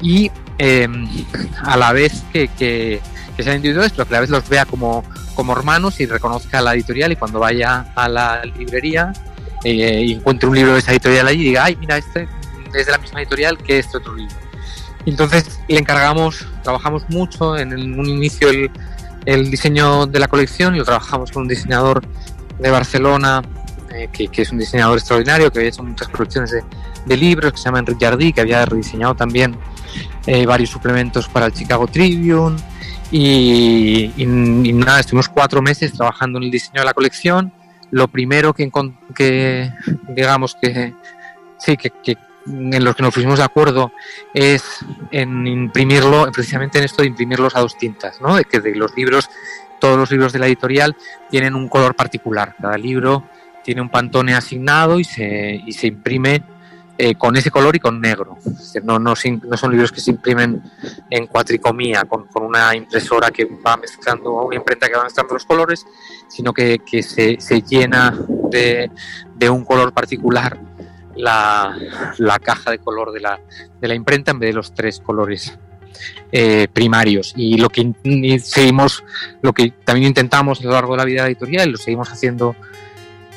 y 0.00 0.30
eh, 0.58 0.88
a 1.62 1.76
la 1.76 1.92
vez 1.92 2.24
que, 2.32 2.48
que, 2.48 3.00
que, 3.36 3.42
sean 3.42 3.56
individuales, 3.56 3.92
pero 3.92 4.06
que 4.08 4.14
a 4.14 4.16
la 4.16 4.20
vez 4.22 4.30
los 4.30 4.48
vea 4.48 4.64
como, 4.64 5.04
como 5.34 5.52
hermanos 5.52 6.00
y 6.00 6.06
reconozca 6.06 6.60
la 6.60 6.74
editorial 6.74 7.12
y 7.12 7.16
cuando 7.16 7.40
vaya 7.40 7.92
a 7.94 8.08
la 8.08 8.44
librería 8.44 9.12
eh, 9.64 10.02
y 10.06 10.12
encuentre 10.14 10.48
un 10.48 10.54
libro 10.54 10.72
de 10.72 10.78
esa 10.78 10.92
editorial 10.92 11.26
allí 11.26 11.44
diga, 11.44 11.64
ay, 11.64 11.76
mira, 11.76 11.98
este 11.98 12.28
es 12.74 12.86
de 12.86 12.92
la 12.92 12.98
misma 12.98 13.20
editorial 13.20 13.58
que 13.58 13.78
este 13.78 13.98
otro 13.98 14.14
libro. 14.14 14.34
Entonces 15.04 15.60
le 15.68 15.78
encargamos, 15.78 16.46
trabajamos 16.62 17.08
mucho 17.08 17.56
en, 17.56 17.98
un 17.98 18.08
inicio 18.08 18.48
el, 18.48 18.70
el, 19.24 19.50
diseño 19.50 20.06
de 20.06 20.18
la 20.18 20.28
colección 20.28 20.74
y 20.74 20.78
lo 20.78 20.84
trabajamos 20.84 21.30
con 21.30 21.42
un 21.42 21.48
diseñador 21.48 22.02
de 22.58 22.70
Barcelona 22.70 23.42
eh, 23.96 24.08
que, 24.12 24.28
que, 24.28 24.42
es 24.42 24.52
un 24.52 24.58
diseñador 24.58 24.98
extraordinario 24.98 25.50
que 25.50 25.58
había 25.58 25.70
hecho 25.70 25.82
muchas 25.82 26.08
colecciones 26.08 26.50
de, 26.50 26.62
de 27.06 27.16
libros 27.16 27.52
que 27.52 27.58
se 27.58 27.64
llama 27.64 27.78
Enrique 27.78 28.04
Jardí, 28.04 28.32
que 28.32 28.40
había 28.40 28.64
rediseñado 28.66 29.14
también 29.14 29.56
eh, 30.26 30.44
varios 30.44 30.70
suplementos 30.70 31.28
para 31.28 31.46
el 31.46 31.52
Chicago 31.52 31.86
Tribune 31.86 32.56
y, 33.10 34.12
y, 34.16 34.22
y, 34.24 34.72
nada, 34.72 35.00
estuvimos 35.00 35.28
cuatro 35.28 35.62
meses 35.62 35.92
trabajando 35.92 36.38
en 36.38 36.44
el 36.44 36.50
diseño 36.50 36.80
de 36.80 36.84
la 36.84 36.94
colección. 36.94 37.52
Lo 37.90 38.08
primero 38.08 38.52
que, 38.52 38.70
que 39.14 39.70
digamos 40.08 40.56
que 40.60 40.92
sí, 41.58 41.76
que, 41.76 41.90
que 41.90 42.16
en 42.46 42.84
los 42.84 42.94
que 42.94 43.02
nos 43.02 43.14
pusimos 43.14 43.38
de 43.38 43.44
acuerdo 43.44 43.92
es 44.34 44.62
en 45.10 45.46
imprimirlo, 45.46 46.30
precisamente 46.32 46.78
en 46.78 46.84
esto 46.84 47.02
de 47.02 47.08
imprimirlos 47.08 47.56
a 47.56 47.60
dos 47.60 47.76
tintas, 47.78 48.20
¿no? 48.20 48.36
De 48.36 48.44
que 48.44 48.60
de 48.60 48.74
los 48.74 48.96
libros, 48.96 49.28
todos 49.80 49.96
los 49.96 50.10
libros 50.10 50.32
de 50.32 50.38
la 50.38 50.46
editorial 50.46 50.96
tienen 51.30 51.54
un 51.54 51.68
color 51.68 51.94
particular. 51.94 52.54
Cada 52.60 52.76
libro 52.76 53.24
tiene 53.66 53.80
un 53.80 53.88
pantone 53.88 54.32
asignado 54.32 55.00
y 55.00 55.02
se, 55.02 55.60
y 55.66 55.72
se 55.72 55.88
imprime 55.88 56.40
eh, 56.96 57.16
con 57.16 57.36
ese 57.36 57.50
color 57.50 57.74
y 57.74 57.80
con 57.80 58.00
negro. 58.00 58.38
No, 58.84 59.00
no, 59.00 59.16
son 59.16 59.72
libros 59.72 59.90
que 59.90 60.00
se 60.00 60.12
imprimen 60.12 60.62
en 61.10 61.26
cuatricomía, 61.26 62.04
con, 62.04 62.28
con, 62.28 62.44
una 62.44 62.76
impresora 62.76 63.32
que 63.32 63.44
va 63.44 63.76
mezclando, 63.76 64.30
una 64.44 64.54
imprenta 64.54 64.86
que 64.86 64.94
va 64.94 65.02
mezclando 65.02 65.34
los 65.34 65.44
colores, 65.44 65.84
sino 66.28 66.52
que, 66.52 66.78
que 66.78 67.02
se, 67.02 67.40
se, 67.40 67.60
llena 67.62 68.16
de, 68.52 68.88
de, 69.34 69.50
un 69.50 69.64
color 69.64 69.92
particular 69.92 70.60
la, 71.16 71.76
la 72.18 72.38
caja 72.38 72.70
de 72.70 72.78
color 72.78 73.10
de 73.10 73.18
la, 73.18 73.40
de 73.80 73.88
la, 73.88 73.96
imprenta 73.96 74.30
en 74.30 74.38
vez 74.38 74.50
de 74.50 74.54
los 74.54 74.74
tres 74.74 75.00
colores 75.00 75.58
eh, 76.30 76.68
primarios. 76.72 77.34
Y 77.36 77.58
lo 77.58 77.68
que 77.68 77.92
seguimos, 78.44 79.02
lo 79.42 79.52
que 79.52 79.72
también 79.84 80.06
intentamos 80.06 80.60
a 80.60 80.64
lo 80.64 80.70
largo 80.70 80.92
de 80.92 80.98
la 80.98 81.04
vida 81.04 81.26
editorial, 81.26 81.70
lo 81.70 81.78
seguimos 81.78 82.10
haciendo 82.12 82.54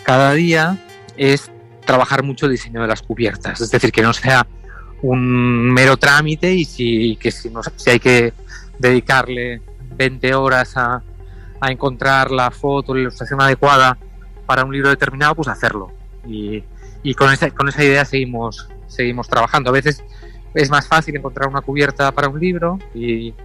cada 0.10 0.34
día, 0.34 0.76
es 1.18 1.51
trabajar 1.86 2.24
mucho 2.24 2.47
el 2.47 2.53
diseño 2.53 2.82
de 2.82 2.88
las 2.88 3.03
cubiertas, 3.03 3.62
es 3.62 3.70
decir, 3.70 3.91
que 3.91 4.01
no 4.01 4.12
sea 4.12 4.47
un 5.03 5.72
mero 5.72 5.97
trámite 5.97 6.51
y 6.51 6.66
si, 6.66 7.16
que 7.18 7.30
si, 7.30 7.51
no, 7.51 7.62
si 7.76 7.91
hay 7.91 7.99
que 7.99 8.34
dedicarle 8.80 9.62
20 9.97 10.34
horas 10.34 10.76
a, 10.78 11.03
encontrar 11.62 12.32
la 12.32 12.49
foto, 12.49 12.95
la 12.95 13.01
ilustración 13.01 13.39
adecuada 13.39 13.99
para 14.47 14.66
un 14.66 14.74
libro 14.74 14.89
determinado, 14.89 15.36
pues 15.36 15.47
hacerlo. 15.47 15.91
Y, 16.28 16.64
con, 17.14 17.32
esa, 17.32 17.51
con 17.51 17.70
esa 17.70 17.84
idea 17.84 18.03
seguimos, 18.03 18.68
seguimos 18.88 19.28
trabajando. 19.28 19.70
A 19.70 19.74
veces 19.74 20.03
es 20.55 20.72
más 20.72 20.88
fácil 20.88 21.16
encontrar 21.18 21.49
una 21.49 21.62
cubierta 21.62 22.12
para 22.14 22.30
un 22.30 22.39
libro 22.39 22.80
y, 22.95 23.36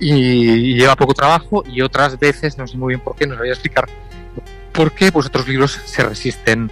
y, 0.00 0.74
lleva 0.74 0.96
poco 0.96 1.14
trabajo 1.14 1.62
y 1.64 1.80
otras 1.80 2.18
veces, 2.18 2.58
no 2.58 2.66
sé 2.66 2.76
muy 2.76 2.94
bien 2.94 3.00
por 3.04 3.14
qué, 3.14 3.24
nos 3.24 3.38
voy 3.38 3.50
a 3.50 3.52
explicar 3.52 3.86
por 4.74 4.92
qué, 4.92 5.10
pues 5.10 5.26
otros 5.26 5.48
libros 5.48 5.80
se 5.84 6.02
resisten 6.02 6.70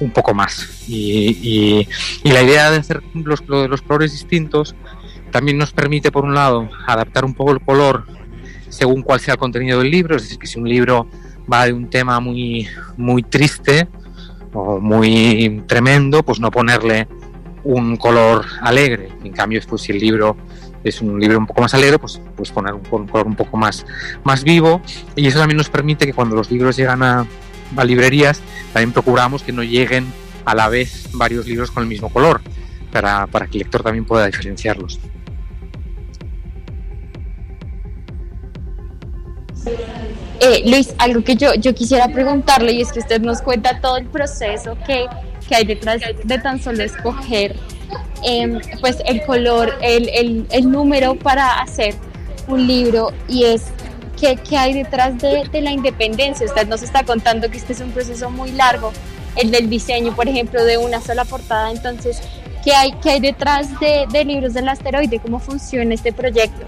un 0.00 0.10
poco 0.10 0.34
más. 0.34 0.84
Y 0.88 1.88
la 2.24 2.42
idea 2.42 2.70
de 2.70 2.78
hacer 2.78 3.02
los, 3.14 3.42
los, 3.48 3.82
colores 3.82 4.12
distintos 4.12 4.74
también 5.30 5.56
nos 5.56 5.72
permite, 5.72 6.12
por 6.12 6.24
un 6.24 6.34
lado, 6.34 6.68
adaptar 6.86 7.24
un 7.24 7.34
poco 7.34 7.52
el 7.52 7.60
color 7.60 8.04
según 8.68 9.02
cuál 9.02 9.20
sea 9.20 9.34
el 9.34 9.38
contenido 9.38 9.78
del 9.78 9.90
libro. 9.90 10.16
Es 10.16 10.22
decir, 10.22 10.38
que 10.38 10.46
si 10.46 10.58
un 10.58 10.68
libro 10.68 11.08
va 11.50 11.66
de 11.66 11.72
un 11.72 11.88
tema 11.88 12.20
muy, 12.20 12.68
muy 12.96 13.22
triste 13.22 13.88
o 14.52 14.78
muy 14.80 15.62
tremendo, 15.66 16.22
pues 16.22 16.40
no 16.40 16.50
ponerle 16.50 17.08
un 17.64 17.96
color 17.96 18.44
alegre. 18.60 19.08
En 19.24 19.32
cambio, 19.32 19.60
pues, 19.68 19.82
si 19.82 19.92
el 19.92 19.98
libro 19.98 20.36
es 20.88 21.00
un 21.00 21.20
libro 21.20 21.38
un 21.38 21.46
poco 21.46 21.62
más 21.62 21.74
alegre, 21.74 21.98
pues, 21.98 22.20
pues 22.36 22.50
poner 22.50 22.74
un, 22.74 22.82
un 22.90 23.06
color 23.06 23.26
un 23.26 23.36
poco 23.36 23.56
más, 23.56 23.84
más 24.24 24.44
vivo. 24.44 24.80
Y 25.14 25.26
eso 25.26 25.38
también 25.38 25.56
nos 25.56 25.68
permite 25.68 26.06
que 26.06 26.12
cuando 26.12 26.36
los 26.36 26.50
libros 26.50 26.76
llegan 26.76 27.02
a, 27.02 27.26
a 27.76 27.84
librerías, 27.84 28.40
también 28.72 28.92
procuramos 28.92 29.42
que 29.42 29.52
no 29.52 29.62
lleguen 29.62 30.06
a 30.44 30.54
la 30.54 30.68
vez 30.68 31.08
varios 31.12 31.46
libros 31.46 31.70
con 31.70 31.82
el 31.82 31.88
mismo 31.88 32.08
color, 32.08 32.40
para, 32.92 33.26
para 33.26 33.46
que 33.46 33.58
el 33.58 33.64
lector 33.64 33.82
también 33.82 34.04
pueda 34.04 34.26
diferenciarlos. 34.26 35.00
Eh, 40.38 40.62
Luis, 40.70 40.94
algo 40.98 41.24
que 41.24 41.34
yo, 41.34 41.54
yo 41.54 41.74
quisiera 41.74 42.08
preguntarle 42.08 42.72
y 42.72 42.82
es 42.82 42.92
que 42.92 43.00
usted 43.00 43.20
nos 43.20 43.42
cuenta 43.42 43.80
todo 43.80 43.96
el 43.96 44.06
proceso 44.06 44.76
que, 44.86 45.06
que 45.48 45.56
hay 45.56 45.64
detrás 45.64 46.00
de 46.24 46.38
tan 46.38 46.60
solo 46.60 46.82
escoger 46.82 47.56
eh, 48.24 48.60
pues 48.80 48.98
el 49.06 49.22
color, 49.24 49.74
el, 49.80 50.08
el, 50.08 50.46
el, 50.50 50.70
número 50.70 51.14
para 51.14 51.60
hacer 51.60 51.94
un 52.48 52.66
libro 52.66 53.12
y 53.28 53.44
es 53.44 53.66
qué, 54.20 54.36
qué 54.36 54.56
hay 54.56 54.74
detrás 54.74 55.18
de, 55.18 55.44
de, 55.50 55.60
la 55.60 55.70
independencia. 55.70 56.46
Usted 56.46 56.66
nos 56.66 56.82
está 56.82 57.04
contando 57.04 57.50
que 57.50 57.58
este 57.58 57.74
es 57.74 57.80
un 57.80 57.90
proceso 57.90 58.30
muy 58.30 58.50
largo, 58.52 58.92
el 59.36 59.50
del 59.50 59.68
diseño, 59.68 60.14
por 60.14 60.28
ejemplo, 60.28 60.64
de 60.64 60.78
una 60.78 61.00
sola 61.00 61.24
portada. 61.24 61.70
Entonces, 61.70 62.20
¿qué 62.64 62.74
hay, 62.74 62.92
qué 63.02 63.10
hay 63.10 63.20
detrás 63.20 63.78
de, 63.80 64.06
de 64.10 64.24
Libros 64.24 64.54
del 64.54 64.68
Asteroide? 64.68 65.20
¿Cómo 65.20 65.38
funciona 65.38 65.94
este 65.94 66.12
proyecto? 66.12 66.66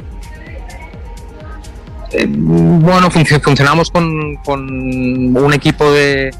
Eh, 2.12 2.26
bueno, 2.26 3.10
fun 3.10 3.24
funcionamos 3.26 3.90
con, 3.90 4.36
con, 4.36 5.36
un 5.36 5.52
equipo 5.52 5.90
de, 5.92 6.30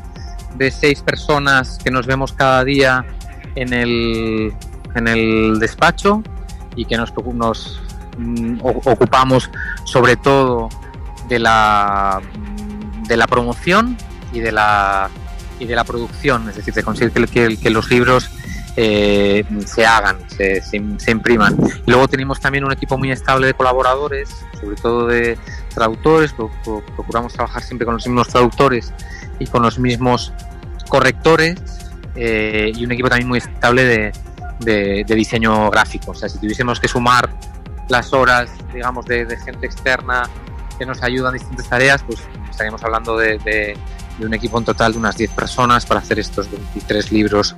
de, 0.58 0.70
seis 0.70 1.02
personas 1.02 1.78
que 1.82 1.90
nos 1.90 2.06
vemos 2.06 2.32
cada 2.32 2.64
día 2.64 3.04
en 3.54 3.72
el, 3.72 4.52
en 4.94 5.08
el 5.08 5.58
despacho 5.58 6.22
y 6.76 6.84
que 6.84 6.96
nos, 6.96 7.12
nos 7.34 7.80
mm, 8.16 8.60
ocupamos 8.62 9.50
sobre 9.84 10.16
todo 10.16 10.68
de 11.28 11.38
la, 11.38 12.20
de 13.06 13.16
la 13.16 13.26
promoción 13.26 13.96
y 14.32 14.40
de 14.40 14.52
la, 14.52 15.10
y 15.58 15.66
de 15.66 15.74
la 15.74 15.84
producción, 15.84 16.48
es 16.48 16.56
decir, 16.56 16.74
de 16.74 16.82
conseguir 16.82 17.12
que, 17.28 17.56
que, 17.56 17.70
los 17.70 17.90
libros 17.90 18.30
eh, 18.76 19.44
se 19.66 19.86
hagan, 19.86 20.18
se, 20.28 20.62
se, 20.62 21.10
impriman. 21.10 21.56
luego 21.86 22.06
tenemos 22.08 22.40
también 22.40 22.64
un 22.64 22.72
equipo 22.72 22.96
muy 22.96 23.10
estable 23.10 23.48
de 23.48 23.54
colaboradores, 23.54 24.28
sobre 24.60 24.76
todo 24.76 25.06
de 25.06 25.38
traductores, 25.74 26.34
procuramos 26.96 27.32
trabajar 27.32 27.62
siempre 27.62 27.84
con 27.84 27.94
los 27.94 28.06
mismos 28.06 28.28
traductores 28.28 28.92
y 29.38 29.46
con 29.46 29.62
los 29.62 29.78
mismos 29.78 30.32
correctores 30.88 31.56
eh, 32.14 32.72
y 32.74 32.84
un 32.84 32.92
equipo 32.92 33.08
también 33.08 33.28
muy 33.28 33.38
estable 33.38 34.12
de, 34.60 35.04
diseño 35.04 35.70
gráfico. 35.70 36.10
O 36.10 36.14
sea, 36.14 36.28
si 36.28 36.38
tuviésemos 36.38 36.80
que 36.80 36.88
sumar 36.88 37.30
las 37.88 38.12
horas, 38.12 38.50
digamos, 38.72 39.06
de, 39.06 39.36
gente 39.44 39.66
externa 39.66 40.28
que 40.78 40.86
nos 40.86 41.02
ayuda 41.02 41.28
en 41.28 41.34
distintas 41.34 41.68
tareas, 41.68 42.02
pues 42.02 42.20
estaríamos 42.50 42.82
hablando 42.82 43.16
de, 43.16 43.78
un 44.20 44.34
equipo 44.34 44.58
en 44.58 44.64
total 44.64 44.92
de 44.92 44.98
unas 44.98 45.16
10 45.16 45.30
personas 45.30 45.86
para 45.86 46.00
hacer 46.00 46.18
estos 46.18 46.50
23 46.50 47.12
libros 47.12 47.54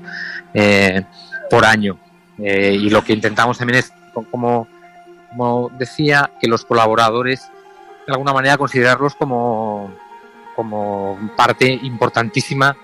eh, 0.52 1.04
por 1.48 1.64
año. 1.64 1.98
Eh, 2.38 2.76
y 2.78 2.90
lo 2.90 3.02
que 3.02 3.14
intentamos 3.14 3.56
también 3.56 3.78
es, 3.78 3.92
como 4.30 4.68
decía, 5.78 6.30
que 6.40 6.48
los 6.48 6.66
colaboradores 6.66 7.50
alguna 8.12 8.32
manera 8.32 8.56
considerarlos 8.56 9.14
como, 9.14 9.94
como 10.56 11.32
parte 11.36 11.66
importantísima 11.82 12.76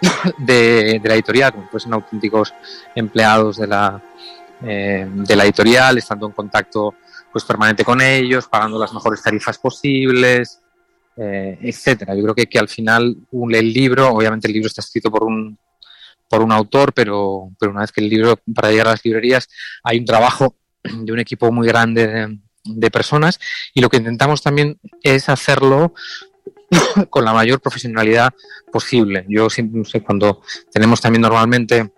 de, 0.38 1.00
la 1.02 1.14
editorial, 1.14 1.52
como 1.52 1.68
fuesen 1.68 1.92
auténticos 1.94 2.54
empleados 2.94 3.56
de 3.56 3.66
la, 3.66 4.02
eh, 4.62 5.06
de 5.08 5.36
la 5.36 5.44
editorial, 5.44 5.98
estando 5.98 6.26
en 6.26 6.32
contacto 6.32 6.94
pues 7.32 7.44
permanente 7.44 7.84
con 7.84 8.00
ellos, 8.00 8.46
pagando 8.46 8.78
las 8.78 8.92
mejores 8.92 9.22
tarifas 9.22 9.58
posibles, 9.58 10.60
eh, 11.16 11.58
etcétera. 11.60 12.14
Yo 12.14 12.22
creo 12.22 12.34
que, 12.34 12.46
que 12.46 12.58
al 12.58 12.68
final 12.68 13.16
un, 13.32 13.54
el 13.54 13.72
libro, 13.72 14.08
obviamente 14.08 14.46
el 14.46 14.54
libro 14.54 14.68
está 14.68 14.80
escrito 14.80 15.10
por 15.10 15.24
un 15.24 15.58
por 16.28 16.42
un 16.42 16.52
autor, 16.52 16.92
pero, 16.92 17.50
pero 17.58 17.70
una 17.70 17.82
vez 17.82 17.92
que 17.92 18.00
el 18.00 18.08
libro, 18.08 18.36
para 18.54 18.70
llegar 18.70 18.88
a 18.88 18.90
las 18.92 19.04
librerías, 19.04 19.48
hay 19.82 19.98
un 19.98 20.04
trabajo 20.04 20.56
de 20.82 21.12
un 21.12 21.18
equipo 21.18 21.52
muy 21.52 21.68
grande 21.68 22.06
de, 22.06 22.38
personas 22.90 23.40
y 23.72 23.80
lo 23.80 23.88
que 23.88 23.98
intentamos 23.98 24.42
también 24.42 24.78
es 25.02 25.28
hacerlo 25.28 25.94
con 27.10 27.24
la 27.24 27.32
mayor 27.32 27.60
profesionalidad 27.60 28.32
posible. 28.72 29.24
Yo 29.28 29.50
siempre 29.50 29.84
sé 29.84 30.02
cuando 30.02 30.42
tenemos 30.72 31.00
también 31.00 31.22
normalmente 31.22 31.92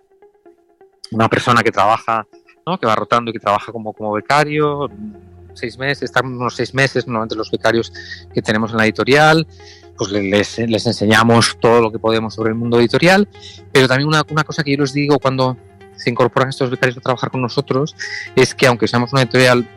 una 1.11 1.29
persona 1.29 1.63
que 1.63 1.71
trabaja, 1.71 2.27
¿no? 2.65 2.79
que 2.79 2.85
va 2.85 2.95
rotando 2.95 3.31
y 3.31 3.33
que 3.33 3.39
trabaja 3.39 3.71
como, 3.71 3.93
como 3.93 4.11
becario, 4.13 4.89
seis 5.53 5.77
meses, 5.77 6.03
están 6.03 6.27
unos 6.27 6.55
seis 6.55 6.73
meses, 6.73 7.07
normalmente 7.07 7.35
los 7.35 7.49
becarios 7.49 7.91
que 8.33 8.41
tenemos 8.41 8.71
en 8.71 8.77
la 8.77 8.85
editorial, 8.85 9.47
pues 9.97 10.11
les, 10.11 10.59
les, 10.59 10.85
enseñamos 10.85 11.57
todo 11.59 11.81
lo 11.81 11.91
que 11.91 11.97
podemos 11.97 12.35
sobre 12.35 12.49
el 12.49 12.55
mundo 12.55 12.79
editorial, 12.79 13.27
pero 13.71 13.87
también 13.87 14.07
una, 14.07 14.23
una, 14.29 14.43
cosa 14.43 14.63
que 14.63 14.71
yo 14.71 14.77
les 14.77 14.93
digo 14.93 15.17
cuando 15.17 15.57
se 15.95 16.11
incorporan 16.11 16.49
estos 16.49 16.69
becarios 16.69 16.97
a 16.97 17.01
trabajar 17.01 17.31
con 17.31 17.41
nosotros 17.41 17.95
es 18.35 18.53
que 18.53 18.67
aunque 18.67 18.87
seamos 18.87 19.11
una 19.11 19.23
editorial 19.23 19.67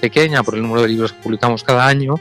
pequeña 0.00 0.42
por 0.42 0.54
el 0.54 0.62
número 0.62 0.82
de 0.82 0.88
libros 0.88 1.12
que 1.12 1.22
publicamos 1.22 1.62
cada 1.62 1.86
año, 1.86 2.14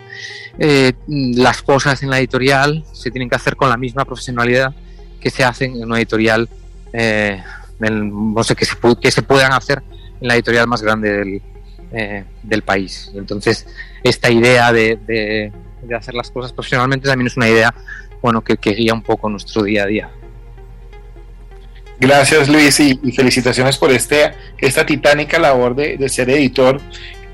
eh, 0.57 0.93
las 1.07 1.61
cosas 1.61 2.01
en 2.03 2.09
la 2.09 2.19
editorial 2.19 2.83
se 2.93 3.11
tienen 3.11 3.29
que 3.29 3.35
hacer 3.35 3.55
con 3.55 3.69
la 3.69 3.77
misma 3.77 4.05
profesionalidad 4.05 4.73
que 5.19 5.29
se 5.29 5.43
hacen 5.43 5.75
en 5.75 5.85
una 5.85 5.97
editorial, 5.97 6.47
eh, 6.93 7.41
no 7.79 8.43
sé, 8.43 8.55
que 8.55 8.65
se, 8.65 9.21
puedan 9.21 9.53
hacer 9.53 9.81
en 10.21 10.27
la 10.27 10.35
editorial 10.35 10.67
más 10.67 10.81
grande 10.81 11.11
del, 11.11 11.41
eh, 11.91 12.23
del 12.43 12.61
país. 12.61 13.11
Entonces, 13.15 13.67
esta 14.03 14.29
idea 14.29 14.71
de, 14.71 14.97
de, 15.05 15.51
hacer 15.95 16.15
las 16.15 16.31
cosas 16.31 16.51
profesionalmente 16.51 17.07
también 17.07 17.27
es 17.27 17.37
una 17.37 17.47
idea 17.47 17.73
bueno, 18.21 18.43
que 18.43 18.55
guía 18.71 18.93
un 18.93 19.03
poco 19.03 19.29
nuestro 19.29 19.63
día 19.63 19.83
a 19.83 19.85
día. 19.85 20.09
Gracias 21.99 22.49
Luis 22.49 22.79
y, 22.81 22.99
felicitaciones 23.13 23.77
por 23.77 23.91
este, 23.91 24.33
esta 24.57 24.85
titánica 24.85 25.39
labor 25.39 25.75
de, 25.75 26.09
ser 26.09 26.29
editor 26.29 26.81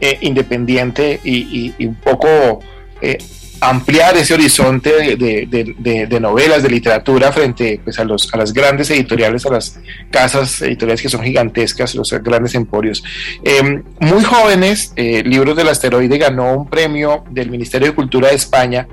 eh, 0.04 0.18
independiente 0.22 1.20
y, 1.24 1.76
y, 1.78 1.86
un 1.86 1.94
poco 1.94 2.60
eh, 3.02 3.20
ampliar 3.60 4.18
ese 4.18 4.34
horizonte 4.34 5.16
de, 5.16 6.20
novelas, 6.20 6.64
de 6.64 6.70
literatura 6.72 7.32
frente 7.32 7.80
pues, 7.84 8.00
a, 8.00 8.04
los, 8.04 8.34
a 8.34 8.38
las 8.38 8.52
grandes 8.52 8.90
editoriales, 8.90 9.46
a 9.46 9.52
las 9.52 9.80
casas 10.10 10.60
editoriales 10.64 11.04
que 11.04 11.10
son 11.10 11.22
gigantescas, 11.22 11.94
los 11.94 12.12
grandes 12.24 12.56
emporios. 12.56 13.04
Em, 13.44 13.84
muy 14.00 14.24
jóvenes, 14.24 14.92
eh, 14.96 15.22
Libros 15.24 15.56
del 15.56 15.68
Asteroide 15.68 16.18
ganó 16.18 16.52
un 16.52 16.68
premio 16.68 17.24
del 17.30 17.52
Ministerio 17.52 17.90
de 17.90 17.94
Cultura 17.94 18.30
de 18.30 18.36
España. 18.38 18.88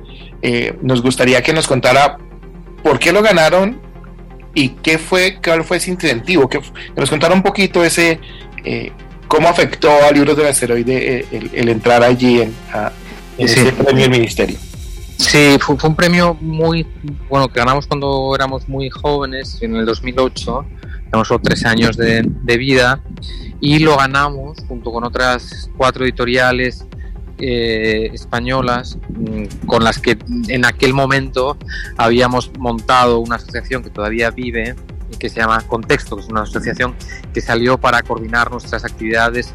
Nos 0.83 1.01
gustaría 1.01 1.43
que 1.43 1.55
nos 1.55 1.67
contara 1.67 2.19
por 2.83 2.99
qué 2.99 3.13
lo 3.13 3.23
ganaron 3.23 3.81
y 4.53 4.69
qué 4.69 4.99
fue, 4.99 5.39
cuál 5.43 5.65
fue 5.65 5.79
ese 5.79 5.91
incentivo, 5.91 6.51
que, 6.51 6.61
nos 6.95 7.09
contara 7.09 7.33
un 7.33 7.43
poquito 7.43 7.83
ese... 7.83 8.21
Eh, 9.29 9.35
¿Cómo 9.37 9.49
afectó 9.49 9.91
a 9.91 10.11
Libros 10.11 10.37
del 10.37 10.47
Asteroide 10.47 11.27
el, 11.31 11.69
entrar 11.69 12.03
allí 12.03 12.41
en, 12.41 12.55
ese 13.37 13.73
premio 13.73 14.03
del 14.03 14.11
ministerio. 14.11 14.57
Sí, 15.17 15.57
fue, 15.61 15.77
un 15.83 15.95
premio 15.95 16.37
muy 16.41 16.87
bueno 17.29 17.49
que 17.49 17.59
ganamos 17.59 17.87
cuando 17.87 18.35
éramos 18.35 18.69
muy 18.69 18.89
jóvenes, 18.89 19.59
en 19.61 19.77
el 19.77 19.85
2008, 19.85 20.65
tenemos 21.05 21.29
solo 21.29 21.41
tres 21.43 21.65
años 21.65 21.97
de, 21.97 22.23
vida, 22.57 23.01
y 23.61 23.81
lo 23.81 23.97
ganamos 23.97 24.59
junto 24.67 24.93
con 24.93 25.05
otras 25.05 25.71
cuatro 25.77 26.05
editoriales 26.05 26.87
eh, 27.39 28.11
españolas 28.13 28.99
mm, 29.09 29.67
con 29.67 29.85
las 29.85 29.99
que 29.99 30.19
en 30.49 30.65
aquel 30.65 30.95
momento 30.95 31.57
habíamos 31.97 32.51
montado 32.59 33.21
una 33.21 33.37
asociación 33.37 33.83
que 33.83 33.91
todavía 33.91 34.31
vive 34.31 34.75
que 35.19 35.29
se 35.29 35.41
llama 35.41 35.61
Contexto, 35.63 36.17
que 36.17 36.23
es 36.23 36.29
una 36.29 36.43
asociación 36.43 36.95
que 37.35 37.41
salió 37.41 37.79
para 37.79 38.03
coordinar 38.03 38.51
nuestras 38.51 38.85
actividades 38.85 39.55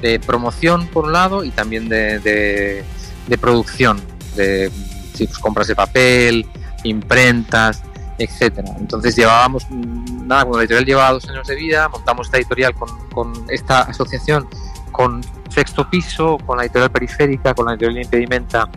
de 0.00 0.18
promoción 0.18 0.86
por 0.88 1.04
un 1.04 1.12
lado 1.12 1.44
y 1.44 1.50
también 1.50 1.88
de 1.88 2.84
de 3.26 3.38
producción, 3.38 4.00
de 4.36 4.70
pues, 5.16 5.38
compras 5.38 5.66
de 5.68 5.74
papel, 5.74 6.46
imprentas, 6.84 7.82
etcétera. 8.18 8.68
Entonces 8.78 9.16
llevábamos, 9.16 9.66
mm, 9.70 10.26
nada, 10.26 10.42
cuando 10.42 10.58
la 10.58 10.64
editorial 10.64 10.84
llevaba 10.84 11.12
dos 11.12 11.28
años 11.28 11.46
de 11.46 11.56
vida, 11.56 11.88
montamos 11.88 12.26
esta 12.26 12.38
editorial 12.38 12.74
con, 12.74 12.88
con 13.10 13.32
esta 13.48 13.82
asociación 13.82 14.46
con 14.90 15.22
Sexto 15.48 15.88
Piso, 15.88 16.38
con 16.44 16.58
la 16.58 16.64
editorial 16.64 16.90
Periférica, 16.90 17.54
con 17.54 17.66
la 17.66 17.72
editorial 17.72 18.04
Impedimenta 18.04 18.68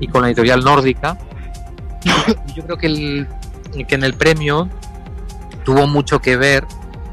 y 0.00 0.08
con 0.08 0.22
la 0.22 0.28
editorial 0.28 0.64
Nórdica. 0.64 1.18
Yo 2.56 2.64
creo 2.64 2.76
que, 2.76 2.86
el, 2.86 3.28
que 3.86 3.94
en 3.94 4.02
el 4.02 4.14
premio 4.14 4.68
tuvo 5.64 5.86
mucho 5.86 6.20
que 6.20 6.36
ver 6.36 6.66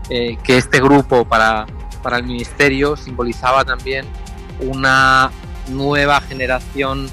eh, 0.10 0.38
que 0.44 0.58
este 0.58 0.80
grupo 0.80 1.26
para, 1.26 1.66
para 2.02 2.18
el 2.18 2.24
ministerio 2.24 2.96
simbolizaba 2.96 3.64
también 3.64 4.06
una 4.62 5.32
nueva 5.70 6.22
generación 6.22 7.10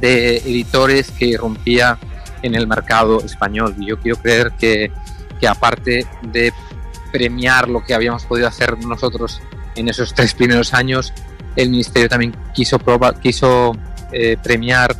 de 0.00 0.38
editores 0.38 1.10
que 1.10 1.26
irrumpía 1.26 1.98
en 2.42 2.54
el 2.54 2.66
mercado 2.66 3.20
español. 3.20 3.74
Y 3.78 3.86
yo 3.86 3.98
quiero 3.98 4.20
creer 4.20 4.52
que, 4.58 4.90
que 5.40 5.48
aparte 5.48 6.06
de 6.22 6.52
premiar 7.12 7.68
lo 7.68 7.84
que 7.84 7.94
habíamos 7.94 8.24
podido 8.24 8.48
hacer 8.48 8.78
nosotros 8.84 9.40
en 9.74 9.88
esos 9.88 10.14
tres 10.14 10.34
primeros 10.34 10.74
años, 10.74 11.12
el 11.56 11.70
Ministerio 11.70 12.08
también 12.08 12.36
quiso, 12.54 12.78
quiso 13.20 13.72
eh, 14.12 14.36
premiar 14.42 14.94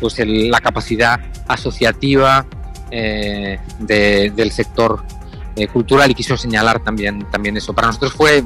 pues, 0.00 0.16
la 0.18 0.60
capacidad 0.60 1.20
asociativa 1.48 2.46
eh, 2.90 3.58
del 3.78 4.50
sector 4.52 5.02
eh, 5.56 5.68
cultural 5.68 6.10
y 6.10 6.14
quiso 6.14 6.36
señalar 6.36 6.80
también, 6.80 7.30
también 7.30 7.56
eso. 7.56 7.74
Para 7.74 7.88
nosotros 7.88 8.12
fue 8.12 8.42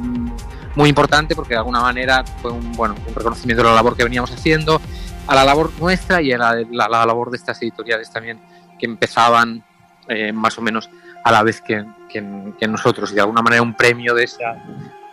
muy 0.75 0.89
importante 0.89 1.35
porque 1.35 1.55
de 1.55 1.59
alguna 1.59 1.81
manera 1.81 2.25
fue 2.43 2.53
un, 2.53 2.73
bueno, 2.73 2.95
un 3.07 3.15
reconocimiento 3.15 3.63
de 3.63 3.69
la 3.69 3.75
labor 3.77 3.97
que 3.97 4.05
veníamos 4.05 4.31
haciendo, 4.33 4.81
a 5.27 5.35
la 5.35 5.45
labor 5.45 5.73
nuestra 5.81 6.21
y 6.21 6.33
a 6.33 6.39
la, 6.39 6.55
la, 6.71 7.07
labor 7.07 7.31
de 7.31 7.37
estas 7.37 7.61
editoriales 7.63 8.11
también 8.11 8.41
que 8.79 8.87
empezaban 8.87 9.65
eh, 10.09 10.33
más 10.33 10.59
o 10.59 10.63
menos 10.63 10.91
a 11.25 11.33
la 11.33 11.43
vez 11.43 11.61
que, 11.61 11.85
que, 12.09 12.21
nosotros 12.69 13.11
y 13.11 13.15
de 13.15 13.21
alguna 13.21 13.43
manera 13.43 13.63
un 13.63 13.75
premio 13.75 14.15
de 14.15 14.25
esa 14.25 14.63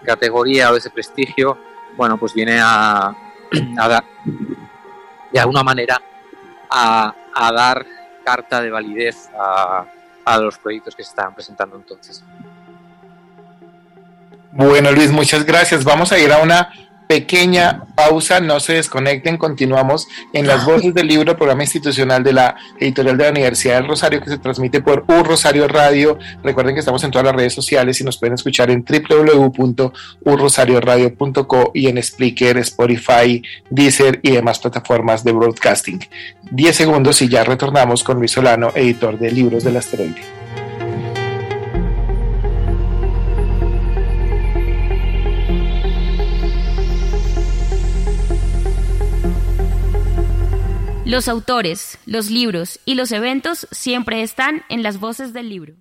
categoría 0.06 0.70
o 0.70 0.74
de 0.74 0.80
ese 0.80 0.90
prestigio, 0.90 1.58
bueno, 1.98 2.18
pues 2.18 2.34
viene 2.34 2.60
a, 2.62 3.16
dar 3.76 4.04
de 5.32 5.40
alguna 5.40 5.64
manera 5.64 6.00
a 6.70 7.14
dar 7.56 7.86
carta 8.24 8.62
de 8.62 8.72
validez 8.72 9.30
a, 9.38 9.86
a 10.26 10.38
los 10.38 10.58
proyectos 10.58 10.96
que 10.96 11.04
se 11.04 11.10
estaban 11.10 11.34
presentando 11.34 11.76
entonces. 11.76 12.24
Bueno, 14.52 14.92
Luis, 14.92 15.12
muchas 15.12 15.46
gracias. 15.46 15.84
Vamos 15.84 16.12
a 16.12 16.20
ir 16.20 16.32
a 16.32 16.38
una 16.38 16.72
pequeña 17.14 17.86
pausa, 17.96 18.40
no 18.40 18.60
se 18.60 18.74
desconecten, 18.74 19.38
continuamos 19.38 20.08
en 20.34 20.48
las 20.48 20.66
voces 20.66 20.96
del 20.96 21.06
libro, 21.06 21.38
programa 21.38 21.62
institucional 21.62 22.24
de 22.24 22.34
la 22.34 22.56
editorial 22.80 23.16
de 23.16 23.26
la 23.26 23.30
Universidad 23.30 23.76
del 23.76 23.88
Rosario, 23.88 24.20
que 24.20 24.32
se 24.32 24.40
transmite 24.40 24.82
por 24.82 25.06
Un 25.08 25.24
Rosario 25.24 25.68
Radio. 25.68 26.18
Recuerden 26.44 26.74
que 26.74 26.80
estamos 26.80 27.04
en 27.04 27.12
todas 27.12 27.26
las 27.26 27.36
redes 27.36 27.54
sociales 27.54 28.02
y 28.02 28.04
nos 28.04 28.18
pueden 28.18 28.34
escuchar 28.34 28.72
en 28.72 28.84
www.unrosarioradio.co 28.84 31.72
y 31.76 31.88
en 31.88 32.02
Spreaker, 32.02 32.58
Spotify, 32.58 33.44
Deezer 33.70 34.20
y 34.24 34.32
demás 34.32 34.58
plataformas 34.58 35.24
de 35.24 35.34
broadcasting. 35.34 36.00
Diez 36.50 36.76
segundos 36.76 37.22
y 37.22 37.30
ya 37.30 37.44
retornamos 37.44 38.04
con 38.04 38.18
Luis 38.18 38.32
Solano, 38.32 38.72
editor 38.74 39.20
de 39.20 39.32
Libros 39.32 39.64
del 39.64 39.78
Asteroide. 39.78 40.43
Los 51.14 51.28
autores, 51.28 52.00
los 52.08 52.32
libros 52.32 52.80
y 52.86 52.96
los 52.96 53.12
eventos 53.12 53.68
siempre 53.70 54.24
están 54.24 54.64
en 54.68 54.82
las 54.82 55.00
voces 55.00 55.32
del 55.32 55.48
libro. 55.48 55.76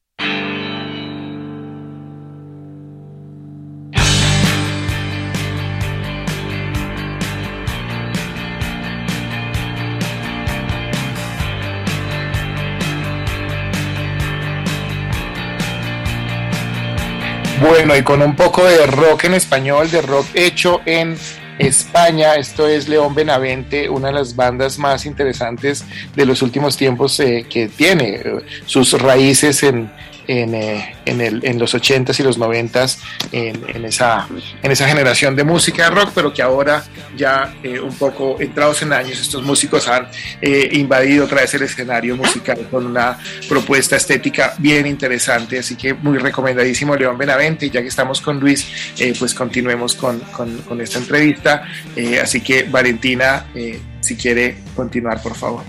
Bueno, 17.63 17.97
y 17.97 18.03
con 18.03 18.21
un 18.21 18.37
poco 18.37 18.67
de 18.67 18.87
rock 18.87 19.25
en 19.25 19.33
español, 19.33 19.91
de 19.91 20.03
rock 20.03 20.27
hecho 20.35 20.83
en 20.85 21.17
España. 21.59 22.35
Esto 22.37 22.67
es 22.67 22.89
León 22.89 23.15
Benavente, 23.15 23.89
una 23.89 24.09
de 24.09 24.15
las 24.15 24.37
bandas 24.37 24.79
más 24.79 25.07
interesantes 25.07 25.85
de 26.15 26.27
los 26.27 26.43
últimos 26.43 26.77
tiempos 26.77 27.19
eh, 27.21 27.47
que 27.49 27.69
tiene 27.69 28.15
eh, 28.17 28.23
sus 28.67 28.93
raíces 29.01 29.63
en, 29.63 29.91
en, 30.27 30.55
eh, 30.55 30.95
en, 31.05 31.21
el, 31.21 31.45
en 31.45 31.59
los 31.59 31.75
80s 31.75 32.19
y 32.21 32.23
los 32.23 32.39
90s 32.39 32.99
en, 33.33 33.63
en, 33.69 33.85
esa, 33.85 34.29
en 34.63 34.71
esa 34.71 34.87
generación 34.87 35.37
de 35.37 35.45
música 35.45 35.91
rock, 35.91 36.11
pero 36.15 36.33
que 36.33 36.43
ahora 36.43 36.85
ya 37.17 37.55
eh, 37.63 37.81
un 37.81 37.95
poco 37.95 38.37
entrados 38.41 38.83
en 38.83 38.93
años, 38.93 39.21
estos 39.21 39.43
músicos 39.43 39.89
han 39.89 40.09
eh, 40.41 40.69
invadido 40.73 41.25
otra 41.25 41.43
vez 41.43 41.55
el 41.55 41.63
escenario 41.63 42.17
musical 42.17 42.67
con 42.71 42.87
una 42.87 43.19
propuesta 43.49 43.97
estética 43.97 44.55
bien 44.59 44.87
interesante, 44.87 45.59
así 45.59 45.77
que 45.77 45.95
muy 45.95 46.19
recomendadísimo 46.19 46.97
León 46.97 47.19
Benavente, 47.19 47.67
y 47.67 47.71
ya 47.71 47.83
que 47.83 47.89
estamos 47.89 48.21
con 48.21 48.41
Luis, 48.41 48.67
eh, 48.99 49.15
pues 49.19 49.35
continuemos 49.35 49.95
con, 49.95 50.21
con, 50.21 50.59
con 50.59 50.81
esta 50.81 50.99
entrevista, 50.99 51.65
eh, 51.97 52.21
así 52.21 52.41
que 52.41 52.65
Valentina, 52.65 53.47
eh, 53.55 53.81
si 54.01 54.17
quiere 54.17 54.59
continuar, 54.75 55.23
por 55.23 55.35
favor. 55.35 55.63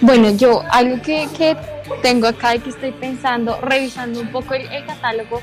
Bueno, 0.00 0.30
yo 0.30 0.62
algo 0.70 1.00
que, 1.02 1.28
que 1.36 1.56
tengo 2.02 2.26
acá 2.26 2.56
y 2.56 2.60
que 2.60 2.70
estoy 2.70 2.92
pensando, 2.92 3.60
revisando 3.60 4.20
un 4.20 4.28
poco 4.28 4.54
el, 4.54 4.62
el 4.72 4.84
catálogo, 4.86 5.40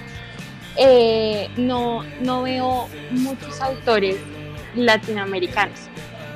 eh, 0.77 1.49
no, 1.57 2.03
no 2.21 2.43
veo 2.43 2.87
muchos 3.09 3.59
autores 3.61 4.17
latinoamericanos. 4.75 5.79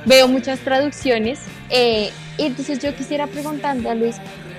Veo 0.06 0.28
muchas 0.28 0.60
traducciones 0.60 1.40
eh, 1.70 2.12
y 2.38 2.46
entonces 2.48 2.80
yo 2.80 2.96
quisiera 2.96 3.28
preguntarle 3.28 3.88
a 3.88 3.94
Luis, 3.94 4.16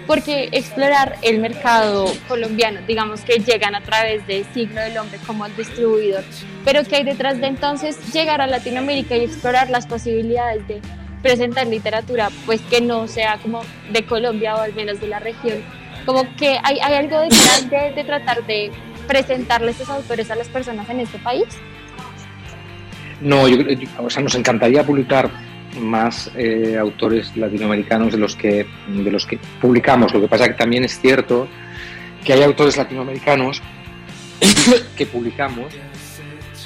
¿por 0.07 0.22
qué 0.22 0.48
explorar 0.53 1.16
el 1.22 1.40
mercado 1.40 2.07
colombiano? 2.28 2.80
Digamos 2.86 3.22
que 3.22 3.40
llegan 3.40 3.74
a 3.74 3.80
través 3.80 4.24
de 4.28 4.44
Siglo 4.55 4.80
del 4.80 4.96
Hombre 4.98 5.18
como 5.26 5.46
el 5.46 5.57
distribuidor, 5.57 6.22
pero 6.64 6.84
¿qué 6.84 6.96
hay 6.96 7.05
detrás 7.05 7.40
de 7.40 7.48
entonces 7.48 7.98
llegar 8.12 8.40
a 8.40 8.46
Latinoamérica 8.46 9.16
y 9.16 9.24
explorar 9.24 9.68
las 9.68 9.88
posibilidades 9.88 10.66
de 10.68 10.80
presentar 11.22 11.66
literatura 11.66 12.30
pues 12.46 12.60
que 12.62 12.80
no 12.80 13.06
sea 13.08 13.38
como 13.38 13.62
de 13.92 14.04
Colombia 14.04 14.56
o 14.56 14.60
al 14.60 14.74
menos 14.74 15.00
de 15.00 15.08
la 15.08 15.20
región? 15.20 15.58
Como 16.04 16.24
que 16.36 16.58
hay, 16.62 16.78
hay 16.80 16.94
algo 16.94 17.20
de, 17.20 17.92
de 17.94 18.04
tratar 18.04 18.44
de 18.46 18.70
presentarle 19.06 19.70
estos 19.70 19.88
autores 19.88 20.30
a 20.30 20.36
las 20.36 20.48
personas 20.48 20.88
en 20.90 21.00
este 21.00 21.18
país. 21.18 21.46
No, 23.20 23.46
yo, 23.48 23.56
yo, 23.56 23.88
o 23.98 24.10
sea, 24.10 24.22
nos 24.22 24.34
encantaría 24.34 24.84
publicar 24.84 25.30
más 25.80 26.30
eh, 26.36 26.76
autores 26.78 27.36
latinoamericanos 27.36 28.12
de 28.12 28.18
los 28.18 28.36
que 28.36 28.66
de 28.88 29.10
los 29.10 29.26
que 29.26 29.38
publicamos. 29.60 30.12
Lo 30.12 30.20
que 30.20 30.28
pasa 30.28 30.48
que 30.48 30.54
también 30.54 30.84
es 30.84 31.00
cierto 31.00 31.48
que 32.24 32.32
hay 32.32 32.42
autores 32.42 32.76
latinoamericanos 32.76 33.62
que 34.96 35.06
publicamos, 35.06 35.72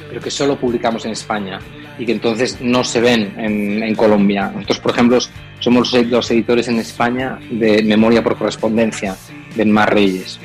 pero 0.08 0.20
que 0.20 0.30
solo 0.30 0.56
publicamos 0.56 1.04
en 1.04 1.12
España 1.12 1.60
y 1.98 2.06
que 2.06 2.12
entonces 2.12 2.58
no 2.60 2.84
se 2.84 3.00
ven 3.00 3.34
en, 3.38 3.94
Colombia. 3.94 4.50
Nosotros, 4.54 4.80
por 4.80 4.92
ejemplo, 4.92 5.18
somos 5.60 5.92
los 5.92 6.30
editores 6.30 6.68
en 6.68 6.78
España 6.78 7.38
de 7.50 7.82
Memoria 7.82 8.22
por 8.22 8.36
correspondencia 8.36 9.16
de 9.54 9.64
Mar 9.64 9.94
Reyes, 9.94 10.38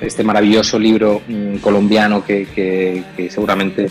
este 0.00 0.24
maravilloso 0.24 0.78
libro 0.78 1.22
mmm, 1.28 1.56
colombiano 1.56 2.24
que, 2.24 3.04
seguramente 3.30 3.88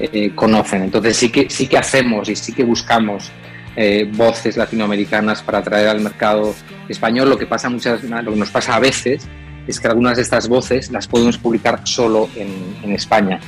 eh, 0.00 0.32
conocen. 0.34 0.82
Entonces 0.82 1.16
sí 1.16 1.30
que, 1.30 1.48
sí 1.48 1.66
que 1.68 1.78
hacemos 1.78 2.28
y 2.28 2.36
sí 2.36 2.52
que 2.52 2.64
buscamos 2.64 3.30
eh, 3.76 4.08
voces 4.12 4.56
latinoamericanas 4.56 5.42
para 5.42 5.58
atraer 5.58 5.88
al 5.88 6.00
mercado 6.00 6.54
español. 6.88 7.30
Lo 7.30 7.38
que, 7.38 7.46
pasa 7.46 7.68
muchas, 7.68 8.02
lo 8.02 8.32
que 8.32 8.38
nos 8.38 8.50
pasa 8.50 8.74
a 8.74 8.80
veces 8.80 9.26
es 9.66 9.80
que 9.80 9.86
algunas 9.86 10.16
de 10.16 10.22
estas 10.22 10.48
voces 10.48 10.90
las 10.90 11.06
podemos 11.06 11.38
publicar 11.38 11.80
solo 11.84 12.28
en 12.36 12.92
España. 12.92 13.40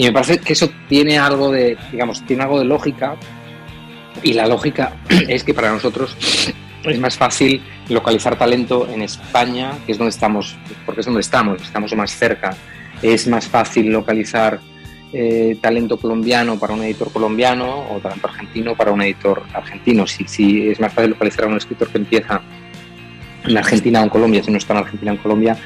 Y 0.00 0.04
me 0.04 0.12
parece 0.12 0.38
que 0.38 0.54
eso 0.54 0.70
tiene 0.88 1.18
algo 1.18 1.50
de, 1.50 1.76
digamos, 1.92 2.24
tiene 2.24 2.44
algo 2.44 2.58
de 2.58 2.64
lógica. 2.64 3.16
Y 4.22 4.32
la 4.32 4.46
lógica 4.46 4.96
es 5.28 5.44
que 5.44 5.52
para 5.52 5.70
nosotros 5.70 6.16
es 6.84 6.98
más 6.98 7.18
fácil 7.18 7.60
localizar 7.90 8.38
talento 8.38 8.88
en 8.88 9.02
España, 9.02 9.72
que 9.84 9.92
es 9.92 9.98
donde 9.98 10.08
estamos, 10.08 10.56
porque 10.86 11.02
es 11.02 11.06
donde 11.06 11.20
estamos, 11.20 11.60
estamos 11.60 11.94
más 11.94 12.12
cerca. 12.12 12.56
Es 13.02 13.28
más 13.28 13.46
fácil 13.46 13.92
localizar 13.92 14.58
eh, 15.12 15.58
talento 15.60 15.98
colombiano 15.98 16.58
para 16.58 16.72
un 16.72 16.82
editor 16.82 17.12
colombiano 17.12 17.86
o 17.90 17.98
talento 17.98 18.26
argentino 18.26 18.74
para 18.74 18.92
un 18.92 19.02
editor 19.02 19.42
argentino. 19.52 20.06
Si, 20.06 20.26
si 20.26 20.70
es 20.70 20.80
más 20.80 20.94
fácil 20.94 21.10
localizar 21.10 21.44
a 21.44 21.48
un 21.48 21.58
escritor 21.58 21.88
que 21.88 21.98
empieza 21.98 22.40
en 23.44 23.54
Argentina 23.54 24.00
o 24.00 24.04
en 24.04 24.08
Colombia, 24.08 24.42
si 24.42 24.50
no 24.50 24.56
está 24.56 24.72
en 24.72 24.78
Argentina 24.78 25.12
o 25.12 25.16
en 25.16 25.20
Colombia, 25.20 25.58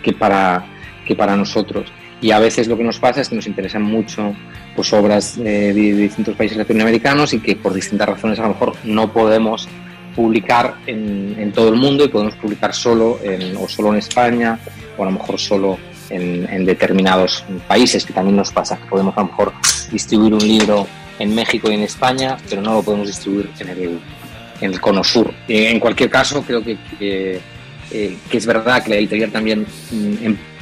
que 0.00 0.12
para, 0.12 0.64
que 1.04 1.16
para 1.16 1.34
nosotros. 1.34 1.90
Y 2.22 2.32
a 2.32 2.38
veces 2.38 2.68
lo 2.68 2.76
que 2.76 2.84
nos 2.84 2.98
pasa 2.98 3.20
es 3.20 3.28
que 3.28 3.36
nos 3.36 3.46
interesan 3.46 3.82
mucho 3.82 4.34
pues, 4.76 4.92
obras 4.92 5.38
eh, 5.38 5.72
de, 5.72 5.94
distintos 5.94 6.36
países 6.36 6.58
latinoamericanos 6.58 7.32
y 7.32 7.40
que 7.40 7.56
por 7.56 7.72
distintas 7.72 8.08
razones 8.08 8.38
a 8.38 8.42
lo 8.42 8.48
mejor 8.50 8.74
no 8.84 9.12
podemos 9.12 9.68
publicar 10.14 10.74
en, 10.86 11.52
todo 11.52 11.68
el 11.68 11.76
mundo 11.76 12.04
y 12.04 12.08
podemos 12.08 12.34
publicar 12.34 12.74
solo 12.74 13.18
en, 13.22 13.56
o 13.56 13.68
solo 13.68 13.92
en 13.92 13.98
España 13.98 14.58
o 14.98 15.02
a 15.02 15.06
lo 15.06 15.12
mejor 15.12 15.38
solo 15.38 15.78
en, 16.10 16.64
determinados 16.66 17.44
países, 17.66 18.04
que 18.04 18.12
también 18.12 18.36
nos 18.36 18.50
pasa, 18.50 18.76
que 18.76 18.86
podemos 18.86 19.16
a 19.16 19.20
lo 19.20 19.28
mejor 19.28 19.52
distribuir 19.90 20.34
un 20.34 20.40
libro 20.46 20.86
en 21.18 21.34
México 21.34 21.70
y 21.70 21.74
en 21.74 21.82
España, 21.82 22.36
pero 22.48 22.60
no 22.60 22.74
lo 22.74 22.82
podemos 22.82 23.06
distribuir 23.06 23.48
en 23.60 23.68
el, 23.68 24.00
en 24.60 24.72
el 24.72 24.80
cono 24.80 25.04
sur. 25.04 25.32
En 25.48 25.78
cualquier 25.78 26.10
caso, 26.10 26.42
creo 26.42 26.62
que, 26.62 26.76
que, 26.98 27.40
eh, 27.90 28.16
que 28.28 28.36
es 28.36 28.46
verdad 28.46 28.82
que 28.82 28.90
la 28.90 28.96
editorial 28.96 29.30
también 29.30 29.66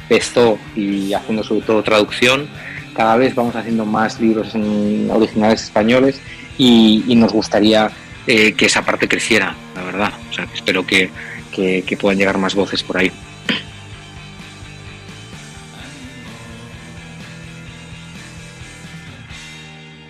empezó 0.09 0.57
y 0.75 1.13
haciendo 1.13 1.43
sobre 1.43 1.61
todo 1.61 1.83
traducción, 1.83 2.49
cada 2.95 3.15
vez 3.15 3.35
vamos 3.35 3.55
haciendo 3.55 3.85
más 3.85 4.19
libros 4.19 4.55
en 4.55 5.09
originales 5.11 5.63
españoles 5.63 6.19
y, 6.57 7.03
nos 7.15 7.31
gustaría 7.31 7.91
eh, 8.27 8.53
que 8.53 8.65
esa 8.65 8.83
parte 8.83 9.07
creciera, 9.07 9.55
la 9.75 9.83
verdad. 9.83 10.13
O 10.29 10.33
sea, 10.33 10.47
espero 10.53 10.85
que, 10.85 11.09
que, 11.53 11.83
que 11.83 11.95
puedan 11.95 12.17
llegar 12.17 12.37
más 12.37 12.55
voces 12.55 12.83
por 12.83 12.97
ahí. 12.97 13.11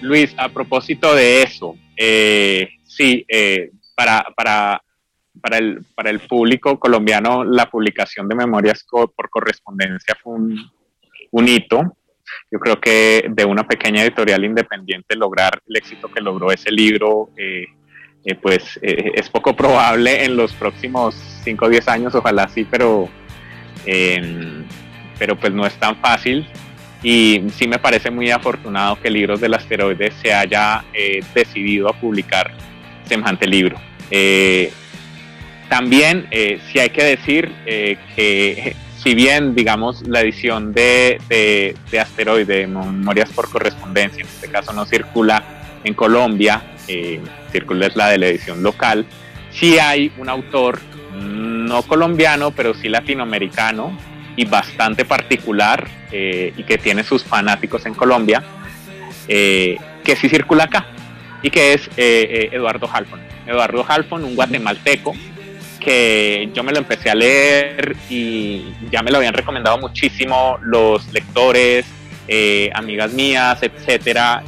Luis, 0.01 0.33
a 0.37 0.47
propósito 0.47 1.13
de 1.13 1.43
eso, 1.43 1.75
eh, 1.97 2.69
sí, 2.85 3.25
eh, 3.27 3.71
para, 3.95 4.25
para, 4.35 4.81
para, 5.41 5.57
el, 5.57 5.83
para 5.95 6.09
el 6.09 6.19
público 6.19 6.79
colombiano 6.79 7.43
la 7.43 7.69
publicación 7.69 8.27
de 8.27 8.35
Memorias 8.35 8.85
por 8.89 9.29
correspondencia 9.29 10.15
fue 10.21 10.33
un, 10.33 10.71
un 11.31 11.47
hito. 11.47 11.95
Yo 12.51 12.59
creo 12.59 12.79
que 12.79 13.25
de 13.29 13.45
una 13.45 13.67
pequeña 13.67 14.03
editorial 14.03 14.45
independiente 14.45 15.15
lograr 15.15 15.61
el 15.67 15.77
éxito 15.77 16.09
que 16.11 16.21
logró 16.21 16.51
ese 16.51 16.71
libro, 16.71 17.29
eh, 17.35 17.65
eh, 18.25 18.35
pues 18.35 18.79
eh, 18.81 19.11
es 19.15 19.29
poco 19.29 19.55
probable 19.55 20.23
en 20.23 20.35
los 20.35 20.53
próximos 20.53 21.15
5 21.43 21.65
o 21.65 21.69
10 21.69 21.87
años, 21.87 22.15
ojalá 22.15 22.47
sí, 22.47 22.67
pero, 22.69 23.09
eh, 23.85 24.63
pero 25.17 25.39
pues 25.39 25.53
no 25.53 25.65
es 25.65 25.73
tan 25.79 25.95
fácil 25.97 26.47
y 27.01 27.43
sí 27.55 27.67
me 27.67 27.79
parece 27.79 28.11
muy 28.11 28.29
afortunado 28.29 28.99
que 29.01 29.09
Libros 29.09 29.39
del 29.39 29.53
Asteroide 29.53 30.11
se 30.11 30.33
haya 30.33 30.83
eh, 30.93 31.23
decidido 31.33 31.89
a 31.89 31.93
publicar 31.93 32.51
semejante 33.05 33.47
libro. 33.47 33.79
Eh, 34.11 34.71
también 35.69 36.27
eh, 36.31 36.59
hay 36.75 36.89
que 36.89 37.03
decir 37.03 37.53
eh, 37.65 37.97
que 38.15 38.75
si 39.01 39.13
bien, 39.13 39.55
digamos, 39.55 40.05
la 40.07 40.21
edición 40.21 40.73
de, 40.73 41.21
de, 41.29 41.75
de 41.89 41.99
Asteroide, 41.99 42.67
Memorias 42.67 43.29
por 43.29 43.49
Correspondencia, 43.49 44.21
en 44.21 44.27
este 44.27 44.49
caso 44.49 44.73
no 44.73 44.85
circula 44.85 45.43
en 45.83 45.93
Colombia, 45.93 46.61
eh, 46.87 47.21
circula 47.51 47.87
es 47.87 47.95
la 47.95 48.09
de 48.09 48.17
la 48.17 48.27
edición 48.27 48.61
local, 48.61 49.05
sí 49.51 49.79
hay 49.79 50.11
un 50.17 50.27
autor 50.27 50.79
no 51.13 51.81
colombiano, 51.83 52.51
pero 52.51 52.73
sí 52.73 52.89
latinoamericano, 52.89 53.97
y 54.35 54.45
bastante 54.45 55.05
particular 55.05 55.87
eh, 56.11 56.53
y 56.55 56.63
que 56.63 56.77
tiene 56.77 57.03
sus 57.03 57.23
fanáticos 57.23 57.85
en 57.85 57.93
Colombia, 57.93 58.43
que 59.27 60.15
sí 60.19 60.27
circula 60.27 60.63
acá 60.63 60.87
y 61.43 61.51
que 61.51 61.73
es 61.73 61.89
Eduardo 61.95 62.89
Halfon. 62.91 63.19
Eduardo 63.45 63.85
Halfon, 63.87 64.23
un 64.23 64.35
guatemalteco, 64.35 65.13
que 65.79 66.49
yo 66.53 66.63
me 66.63 66.71
lo 66.71 66.79
empecé 66.79 67.09
a 67.09 67.15
leer 67.15 67.95
y 68.09 68.65
ya 68.91 69.01
me 69.01 69.11
lo 69.11 69.17
habían 69.17 69.33
recomendado 69.33 69.77
muchísimo 69.77 70.57
los 70.61 71.11
lectores, 71.13 71.85
amigas 72.73 73.13
mías, 73.13 73.63
etcétera 73.63 74.43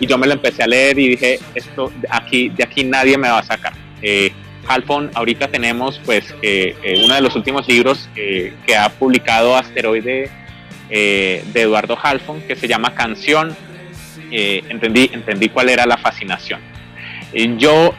y 0.00 0.06
yo 0.06 0.16
me 0.16 0.26
lo 0.26 0.32
empecé 0.32 0.62
a 0.62 0.66
leer 0.66 0.98
y 0.98 1.08
dije, 1.08 1.38
esto 1.54 1.92
aquí, 2.08 2.48
de 2.48 2.64
aquí 2.64 2.84
nadie 2.84 3.18
me 3.18 3.28
va 3.28 3.38
a 3.38 3.42
sacar. 3.42 3.74
Eh, 4.00 4.32
Halfon, 4.66 5.10
ahorita 5.14 5.48
tenemos 5.48 6.00
pues 6.04 6.34
uno 7.04 7.14
de 7.14 7.20
los 7.20 7.36
últimos 7.36 7.68
libros 7.68 8.08
que 8.14 8.76
ha 8.76 8.88
publicado 8.88 9.56
Asteroide 9.56 10.30
de 10.88 11.42
Eduardo 11.54 11.98
Halfon, 12.02 12.40
que 12.42 12.56
se 12.56 12.66
llama 12.66 12.94
Canción. 12.94 13.54
entendí, 14.30 15.10
entendí 15.12 15.48
cuál 15.50 15.68
era 15.68 15.86
la 15.86 15.98
fascinación. 15.98 16.60
yo 17.58 17.94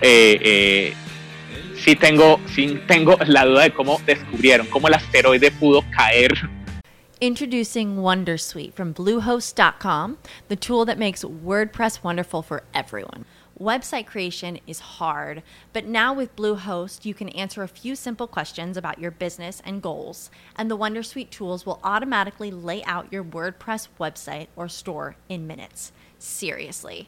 sí 1.84 1.96
tengo, 1.96 2.40
sí 2.54 2.80
tengo 2.88 3.18
la 3.26 3.46
duda 3.46 3.64
de 3.64 3.74
cómo 3.74 4.00
descubrieron, 4.06 4.68
cómo 4.68 4.88
el 4.88 4.94
asteroide 4.94 5.52
pudo 5.52 5.84
caer. 5.96 6.34
Introducing 7.20 7.98
Wondersuite 7.98 8.74
from 8.74 8.94
Bluehost.com, 8.94 10.18
the 10.48 10.56
tool 10.56 10.86
that 10.86 10.98
makes 10.98 11.24
WordPress 11.24 12.04
wonderful 12.04 12.42
for 12.42 12.64
everyone. 12.74 13.26
Website 13.60 14.08
creation 14.08 14.60
is 14.66 14.80
hard, 14.80 15.44
but 15.72 15.86
now 15.86 16.16
with 16.16 16.36
Bluehost, 16.36 17.06
you 17.06 17.14
can 17.14 17.30
answer 17.30 17.62
a 17.62 17.68
few 17.68 17.96
simple 17.96 18.26
questions 18.26 18.76
about 18.76 18.98
your 18.98 19.12
business 19.12 19.62
and 19.64 19.84
goals, 19.84 20.32
and 20.56 20.72
the 20.72 20.78
Wondersuite 20.78 21.30
tools 21.30 21.64
will 21.64 21.80
automatically 21.84 22.50
lay 22.50 22.84
out 22.86 23.14
your 23.14 23.24
WordPress 23.24 23.88
website 24.00 24.48
or 24.56 24.68
store 24.68 25.16
in 25.30 25.46
minutes. 25.46 25.92
Seriously. 26.18 27.08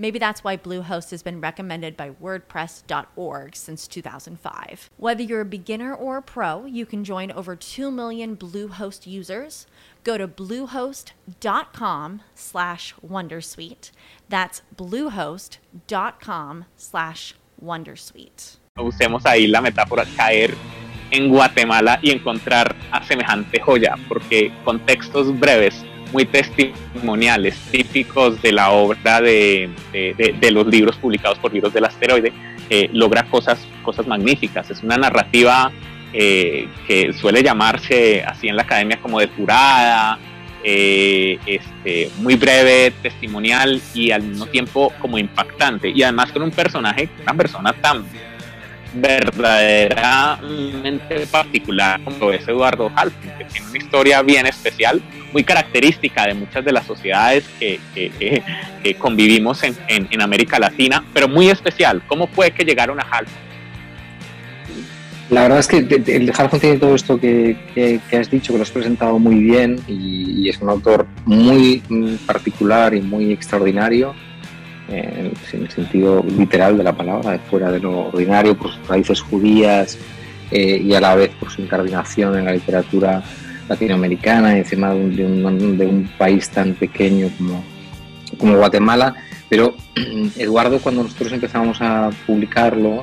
Maybe 0.00 0.18
that's 0.18 0.42
why 0.42 0.56
Bluehost 0.56 1.10
has 1.10 1.22
been 1.22 1.42
recommended 1.42 1.94
by 1.94 2.12
WordPress.org 2.12 3.54
since 3.54 3.86
2005. 3.86 4.88
Whether 4.96 5.22
you're 5.22 5.42
a 5.42 5.44
beginner 5.44 5.94
or 5.94 6.16
a 6.16 6.22
pro, 6.22 6.64
you 6.64 6.86
can 6.86 7.04
join 7.04 7.30
over 7.30 7.54
2 7.54 7.90
million 7.90 8.34
Bluehost 8.34 9.06
users. 9.06 9.66
Go 10.02 10.16
to 10.16 10.26
bluehost.com 10.26 12.22
slash 12.34 12.94
wondersuite. 13.06 13.90
That's 14.30 14.62
bluehost.com 14.74 16.64
slash 16.76 17.34
wondersuite. 17.62 18.56
Usemos 18.78 19.26
ahí 19.26 19.48
la 19.48 19.60
metáfora 19.60 20.06
caer 20.16 20.54
en 21.10 21.28
Guatemala 21.28 21.98
y 22.00 22.10
encontrar 22.10 22.74
a 22.90 23.04
semejante 23.04 23.60
joya, 23.60 23.96
porque 24.08 24.50
contextos 24.64 25.38
breves 25.38 25.84
muy 26.12 26.24
testimoniales, 26.24 27.56
típicos 27.70 28.40
de 28.42 28.52
la 28.52 28.70
obra 28.70 29.20
de, 29.20 29.70
de, 29.92 30.50
los 30.50 30.66
libros 30.66 30.96
publicados 30.96 31.38
por 31.38 31.52
Libros 31.52 31.72
del 31.72 31.84
Asteroide, 31.84 32.32
eh, 32.68 32.88
logra 32.92 33.24
cosas, 33.24 33.58
cosas 33.82 34.06
magníficas. 34.06 34.70
Es 34.70 34.82
una 34.82 34.96
narrativa 34.96 35.72
eh, 36.12 36.68
que 36.86 37.12
suele 37.12 37.42
llamarse 37.42 38.22
así 38.22 38.48
en 38.48 38.56
la 38.56 38.62
academia 38.62 38.98
como 39.00 39.18
depurada, 39.18 40.18
eh, 40.62 41.38
este, 41.46 42.10
muy 42.18 42.34
breve, 42.34 42.92
testimonial 43.02 43.80
y 43.94 44.10
al 44.10 44.22
mismo 44.22 44.46
tiempo 44.46 44.92
como 45.00 45.18
impactante. 45.18 45.90
Y 45.90 46.02
además 46.02 46.32
con 46.32 46.42
un 46.42 46.50
personaje, 46.50 47.08
una 47.22 47.34
persona 47.34 47.72
tan 47.72 48.04
verdaderamente 48.94 51.26
particular 51.26 52.00
como 52.02 52.32
es 52.32 52.48
Eduardo 52.48 52.90
Halpin, 52.94 53.30
que 53.38 53.44
tiene 53.44 53.68
una 53.68 53.78
historia 53.78 54.22
bien 54.22 54.46
especial, 54.46 55.02
muy 55.32 55.44
característica 55.44 56.26
de 56.26 56.34
muchas 56.34 56.64
de 56.64 56.72
las 56.72 56.84
sociedades 56.86 57.44
que, 57.58 57.78
convivimos 58.98 59.62
en, 59.62 59.76
América 60.20 60.58
Latina, 60.58 61.04
pero 61.14 61.28
muy 61.28 61.48
especial. 61.48 62.02
¿Cómo 62.06 62.26
fue 62.26 62.50
que 62.50 62.64
llegaron 62.64 63.00
a 63.00 63.02
Halpin? 63.02 63.34
La 65.30 65.42
verdad 65.42 65.60
es 65.60 65.68
que 65.68 65.78
el 65.78 66.32
Halpin 66.36 66.60
tiene 66.60 66.78
todo 66.78 66.96
esto 66.96 67.20
que, 67.20 68.00
has 68.12 68.30
dicho, 68.30 68.52
que 68.52 68.58
lo 68.58 68.62
has 68.62 68.70
presentado 68.70 69.18
muy 69.18 69.36
bien 69.36 69.80
y 69.86 70.48
es 70.48 70.60
un 70.60 70.68
autor 70.68 71.06
muy 71.24 71.82
particular 72.26 72.94
y 72.94 73.00
muy 73.00 73.32
extraordinario 73.32 74.14
en, 74.90 75.32
el 75.52 75.70
sentido 75.70 76.24
literal 76.36 76.76
de 76.76 76.84
la 76.84 76.92
palabra, 76.92 77.38
fuera 77.50 77.70
de 77.70 77.80
lo 77.80 78.08
ordinario, 78.08 78.56
por 78.56 78.72
sus 78.72 78.86
raíces 78.86 79.20
judías 79.20 79.98
eh, 80.50 80.80
y 80.82 80.94
a 80.94 81.00
la 81.00 81.14
vez 81.14 81.30
por 81.38 81.50
su 81.50 81.62
incardinación 81.62 82.38
en 82.38 82.44
la 82.44 82.52
literatura 82.52 83.22
latinoamericana, 83.68 84.56
encima 84.56 84.92
de 84.92 85.24
un, 85.24 85.78
de 85.78 85.86
un, 85.86 86.10
país 86.18 86.48
tan 86.50 86.74
pequeño 86.74 87.28
como, 87.38 87.64
como 88.38 88.56
Guatemala. 88.56 89.14
Pero 89.48 89.74
Eduardo, 90.36 90.78
cuando 90.80 91.04
nosotros 91.04 91.32
empezamos 91.32 91.80
a 91.80 92.10
publicarlo, 92.26 93.02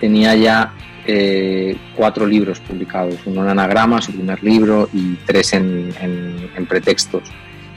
tenía 0.00 0.34
ya 0.36 0.72
eh, 1.06 1.76
cuatro 1.96 2.26
libros 2.26 2.60
publicados, 2.60 3.16
uno 3.26 3.42
en 3.42 3.50
anagrama, 3.50 4.00
su 4.00 4.12
primer 4.12 4.42
libro, 4.42 4.88
y 4.92 5.14
tres 5.26 5.52
en, 5.52 5.92
en 6.00 6.66
pretextos 6.66 7.22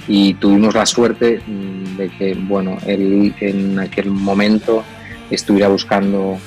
y 0.09 0.33
tuvimos 0.33 0.73
la 0.73 0.87
suerte 0.87 1.39
mm, 1.45 1.95
de 1.95 2.09
que 2.09 2.33
bueno 2.33 2.77
él 2.85 3.33
en 3.39 3.79
aquel 3.79 4.09
momento 4.09 4.83
estuviera 5.29 5.69
buscando 5.69 6.37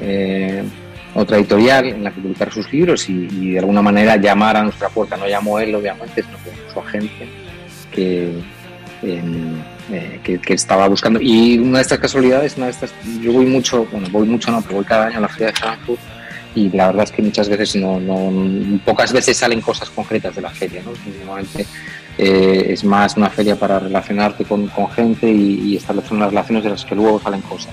eh, 0.00 0.64
otra 1.14 1.38
editorial 1.38 1.86
en 1.86 2.02
la 2.02 2.10
que 2.10 2.20
publicar 2.20 2.52
sus 2.52 2.70
libros 2.72 3.08
y, 3.08 3.52
de 3.52 3.58
alguna 3.60 3.82
manera 3.82 4.16
llamar 4.16 4.56
a 4.56 4.64
nuestra 4.64 4.88
puerta 4.88 5.16
no 5.16 5.28
llamó 5.28 5.60
él 5.60 5.72
obviamente 5.76 6.24
sino 6.24 6.36
su 6.72 6.80
agente 6.80 7.28
em, 9.02 9.60
eh, 9.92 10.18
que, 10.24 10.40
que, 10.40 10.54
estaba 10.54 10.88
buscando 10.88 11.20
y 11.22 11.58
una 11.58 11.78
de 11.78 11.82
estas 11.82 12.00
casualidades 12.00 12.56
una 12.56 12.66
de 12.66 12.72
estas 12.72 12.92
yo 13.20 13.32
voy 13.32 13.46
mucho 13.46 13.86
bueno 13.92 14.08
voy 14.10 14.26
mucho 14.26 14.50
no 14.50 14.60
pero 14.60 14.74
voy 14.74 14.84
cada 14.84 15.06
año 15.06 15.18
a 15.18 15.20
la 15.20 15.28
feria 15.28 15.48
de 15.48 15.52
Frankfurt 15.52 16.00
y 16.56 16.70
la 16.70 16.86
verdad 16.86 17.04
es 17.04 17.12
que 17.12 17.22
muchas 17.22 17.48
veces 17.48 17.76
no, 17.76 18.00
no 18.00 18.78
pocas 18.84 19.12
veces 19.12 19.36
salen 19.36 19.60
cosas 19.60 19.90
concretas 19.90 20.34
de 20.34 20.42
la 20.42 20.50
feria 20.50 20.82
¿no? 20.84 20.92
normalmente 21.18 21.66
eh, 22.16 22.66
es 22.68 22.84
más 22.84 23.16
una 23.16 23.28
feria 23.28 23.56
para 23.56 23.80
relacionarte 23.80 24.44
con, 24.44 24.70
gente 24.90 25.30
y, 25.30 25.76
establecer 25.76 26.12
unas 26.12 26.30
relaciones 26.30 26.64
de 26.64 26.70
las 26.70 26.84
que 26.84 26.94
luego 26.94 27.20
salen 27.20 27.40
cosas. 27.42 27.72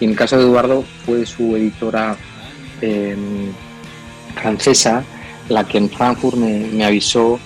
Y 0.00 0.04
en 0.04 0.10
el 0.10 0.16
caso 0.16 0.36
de 0.36 0.44
Eduardo 0.44 0.84
fue 1.04 1.24
su 1.24 1.56
editora 1.56 2.16
em, 2.80 3.52
francesa 4.34 5.04
la 5.48 5.64
que 5.64 5.78
en 5.78 5.88
Frankfurt 5.88 6.36
me, 6.36 6.84
avisó 6.84 7.38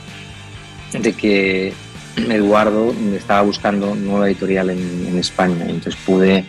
de 0.93 1.13
que 1.13 1.75
Eduardo 2.17 2.95
estaba 3.15 3.43
buscando 3.43 3.95
nueva 3.95 4.29
editorial 4.29 4.71
en, 4.71 5.19
España. 5.19 5.67
Entonces 5.69 5.97
pude 6.07 6.45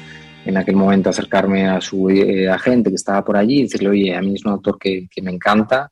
en 0.46 0.58
aquel 0.58 0.78
momento 0.78 1.10
acercarme 1.10 1.68
a 1.68 1.82
su 1.82 2.10
eh, 2.10 2.50
agente 2.50 2.90
que 2.90 2.96
estaba 2.96 3.24
por 3.24 3.36
allí 3.36 3.60
y 3.60 3.64
decirle, 3.64 3.90
oye, 3.90 4.16
a 4.16 4.22
mí 4.22 4.34
es 4.36 4.46
un 4.46 4.54
autor 4.54 4.80
que 4.80 5.10
me 5.22 5.32
encanta 5.32 5.92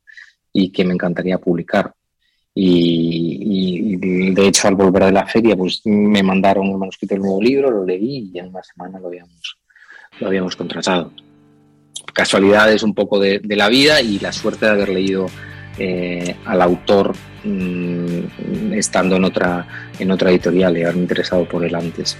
y 0.54 0.72
que 0.72 0.86
me 0.86 0.94
encantaría 0.94 1.38
publicar. 1.38 1.94
Y, 2.62 3.96
de 4.32 4.48
hecho 4.48 4.68
al 4.68 4.76
volver 4.76 5.06
de 5.06 5.12
la 5.14 5.26
feria 5.26 5.56
pues 5.56 5.82
me 5.86 6.22
mandaron 6.22 6.68
el 6.68 6.78
manuscrito 6.78 7.16
del 7.16 7.24
nuevo 7.24 7.42
libro, 7.42 7.72
lo 7.72 7.86
leí 7.86 8.32
y 8.34 8.40
en 8.40 8.48
una 8.48 8.62
semana 8.64 9.00
lo 9.00 9.08
habíamos, 9.08 9.58
lo 10.20 10.28
habíamos 10.28 10.56
contratado. 10.56 11.12
Casualidades 12.14 12.84
un 12.84 12.94
poco 12.94 13.20
de, 13.20 13.42
la 13.44 13.70
vida 13.70 14.02
y 14.02 14.20
la 14.20 14.34
suerte 14.34 14.66
de 14.66 14.72
haber 14.72 14.90
leído 14.90 15.28
eh, 15.78 16.36
al 16.46 16.62
autor 16.62 17.16
mm, 17.46 18.74
estando 18.74 19.16
en 19.16 19.24
otra, 19.24 19.92
en 19.98 20.12
otra 20.12 20.30
editorial 20.30 20.78
y 20.78 20.84
haberme 20.84 21.04
interesado 21.04 21.48
por 21.48 21.64
él 21.64 21.76
antes. 21.76 22.18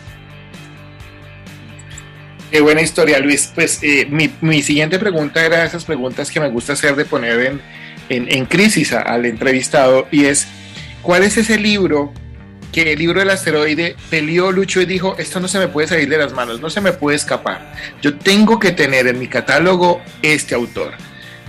Qué 2.50 2.62
buena 2.62 2.82
historia, 2.82 3.20
Luis. 3.20 3.52
Pues 3.54 3.84
eh, 3.84 4.08
mi, 4.10 4.30
mi, 4.42 4.62
siguiente 4.62 4.98
pregunta 5.00 5.46
era 5.46 5.66
esas 5.66 5.86
preguntas 5.86 6.32
que 6.32 6.40
me 6.40 6.50
gusta 6.50 6.74
hacer 6.74 6.96
de 6.96 7.06
poner 7.06 7.40
en, 7.42 7.62
en, 8.10 8.46
crisis 8.46 8.94
al 8.94 9.26
entrevistado 9.26 10.08
y 10.12 10.26
es, 10.26 10.48
¿cuál 11.02 11.24
es 11.24 11.38
ese 11.38 11.58
libro 11.58 12.14
que 12.72 12.94
el 12.94 13.00
libro 13.00 13.20
del 13.20 13.30
asteroide 13.30 13.96
peleó, 14.10 14.52
luchó 14.52 14.82
y 14.82 14.86
dijo, 14.86 15.16
esto 15.18 15.40
no 15.40 15.48
se 15.48 15.60
me 15.60 15.68
puede 15.68 15.88
salir 15.88 16.10
de 16.10 16.18
las 16.18 16.34
manos, 16.34 16.62
no 16.62 16.70
se 16.70 16.82
me 16.82 16.92
puede 16.92 17.18
escapar. 17.18 17.74
Yo 18.02 18.18
tengo 18.18 18.60
que 18.60 18.72
tener 18.72 19.08
en 19.08 19.18
mi 19.18 19.28
catálogo 19.28 20.02
este 20.22 20.56
autor. 20.56 20.94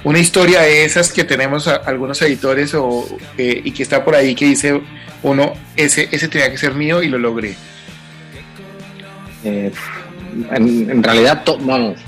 Una 0.03 0.19
historia 0.19 0.63
de 0.63 0.85
esas 0.85 1.13
que 1.13 1.25
tenemos 1.25 1.69
algunos 1.69 2.23
editores 2.23 2.73
o, 2.75 3.07
eh, 3.37 3.61
y 3.63 3.73
que 3.73 3.83
está 3.83 4.03
por 4.03 4.15
ahí 4.15 4.35
que 4.35 4.47
dice 4.47 4.81
uno, 5.23 5.53
ese, 5.77 6.09
ese 6.11 6.29
tenía 6.29 6.51
que 6.51 6.57
ser 6.57 6.75
mío 6.75 7.03
y 7.03 7.09
lo 7.09 7.19
logré. 7.19 7.55
Eh, 9.45 9.71
en, 10.53 11.03
realidad, 11.03 11.45
vamos, 11.61 11.99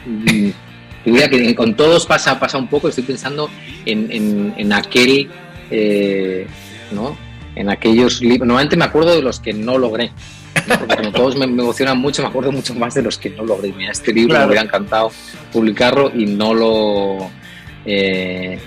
diría 1.05 1.29
que 1.29 1.55
con 1.55 1.75
todos 1.75 2.07
pasa, 2.07 2.39
pasa 2.39 2.59
un 2.59 2.69
poco, 2.69 2.89
estoy 2.89 3.05
pensando 3.05 3.51
en, 3.85 4.55
en, 4.57 4.73
aquel, 4.73 5.29
eh, 5.71 6.47
¿no? 6.93 7.17
En 7.55 7.69
aquellos 7.71 8.21
libros, 8.21 8.47
normalmente 8.47 8.77
me 8.77 8.85
acuerdo 8.85 9.15
de 9.15 9.23
los 9.23 9.41
que 9.41 9.53
no 9.53 9.79
logré. 9.79 10.13
porque 10.79 10.97
como 10.97 11.13
todos 11.13 11.37
me, 11.37 11.45
emocionan 11.45 11.99
mucho, 11.99 12.23
me 12.23 12.29
acuerdo 12.29 12.53
mucho 12.53 12.75
más 12.75 12.95
de 12.95 13.03
los 13.03 13.19
que 13.19 13.31
no 13.31 13.45
lo 13.45 13.55
abrí. 13.55 13.73
Mira, 13.73 13.93
este 13.93 14.13
libro 14.13 14.39
me 14.39 14.47
hubiera 14.47 14.63
encantado 14.63 15.11
publicarlo 15.53 16.13
y 16.15 16.27
no 16.27 16.55
lo 16.55 17.31
eh, 17.85 18.59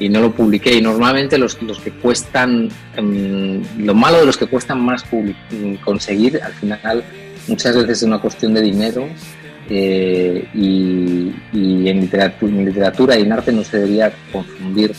y 0.00 0.08
no 0.08 0.20
lo 0.20 0.32
publiqué. 0.32 0.74
Y 0.74 0.82
normalmente 0.82 1.38
los, 1.38 1.60
los 1.62 1.80
que 1.80 1.92
cuestan, 1.92 2.68
mm, 3.00 3.84
lo 3.84 3.94
malo 3.94 4.20
de 4.20 4.26
los 4.26 4.36
que 4.36 4.46
cuestan 4.46 4.80
más 4.80 5.04
conseguir, 5.84 6.40
al 6.42 6.52
final 6.54 7.04
muchas 7.46 7.74
veces 7.74 7.98
es 7.98 8.02
una 8.02 8.20
cuestión 8.20 8.54
de 8.54 8.60
dinero 8.60 9.08
eh, 9.70 10.48
y, 10.54 11.88
en, 11.88 12.00
literatura, 12.64 13.18
y 13.18 13.22
en 13.22 13.32
arte 13.32 13.52
no 13.52 13.64
se 13.64 13.78
debería 13.78 14.12
confundir 14.32 14.92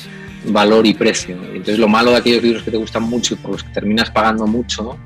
valor 0.46 0.86
y 0.86 0.94
precio. 0.94 1.38
Entonces 1.48 1.80
lo 1.80 1.88
malo 1.88 2.12
de 2.12 2.18
aquellos 2.18 2.44
libros 2.44 2.64
que 2.64 2.72
te 2.72 2.78
gustan 2.78 3.04
mucho 3.04 3.34
y 3.34 3.38
por 3.38 3.52
los 3.52 3.64
que 3.64 3.72
terminas 3.72 4.12
pagando 4.12 4.48
mucho 4.48 4.98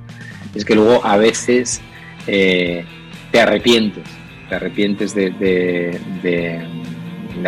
es 0.54 0.66
que 0.66 0.76
luego 0.76 1.06
a 1.06 1.18
veces 1.18 1.82
eh, 2.28 2.86
te 3.32 3.42
arrepientes, 3.42 4.04
te 4.50 4.56
arrepientes 4.56 5.16
de, 5.16 5.32
de, 5.32 6.68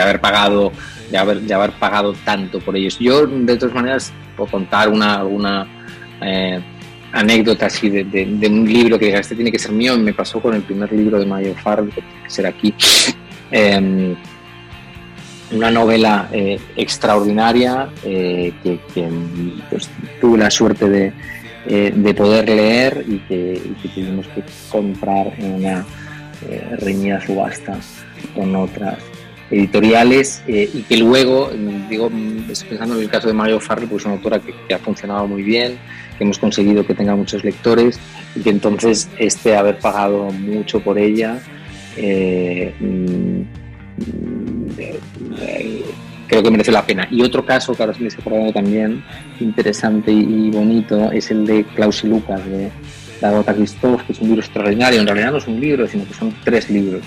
haber 0.02 0.20
pagado 0.20 0.72
de 1.12 1.18
haber, 1.18 1.42
de 1.42 1.54
haber 1.54 1.72
pagado 1.72 2.14
tanto 2.26 2.60
por 2.60 2.76
ellos. 2.76 2.98
Yo 3.00 3.28
de 3.28 3.58
todas 3.58 3.76
maneras 3.76 4.12
puedo 4.36 4.50
contar 4.50 4.90
una 4.90 5.16
alguna 5.16 5.68
eh, 6.22 6.62
anécdota 7.16 7.68
así 7.68 7.90
de, 7.90 8.04
de, 8.04 8.48
un 8.48 8.68
libro 8.68 9.00
que 9.00 9.14
este 9.14 9.36
tiene 9.36 9.52
que 9.52 9.58
ser 9.58 9.72
mío, 9.72 9.98
me 9.98 10.14
pasó 10.14 10.42
con 10.42 10.54
el 10.54 10.62
primer 10.62 10.92
libro 10.92 11.18
de 11.18 11.26
Mario 11.26 11.56
Farr, 11.56 11.86
que 11.86 12.02
tiene 12.02 12.24
que 12.24 12.30
ser 12.30 12.46
aquí. 12.46 12.74
Em, 13.52 14.16
una 15.52 15.72
novela 15.72 16.28
eh, 16.32 16.60
extraordinaria 16.76 17.88
eh, 18.04 18.52
que, 18.62 18.80
pues, 19.70 19.90
tuve 20.20 20.40
la 20.40 20.52
suerte 20.52 20.90
de, 20.90 21.14
eh, 21.68 21.94
de 21.96 22.14
poder 22.14 22.50
leer 22.50 23.06
y 23.08 23.20
que, 23.20 23.62
tuvimos 23.94 24.28
que 24.28 24.44
comprar 24.70 25.34
en 25.38 25.54
una 25.54 25.86
reñida 26.78 27.26
subasta 27.26 27.78
con 28.36 28.56
otras 28.56 29.00
editoriales 29.52 30.44
y 30.48 30.82
que 30.84 30.98
luego, 30.98 31.52
digo, 31.90 32.10
pensando 32.70 32.96
en 32.96 33.02
el 33.02 33.10
caso 33.10 33.28
de 33.28 33.34
Mario 33.34 33.60
Farrell, 33.60 33.88
pues 33.88 34.02
es 34.02 34.06
una 34.06 34.16
autora 34.16 34.40
que, 34.40 34.74
ha 34.74 34.80
funcionado 34.80 35.28
muy 35.28 35.44
bien, 35.44 35.78
que 36.18 36.24
hemos 36.24 36.40
conseguido 36.40 36.86
que 36.86 36.94
tenga 36.94 37.16
muchos 37.16 37.44
lectores 37.44 38.00
y 38.36 38.42
que 38.42 38.50
entonces 38.50 39.10
este 39.20 39.56
haber 39.56 39.78
pagado 39.80 40.32
mucho 40.32 40.80
por 40.80 40.98
ella 40.98 41.40
mm, 42.80 43.42
creo 46.28 46.44
que 46.44 46.52
merece 46.52 46.72
la 46.72 46.86
pena. 46.86 47.08
Y 47.12 47.22
otro 47.22 47.46
caso 47.46 47.74
que 47.74 47.84
ahora 47.84 47.94
se 47.94 48.02
me 48.02 48.08
está 48.08 48.22
acordando 48.22 48.52
también, 48.52 49.04
interesante 49.40 50.12
y 50.12 50.50
bonito, 50.52 51.12
es 51.12 51.32
el 51.32 51.46
de 51.46 51.64
Klaus 51.64 52.04
y 52.04 52.08
Lucas, 52.08 52.46
de 52.46 52.72
la 53.22 53.32
Gota 53.32 53.54
Christoph, 53.54 54.02
que 54.04 54.14
es 54.14 54.20
un 54.20 54.28
libro 54.28 54.42
extraordinario. 54.42 55.00
En 55.00 55.08
realidad 55.08 55.32
no 55.32 55.38
es 55.38 55.48
un 55.48 55.60
libro, 55.60 55.88
sino 55.88 56.06
que 56.06 56.14
son 56.14 56.34
tres 56.44 56.70
libros. 56.70 57.02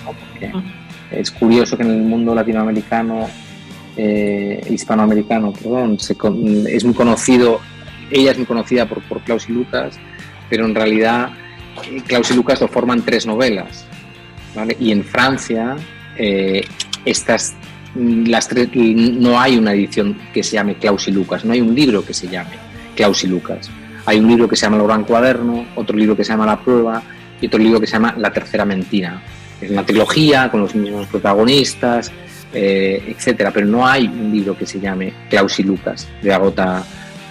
Es 1.11 1.31
curioso 1.31 1.77
que 1.77 1.83
en 1.83 1.91
el 1.91 2.03
mundo 2.03 2.35
latinoamericano, 2.35 3.29
eh, 3.97 4.61
hispanoamericano, 4.71 5.53
perdón, 5.53 5.99
es 6.69 6.85
muy 6.85 6.95
conocido, 6.95 7.61
ella 8.11 8.33
es 8.33 8.39
muy 8.39 8.47
conocida 8.47 8.87
por, 8.87 9.03
Klaus 9.23 9.49
y 9.49 9.53
Lucas, 9.53 9.99
pero 10.49 10.65
en 10.67 10.75
realidad 10.75 11.31
eh, 11.91 12.03
Klaus 12.07 12.31
y 12.31 12.35
Lucas 12.35 12.61
lo 12.61 12.69
forman 12.69 13.03
tres 13.03 13.27
novelas. 13.27 13.87
Y 14.81 14.91
en 14.91 15.05
Francia, 15.05 15.77
eh, 16.17 16.65
estas 17.05 17.55
las 17.95 18.49
tres, 18.49 18.69
no 18.75 19.41
hay 19.41 19.57
una 19.57 19.73
edición 19.73 20.17
que 20.33 20.43
se 20.43 20.53
llame 20.53 20.75
Klaus 20.75 21.09
y 21.09 21.13
Lucas, 21.13 21.45
no 21.45 21.53
hay 21.53 21.61
un 21.61 21.75
libro 21.75 22.05
que 22.05 22.15
se 22.15 22.29
llame 22.29 22.57
Klaus 22.95 23.25
y 23.25 23.29
Lucas. 23.29 23.71
Hay 24.07 24.19
un 24.19 24.29
libro 24.29 24.49
que 24.49 24.57
se 24.57 24.67
llama 24.67 24.77
El 24.79 24.85
Gran 24.85 25.05
Cuaderno, 25.05 25.67
otro 25.75 25.97
libro 25.97 26.17
que 26.17 26.25
se 26.25 26.33
llama 26.33 26.47
La 26.47 26.61
Prueba 26.61 27.03
y 27.41 27.47
otro 27.47 27.59
libro 27.59 27.81
que 27.81 27.87
se 27.87 27.95
llama 27.95 28.15
La 28.17 28.33
Tercera 28.33 28.65
Mentira. 28.65 29.21
Es 29.61 29.71
una 29.71 29.85
trilogía 29.85 30.51
con 30.51 30.61
los 30.61 30.75
mismos 30.75 31.07
protagonistas, 31.09 32.13
eh, 32.53 33.03
etcétera, 33.09 33.51
pero 33.51 33.67
no 33.67 33.87
hay 33.87 34.07
un 34.07 34.33
libro 34.33 34.57
que 34.57 34.67
se 34.67 34.81
llame 34.81 35.13
Klaus 35.29 35.59
y 35.59 35.65
Lucas 35.65 36.09
de 36.23 36.33
Agota, 36.33 36.85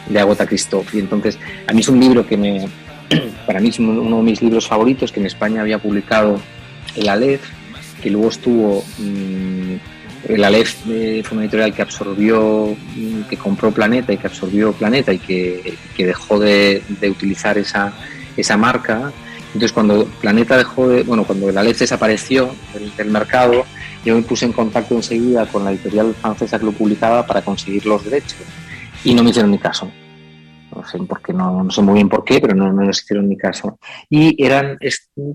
de 0.07 0.19
Agota 0.19 0.45
Christoph. 0.45 0.93
Y 0.93 0.99
entonces, 0.99 1.39
a 1.67 1.73
mí 1.73 1.81
es 1.81 1.87
un 1.87 1.99
libro 1.99 2.25
que 2.25 2.37
me, 2.37 2.67
para 3.47 3.59
mí 3.59 3.69
es 3.69 3.79
uno 3.79 4.17
de 4.17 4.23
mis 4.23 4.41
libros 4.41 4.67
favoritos 4.67 5.11
que 5.11 5.19
en 5.19 5.25
España 5.25 5.61
había 5.61 5.79
publicado 5.79 6.39
el 6.95 7.09
Aleph 7.09 7.41
que 8.01 8.09
luego 8.11 8.29
estuvo 8.29 8.83
mm, 8.99 9.75
el 10.27 10.43
Aleph 10.43 10.75
fue 10.83 11.23
una 11.31 11.43
editorial 11.43 11.73
que 11.73 11.81
absorbió, 11.81 12.75
mm, 12.95 13.21
que 13.29 13.37
compró 13.37 13.71
Planeta 13.71 14.11
y 14.11 14.17
que 14.17 14.27
absorbió 14.27 14.73
Planeta 14.73 15.13
y 15.13 15.19
que, 15.19 15.77
dejó 15.97 16.39
de, 16.39 16.81
utilizar 17.09 17.57
esa, 17.57 17.93
esa 18.35 18.57
marca. 18.57 19.11
Entonces 19.57 19.73
cuando 19.73 20.05
Planeta 20.21 20.55
dejó 20.55 20.87
de, 20.87 21.01
bueno, 21.01 21.23
cuando 21.23 21.49
el 21.49 21.57
Aleph 21.57 21.79
desapareció 21.79 22.51
del, 22.95 23.09
mercado, 23.09 23.65
yo 24.05 24.15
me 24.15 24.21
puse 24.21 24.45
en 24.45 24.53
contacto 24.53 24.93
enseguida 24.93 25.47
con 25.47 25.63
la 25.63 25.71
editorial 25.71 26.13
francesa 26.13 26.59
que 26.59 26.65
lo 26.65 26.73
publicaba 26.73 27.25
para 27.25 27.41
conseguir 27.41 27.87
los 27.87 28.03
derechos 28.03 28.37
y 29.03 29.15
no 29.15 29.23
me 29.23 29.31
hicieron 29.31 29.49
ni 29.49 29.57
caso 29.57 29.91
no 30.75 30.87
sé 30.87 30.99
por 30.99 31.23
qué, 31.23 31.33
no, 31.33 31.67
sé 31.71 31.81
muy 31.81 31.95
bien 31.95 32.07
por 32.07 32.23
qué, 32.23 32.39
pero 32.39 32.53
no, 32.53 32.71
no 32.71 32.83
les 32.83 33.01
hicieron 33.01 33.27
ni 33.27 33.35
caso. 33.35 33.79
Y 34.11 34.43
eran, 34.45 34.77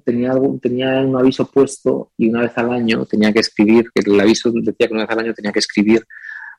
tenía, 0.05 0.31
algún, 0.31 0.61
tenía 0.61 1.01
un 1.01 1.17
aviso 1.17 1.51
puesto 1.51 2.13
y 2.17 2.29
una 2.29 2.43
vez 2.43 2.53
al 2.55 2.71
año 2.71 3.05
tenía 3.07 3.33
que 3.33 3.41
escribir, 3.41 3.87
que 3.93 4.09
el 4.09 4.21
aviso 4.21 4.53
decía 4.53 4.87
que 4.87 4.95
una 4.95 5.03
vez 5.03 5.11
al 5.11 5.19
año 5.19 5.35
tenía 5.35 5.51
que 5.51 5.59
escribir 5.59 6.05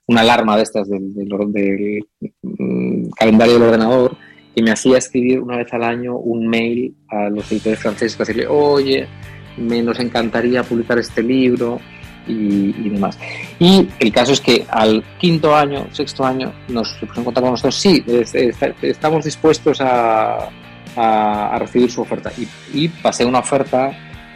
una 0.06 0.20
alarma 0.20 0.58
de 0.58 0.64
estas 0.64 0.90
del, 0.90 1.14
del, 1.14 2.04
mm, 2.42 3.12
calendario 3.12 3.54
del 3.54 3.64
ordenador 3.64 4.18
y 4.56 4.62
me 4.62 4.72
hacía 4.72 4.98
escribir 4.98 5.40
una 5.40 5.58
vez 5.58 5.74
al 5.74 5.84
año 5.84 6.18
un 6.18 6.48
mail 6.48 6.96
a 7.10 7.30
los 7.30 7.52
editores 7.52 7.80
franceses 7.80 8.16
para 8.16 8.28
decirle, 8.28 8.48
oye, 8.48 9.08
me 9.58 9.82
nos 9.82 10.00
encantaría 10.00 10.64
publicar 10.64 11.00
este 11.00 11.24
libro, 11.24 11.80
y, 12.28 12.90
demás. 12.90 13.18
Y 13.60 13.88
el 14.00 14.12
caso 14.12 14.34
es 14.34 14.42
que 14.42 14.66
al 14.70 15.04
quinto 15.20 15.56
año, 15.56 15.88
sexto 15.92 16.26
año, 16.26 16.54
nos 16.68 16.94
puso 16.94 17.22
en 17.22 17.44
nosotros, 17.44 17.76
sí, 17.76 18.04
estamos 18.82 19.26
dispuestos 19.26 19.82
a, 19.82 20.50
a, 20.96 21.60
recibir 21.60 21.92
su 21.92 22.02
oferta. 22.02 22.32
Y, 22.74 22.88
pasé 22.88 23.26
una 23.26 23.40
oferta 23.40 23.92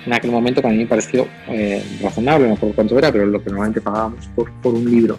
en 0.06 0.14
aquel 0.14 0.32
momento 0.32 0.62
que 0.62 0.68
a 0.68 0.72
mí 0.72 0.78
me 0.78 0.86
pareció 0.86 1.28
eh, 1.50 1.84
razonable, 2.02 2.48
no 2.48 2.54
acuerdo 2.54 2.76
cuánto 2.76 2.98
era, 2.98 3.12
pero 3.12 3.26
lo 3.26 3.44
que 3.44 3.50
normalmente 3.50 3.82
pagábamos 3.82 4.26
por, 4.36 4.52
por 4.62 4.74
un 4.74 4.90
libro. 4.90 5.18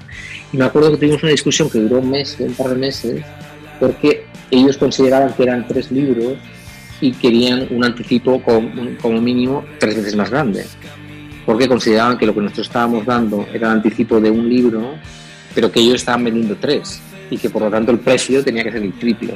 Y 0.53 0.57
me 0.57 0.65
acuerdo 0.65 0.93
que 0.93 0.97
tuvimos 0.97 1.23
una 1.23 1.33
discusión 1.33 1.69
que 1.69 1.79
duró 1.79 1.99
un 1.99 2.11
mes, 2.11 2.37
un 2.41 2.55
par 2.55 2.69
de 2.69 2.77
meses, 2.77 3.25
porque 3.79 4.27
ellos 4.51 4.77
consideraban 4.79 5.33
que 5.35 5.43
eran 5.43 5.67
tres 5.67 5.91
libros 5.91 6.39
y 7.01 7.13
querían 7.13 7.69
un 7.71 7.85
anticipo 7.85 8.43
como 8.43 9.21
mínimo 9.21 9.65
tres 9.79 9.97
veces 9.97 10.17
más 10.17 10.31
grande 10.31 10.65
porque 11.49 11.67
consideraban 11.67 12.19
que 12.19 12.27
lo 12.27 12.35
que 12.35 12.43
nosotros 12.43 12.67
estábamos 12.67 13.07
dando 13.07 13.47
era 13.51 13.69
el 13.69 13.79
anticipo 13.79 14.21
de 14.21 14.31
un 14.31 14.47
libro, 14.51 14.97
pero 15.55 15.73
que 15.73 15.81
ellos 15.81 15.95
estaban 15.95 16.23
vendiendo 16.23 16.57
tres 16.57 17.01
y 17.31 17.39
que 17.39 17.49
por 17.49 17.63
lo 17.63 17.71
tanto 17.71 17.91
el 17.91 18.01
precio 18.01 18.45
tenía 18.45 18.63
que 18.63 18.71
ser 18.71 18.83
el 18.83 18.93
triple. 18.93 19.33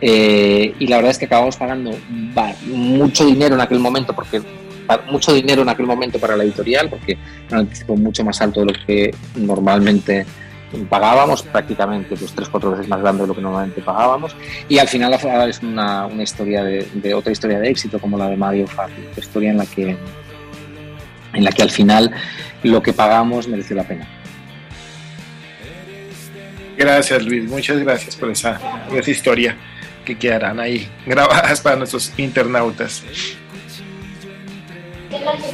Eh, 0.00 0.74
y 0.80 0.88
la 0.88 0.96
verdad 0.96 1.12
es 1.12 1.18
que 1.18 1.26
acabamos 1.26 1.56
pagando 1.56 1.92
mucho 2.66 3.24
dinero 3.24 3.54
en 3.54 3.60
aquel 3.60 3.78
momento, 3.78 4.16
porque 4.16 4.42
mucho 5.12 5.32
dinero 5.32 5.62
en 5.62 5.68
aquel 5.68 5.86
momento 5.86 6.18
para 6.18 6.36
la 6.36 6.42
editorial, 6.42 6.90
porque 6.90 7.12
era 7.46 7.58
un 7.58 7.66
anticipo 7.66 7.94
mucho 7.94 8.24
más 8.24 8.40
alto 8.40 8.58
de 8.58 8.66
lo 8.66 8.72
que 8.84 9.14
normalmente 9.36 10.26
pagábamos, 10.88 11.42
prácticamente 11.42 12.16
pues 12.16 12.32
tres 12.32 12.48
cuatro 12.48 12.72
veces 12.72 12.88
más 12.88 13.00
grande 13.00 13.22
de 13.22 13.28
lo 13.28 13.34
que 13.34 13.40
normalmente 13.40 13.80
pagábamos. 13.80 14.36
Y 14.68 14.78
al 14.78 14.88
final 14.88 15.12
es 15.48 15.62
una, 15.62 16.06
una 16.06 16.22
historia 16.22 16.62
de, 16.64 17.14
otra 17.14 17.32
historia 17.32 17.58
de 17.58 17.70
éxito 17.70 17.98
como 17.98 18.18
la 18.18 18.28
de 18.28 18.36
Mario 18.36 18.66
Farley, 18.66 19.08
una 19.12 19.18
historia 19.18 19.50
en 19.50 19.58
la 19.58 19.66
que 19.66 19.96
en 21.34 21.44
la 21.44 21.52
que 21.52 21.62
al 21.62 21.70
final 21.70 22.10
lo 22.62 22.82
que 22.82 22.92
pagamos 22.92 23.48
mereció 23.48 23.76
la 23.76 23.84
pena. 23.84 24.08
Gracias 26.76 27.22
Luis, 27.24 27.48
muchas 27.48 27.78
gracias 27.80 28.16
por 28.16 28.30
esa, 28.30 28.58
esa 28.92 29.10
historia 29.10 29.56
que 30.04 30.16
quedarán 30.16 30.58
ahí 30.58 30.88
grabadas 31.06 31.60
para 31.60 31.76
nuestros 31.76 32.12
internautas. 32.16 33.02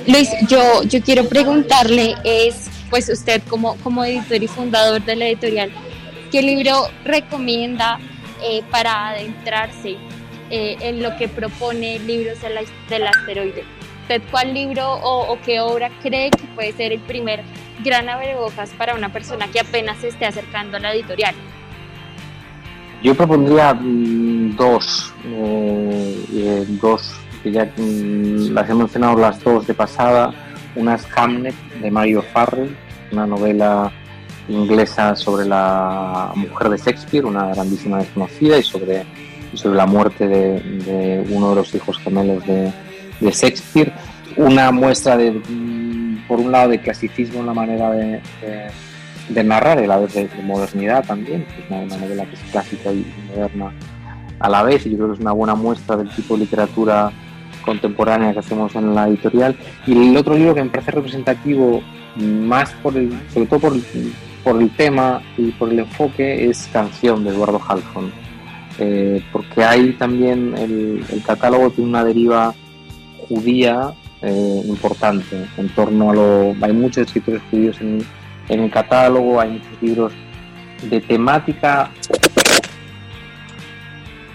Luis, 0.06 0.28
yo, 0.48 0.82
yo 0.84 1.00
quiero 1.00 1.28
preguntarle, 1.28 2.14
es 2.24 2.68
pues 2.94 3.08
usted 3.08 3.42
como, 3.50 3.74
como 3.78 4.04
editor 4.04 4.40
y 4.40 4.46
fundador 4.46 5.04
de 5.04 5.16
la 5.16 5.26
editorial, 5.26 5.68
¿qué 6.30 6.40
libro 6.40 6.86
recomienda 7.04 7.98
eh, 8.40 8.62
para 8.70 9.08
adentrarse 9.08 9.96
eh, 10.48 10.76
en 10.78 11.02
lo 11.02 11.16
que 11.16 11.26
propone 11.26 11.98
Libros 11.98 12.38
del 12.40 13.08
Asteroide? 13.08 13.64
¿Usted 14.02 14.22
cuál 14.30 14.54
libro 14.54 14.94
o, 15.02 15.36
qué 15.44 15.58
obra 15.58 15.90
cree 16.04 16.30
que 16.30 16.44
puede 16.54 16.72
ser 16.72 16.92
el 16.92 17.00
primer 17.00 17.42
gran 17.82 18.08
abrebocas 18.08 18.70
para 18.78 18.94
una 18.94 19.12
persona 19.12 19.48
que 19.48 19.58
apenas 19.58 19.98
se 19.98 20.06
esté 20.06 20.26
acercando 20.26 20.76
a 20.76 20.80
la 20.80 20.94
editorial? 20.94 21.34
Yo 23.02 23.12
propondría 23.16 23.74
mm, 23.74 24.54
dos, 24.54 25.12
eh, 25.24 26.24
eh, 26.32 26.64
dos 26.80 27.12
que 27.42 27.50
ya 27.50 27.64
mm, 27.76 28.52
las 28.52 28.70
he 28.70 28.74
mencionado 28.74 29.18
las 29.18 29.42
dos 29.42 29.66
de 29.66 29.74
pasada. 29.74 30.32
Una 30.76 30.94
es 30.94 31.06
Hamlet 31.16 31.54
de 31.80 31.90
Mario 31.90 32.22
Farrell, 32.32 32.76
una 33.14 33.26
novela 33.26 33.90
inglesa 34.48 35.16
sobre 35.16 35.46
la 35.46 36.32
mujer 36.34 36.68
de 36.68 36.76
Shakespeare, 36.76 37.24
una 37.24 37.54
grandísima 37.54 37.98
desconocida, 37.98 38.58
y 38.58 38.62
sobre 38.62 39.06
sobre 39.56 39.76
la 39.76 39.86
muerte 39.86 40.26
de, 40.26 41.24
uno 41.30 41.50
de 41.50 41.56
los 41.56 41.74
hijos 41.74 41.98
gemelos 41.98 42.44
de, 42.46 42.72
Shakespeare. 43.20 43.92
Una 44.36 44.70
muestra 44.72 45.16
de, 45.16 45.40
por 46.26 46.40
un 46.40 46.52
lado, 46.52 46.70
de 46.70 46.80
clasicismo 46.80 47.40
en 47.40 47.46
la 47.46 47.54
manera 47.54 47.90
de, 47.90 48.20
narrar 49.44 49.80
y 49.80 49.84
a 49.84 49.86
la 49.86 49.98
vez 49.98 50.14
de, 50.14 50.28
modernidad 50.42 51.04
también. 51.04 51.46
Es 51.58 51.70
una, 51.70 51.96
novela 51.96 52.26
que 52.26 52.34
es 52.34 52.42
clásica 52.50 52.92
y 52.92 53.06
moderna 53.28 53.72
a 54.40 54.48
la 54.48 54.62
vez 54.62 54.84
y 54.84 54.90
yo 54.90 54.96
creo 54.96 55.08
que 55.08 55.14
es 55.14 55.20
una 55.20 55.32
buena 55.32 55.54
muestra 55.54 55.96
del 55.96 56.10
tipo 56.10 56.34
de 56.34 56.40
literatura 56.40 57.12
contemporánea 57.64 58.32
que 58.32 58.40
hacemos 58.40 58.74
en 58.74 58.94
la 58.94 59.08
editorial. 59.08 59.56
Y 59.86 59.92
el 60.10 60.16
otro 60.16 60.34
libro 60.34 60.54
que 60.54 60.64
me 60.64 60.70
parece 60.70 60.90
representativo 60.90 61.82
más 62.16 62.70
por 62.82 62.96
el, 62.96 63.12
sobre 63.32 63.46
todo 63.46 63.60
por 63.60 63.72
el, 63.74 63.84
por 64.42 64.60
el 64.60 64.70
tema 64.76 65.22
y 65.36 65.50
por 65.52 65.70
el 65.70 65.80
enfoque 65.80 66.48
es 66.48 66.68
Canción 66.72 67.24
de 67.24 67.30
Eduardo 67.30 67.60
Halfon, 67.66 68.12
eh, 68.78 69.22
porque 69.32 69.64
hay 69.64 69.92
también 69.92 70.54
el, 70.56 71.04
catálogo 71.26 71.70
tiene 71.70 71.90
una 71.90 72.04
deriva 72.04 72.54
judía 73.28 73.94
eh, 74.22 74.62
importante 74.66 75.46
en 75.56 75.68
torno 75.70 76.10
a 76.10 76.14
lo... 76.14 76.56
Hay 76.60 76.72
muchos 76.72 77.06
escritores 77.06 77.42
judíos 77.50 77.80
en, 77.80 78.04
en 78.48 78.60
el 78.60 78.70
catálogo, 78.70 79.40
hay 79.40 79.52
muchos 79.52 79.82
libros 79.82 80.12
de 80.90 81.00
temática 81.00 81.90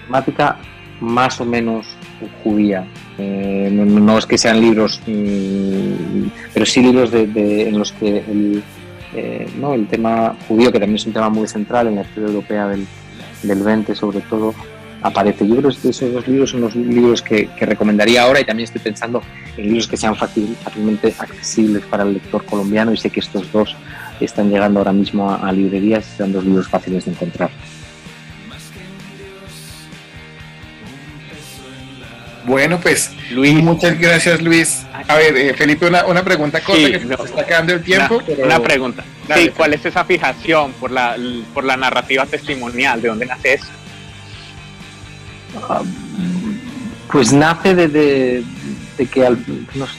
temática 0.10 0.58
más 1.00 1.40
o 1.40 1.46
menos 1.46 1.86
judía. 2.44 2.86
Eh, 3.18 3.70
no, 3.72 4.18
es 4.18 4.26
que 4.26 4.38
sean 4.38 4.60
libros, 4.62 5.02
mm, 5.06 6.28
pero 6.54 6.66
sí 6.66 6.82
libros 6.82 7.12
de, 7.12 7.68
en 7.68 7.78
los 7.78 7.92
que 7.92 8.20
el, 8.20 8.64
eh, 9.16 9.48
¿no? 9.60 9.74
el 9.74 9.88
tema 9.88 10.36
judío, 10.48 10.72
que 10.72 10.80
también 10.80 10.96
es 10.96 11.06
un 11.06 11.14
tema 11.14 11.30
muy 11.30 11.48
central 11.48 11.88
en 11.88 11.96
la 11.96 12.02
historia 12.02 12.28
europea 12.28 12.68
del, 12.68 12.86
del 13.44 13.64
20 13.64 13.96
sobre 13.96 14.22
todo, 14.22 14.54
aparece. 15.02 15.48
Yo 15.48 15.56
creo 15.58 15.72
que 15.72 15.90
esos 15.90 16.14
dos 16.14 16.28
libros 16.28 16.50
son 16.52 16.62
los 16.62 16.76
libros 16.76 17.22
que, 17.22 17.50
recomendaría 17.60 18.24
ahora 18.24 18.42
y 18.42 18.46
también 18.46 18.66
estoy 18.66 18.82
pensando 18.82 19.22
en 19.58 19.66
libros 19.66 19.88
que 19.88 19.98
sean 19.98 20.16
fácilmente 20.16 21.14
accesibles 21.18 21.84
para 21.86 22.04
el 22.04 22.14
lector 22.14 22.46
colombiano 22.46 22.94
y 22.94 22.98
sé 22.98 23.10
que 23.10 23.20
estos 23.20 23.52
dos 23.52 23.76
están 24.20 24.50
llegando 24.50 24.80
ahora 24.80 24.92
mismo 24.92 25.30
a, 25.30 25.48
a 25.48 25.52
librerías 25.52 26.06
y 26.14 26.18
son 26.18 26.34
dos 26.34 26.44
libros 26.44 26.68
fáciles 26.68 27.06
de 27.06 27.12
encontrar. 27.12 27.50
Bueno, 32.46 32.80
pues 32.80 33.12
Luis. 33.32 33.56
muchas 33.56 34.00
gracias 34.00 34.42
Luis. 34.42 34.86
A 35.08 35.16
ver, 35.16 35.36
eh, 35.36 35.54
Felipe, 35.54 35.88
una, 35.88 36.06
una, 36.06 36.24
pregunta 36.24 36.62
corta 36.62 36.92
que 36.92 37.00
se 37.00 37.14
está 37.14 37.46
quedando 37.46 37.74
el 37.74 37.84
tiempo. 37.84 38.22
Una, 38.44 38.60
pregunta. 38.60 39.04
sí, 39.36 39.50
¿Cuál 39.56 39.74
es 39.74 39.86
esa 39.86 40.06
fijación 40.06 40.74
por 40.74 40.92
la, 40.92 41.16
por 41.54 41.64
la 41.64 41.78
narrativa 41.78 42.26
testimonial? 42.26 43.02
¿De 43.02 43.10
dónde 43.10 43.26
nace 43.26 43.56
eso? 43.56 43.68
Ah, 45.68 45.82
pues 47.12 47.34
nace 47.34 47.76
de, 47.76 47.88
de, 47.88 49.06
que 49.08 49.36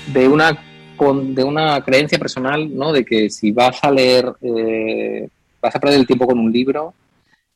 de 0.08 0.28
una 0.28 0.58
de 1.00 1.44
una 1.44 1.80
creencia 1.82 2.18
personal, 2.18 2.76
¿no? 2.76 2.92
De 2.92 3.04
que 3.04 3.30
si 3.30 3.52
vas 3.52 3.82
a 3.82 3.90
leer, 3.90 4.32
eh, 4.42 5.28
vas 5.60 5.74
a 5.74 5.80
perder 5.80 6.00
el 6.00 6.06
tiempo 6.06 6.26
con 6.26 6.38
un 6.38 6.52
libro, 6.52 6.92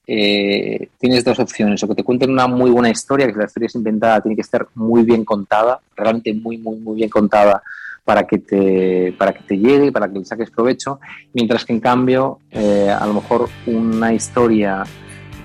eh, 0.06 0.88
tienes 0.98 1.24
dos 1.24 1.38
opciones, 1.38 1.82
o 1.82 1.88
que 1.88 1.94
te 1.94 2.04
cuenten 2.04 2.30
una 2.30 2.46
muy 2.46 2.70
buena 2.70 2.90
historia, 2.90 3.26
que 3.26 3.38
la 3.38 3.46
historia 3.46 3.66
es 3.66 3.74
inventada, 3.74 4.20
tiene 4.20 4.36
que 4.36 4.42
estar 4.42 4.66
muy 4.74 5.02
bien 5.02 5.24
contada, 5.24 5.80
realmente 5.96 6.34
muy, 6.34 6.58
muy, 6.58 6.76
muy 6.76 6.96
bien 6.96 7.08
contada 7.08 7.62
para 8.04 8.26
que 8.26 8.38
te, 8.38 9.14
para 9.16 9.32
que 9.32 9.42
te 9.44 9.56
llegue, 9.56 9.90
para 9.90 10.08
que 10.08 10.18
le 10.18 10.24
saques 10.26 10.50
provecho, 10.50 11.00
mientras 11.32 11.64
que 11.64 11.72
en 11.72 11.80
cambio, 11.80 12.40
eh, 12.50 12.90
a 12.90 13.06
lo 13.06 13.14
mejor 13.14 13.48
una 13.66 14.12
historia 14.12 14.84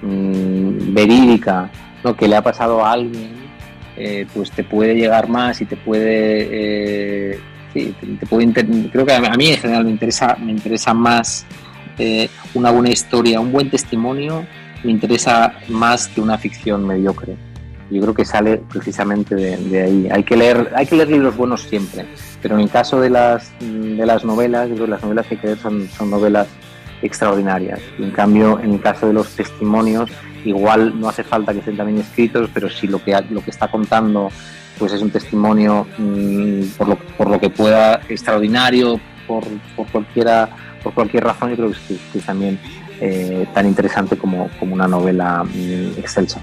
mm, 0.01 0.93
verídica 0.93 1.71
¿no? 2.03 2.17
que 2.17 2.27
le 2.27 2.35
ha 2.35 2.41
pasado 2.41 2.83
a 2.83 2.91
alguien, 2.91 3.31
eh, 3.95 4.27
pues 4.33 4.51
te 4.51 4.65
puede 4.65 4.95
llegar 4.95 5.29
más 5.29 5.61
y 5.61 5.65
te 5.65 5.77
puede... 5.77 7.39
Sí, 7.71 7.93
te, 8.19 8.25
puede 8.25 8.51
creo 8.91 9.05
que 9.05 9.13
a 9.13 9.35
mí 9.37 9.49
en 9.49 9.57
general 9.57 9.85
me 9.85 9.91
interesa, 9.91 10.35
me 10.41 10.51
interesa 10.51 10.91
más 10.91 11.45
una 12.53 12.71
buena 12.71 12.89
historia, 12.89 13.39
un 13.39 13.51
buen 13.51 13.69
testimonio, 13.69 14.45
me 14.83 14.91
interesa 14.91 15.53
más 15.67 16.07
que 16.07 16.21
una 16.21 16.37
ficción 16.37 16.85
mediocre. 16.85 17.35
Yo 17.89 18.01
creo 18.01 18.13
que 18.13 18.25
sale 18.25 18.57
precisamente 18.57 19.35
de, 19.35 19.81
ahí. 19.81 20.07
Hay 20.11 20.23
que, 20.23 20.37
leer, 20.37 20.71
hay 20.75 20.85
que 20.85 20.95
leer 20.95 21.09
libros 21.09 21.35
buenos 21.35 21.63
siempre, 21.63 22.05
pero 22.41 22.55
en 22.55 22.61
el 22.61 22.69
caso 22.69 23.01
de 23.01 23.09
las, 23.09 23.51
de 23.59 24.05
las 24.05 24.23
novelas, 24.23 24.69
yo 24.69 24.85
las 24.85 25.01
novelas 25.01 25.25
que 25.25 25.35
hay 25.35 25.41
que 25.41 25.47
leer 25.47 25.59
son, 25.59 25.89
novelas 26.09 26.47
extraordinarias. 27.01 27.79
en 27.97 28.11
cambio, 28.11 28.59
en 28.59 28.73
el 28.73 28.81
caso 28.81 29.07
de 29.07 29.13
los 29.13 29.29
testimonios, 29.35 30.11
igual 30.45 30.99
no 30.99 31.09
hace 31.09 31.23
falta 31.23 31.53
que 31.53 31.59
estén 31.59 31.77
también 31.77 31.99
escritos, 31.99 32.49
pero 32.53 32.69
si 32.69 32.87
lo 32.87 33.03
que, 33.03 33.17
lo 33.29 33.41
que 33.41 33.51
está 33.51 33.69
contando 33.69 34.29
pues 34.77 34.93
es 34.93 35.01
un 35.01 35.09
testimonio 35.09 35.85
mm, 35.97 36.61
por, 36.77 36.87
lo, 36.87 36.95
por 36.95 37.29
lo 37.29 37.39
que 37.39 37.49
pueda 37.49 37.99
extraordinario, 38.07 38.99
por, 39.27 39.43
por 39.75 39.87
cualquiera 39.87 40.49
por 40.83 40.93
cualquier 40.93 41.23
razón, 41.23 41.49
yo 41.51 41.55
creo 41.55 41.71
que 41.71 42.17
es, 42.17 42.25
también 42.25 42.59
eh, 43.01 43.47
tan 43.53 43.67
interesante 43.67 44.17
como, 44.17 44.49
como 44.59 44.73
una 44.73 44.87
novela 44.87 45.43
mm, 45.43 45.99
excelsa. 45.99 46.41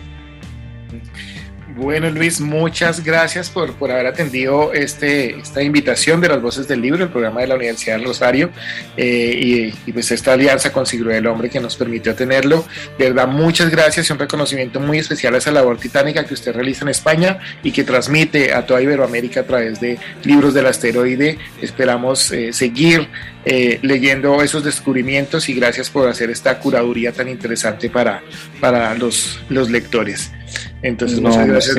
Bueno, 1.76 2.08
Luis, 2.08 2.40
muchas 2.40 3.04
gracias 3.04 3.50
por, 3.50 3.74
por 3.74 3.90
haber 3.90 4.06
atendido 4.06 4.72
este, 4.72 5.38
esta 5.38 5.62
invitación 5.62 6.22
de 6.22 6.28
las 6.28 6.40
voces 6.40 6.66
del 6.66 6.80
libro, 6.80 7.04
el 7.04 7.10
programa 7.10 7.42
de 7.42 7.48
la 7.48 7.54
Universidad 7.54 7.96
del 7.96 8.06
Rosario, 8.06 8.48
eh, 8.96 9.74
y, 9.84 9.92
pues 9.92 10.10
esta 10.10 10.32
alianza 10.32 10.72
con 10.72 10.86
Siglo 10.86 11.10
del 11.10 11.26
Hombre 11.26 11.50
que 11.50 11.60
nos 11.60 11.76
permitió 11.76 12.14
tenerlo. 12.14 12.64
De 12.96 13.10
verdad, 13.10 13.28
muchas 13.28 13.68
gracias 13.68 14.08
y 14.08 14.12
un 14.14 14.18
reconocimiento 14.18 14.80
muy 14.80 14.96
especial 14.96 15.34
a 15.34 15.38
esa 15.38 15.50
labor 15.50 15.76
titánica 15.76 16.24
que 16.24 16.32
usted 16.32 16.54
realiza 16.54 16.82
en 16.82 16.88
España 16.88 17.40
y 17.62 17.72
que 17.72 17.84
transmite 17.84 18.54
a 18.54 18.64
toda 18.64 18.80
Iberoamérica 18.80 19.40
a 19.40 19.44
través 19.44 19.78
de 19.78 19.98
libros 20.24 20.54
del 20.54 20.68
asteroide. 20.68 21.36
Esperamos 21.60 22.32
eh, 22.32 22.54
seguir 22.54 23.06
eh, 23.44 23.80
leyendo 23.82 24.42
esos 24.42 24.64
descubrimientos 24.64 25.50
y 25.50 25.52
gracias 25.52 25.90
por 25.90 26.08
hacer 26.08 26.30
esta 26.30 26.58
curaduría 26.58 27.12
tan 27.12 27.28
interesante 27.28 27.90
para, 27.90 28.22
para 28.60 28.94
los, 28.94 29.40
los 29.50 29.68
lectores. 29.68 30.32
Entonces, 30.82 31.20
muchas 31.20 31.46
gracias, 31.46 31.76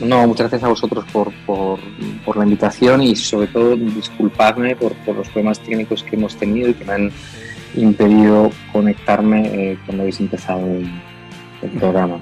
No, 0.00 0.26
muchas 0.26 0.50
gracias 0.50 0.64
a 0.64 0.68
vosotros 0.68 1.04
por, 1.12 1.32
por, 1.46 1.78
por 2.24 2.36
la 2.36 2.44
invitación 2.44 3.02
y 3.02 3.16
sobre 3.16 3.46
todo 3.48 3.76
disculparme 3.76 4.76
por, 4.76 4.94
por, 5.04 5.16
los 5.16 5.28
problemas 5.28 5.60
técnicos 5.60 6.02
que 6.02 6.16
hemos 6.16 6.36
tenido 6.36 6.70
y 6.70 6.74
que 6.74 6.84
me 6.84 6.92
han 6.92 7.12
impedido 7.76 8.50
conectarme 8.72 9.46
eh, 9.46 9.78
cuando 9.86 10.02
habéis 10.02 10.20
empezado 10.20 10.60
el, 10.66 10.90
el 11.62 11.70
programa. 11.78 12.20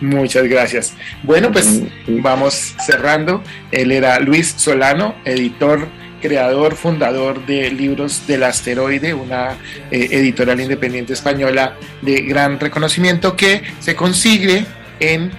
Muchas 0.00 0.44
gracias. 0.44 0.94
Bueno, 1.24 1.50
pues 1.50 1.82
vamos 2.06 2.74
cerrando. 2.84 3.42
Él 3.72 3.90
era 3.90 4.20
Luis 4.20 4.54
Solano, 4.56 5.14
editor 5.24 5.88
creador, 6.20 6.74
fundador 6.74 7.44
de 7.46 7.70
Libros 7.70 8.26
del 8.26 8.44
Asteroide, 8.44 9.14
una 9.14 9.56
eh, 9.90 10.08
editorial 10.10 10.60
independiente 10.60 11.12
española 11.12 11.76
de 12.02 12.22
gran 12.22 12.58
reconocimiento 12.60 13.36
que 13.36 13.62
se 13.80 13.94
consigue 13.94 14.66
en 15.00 15.30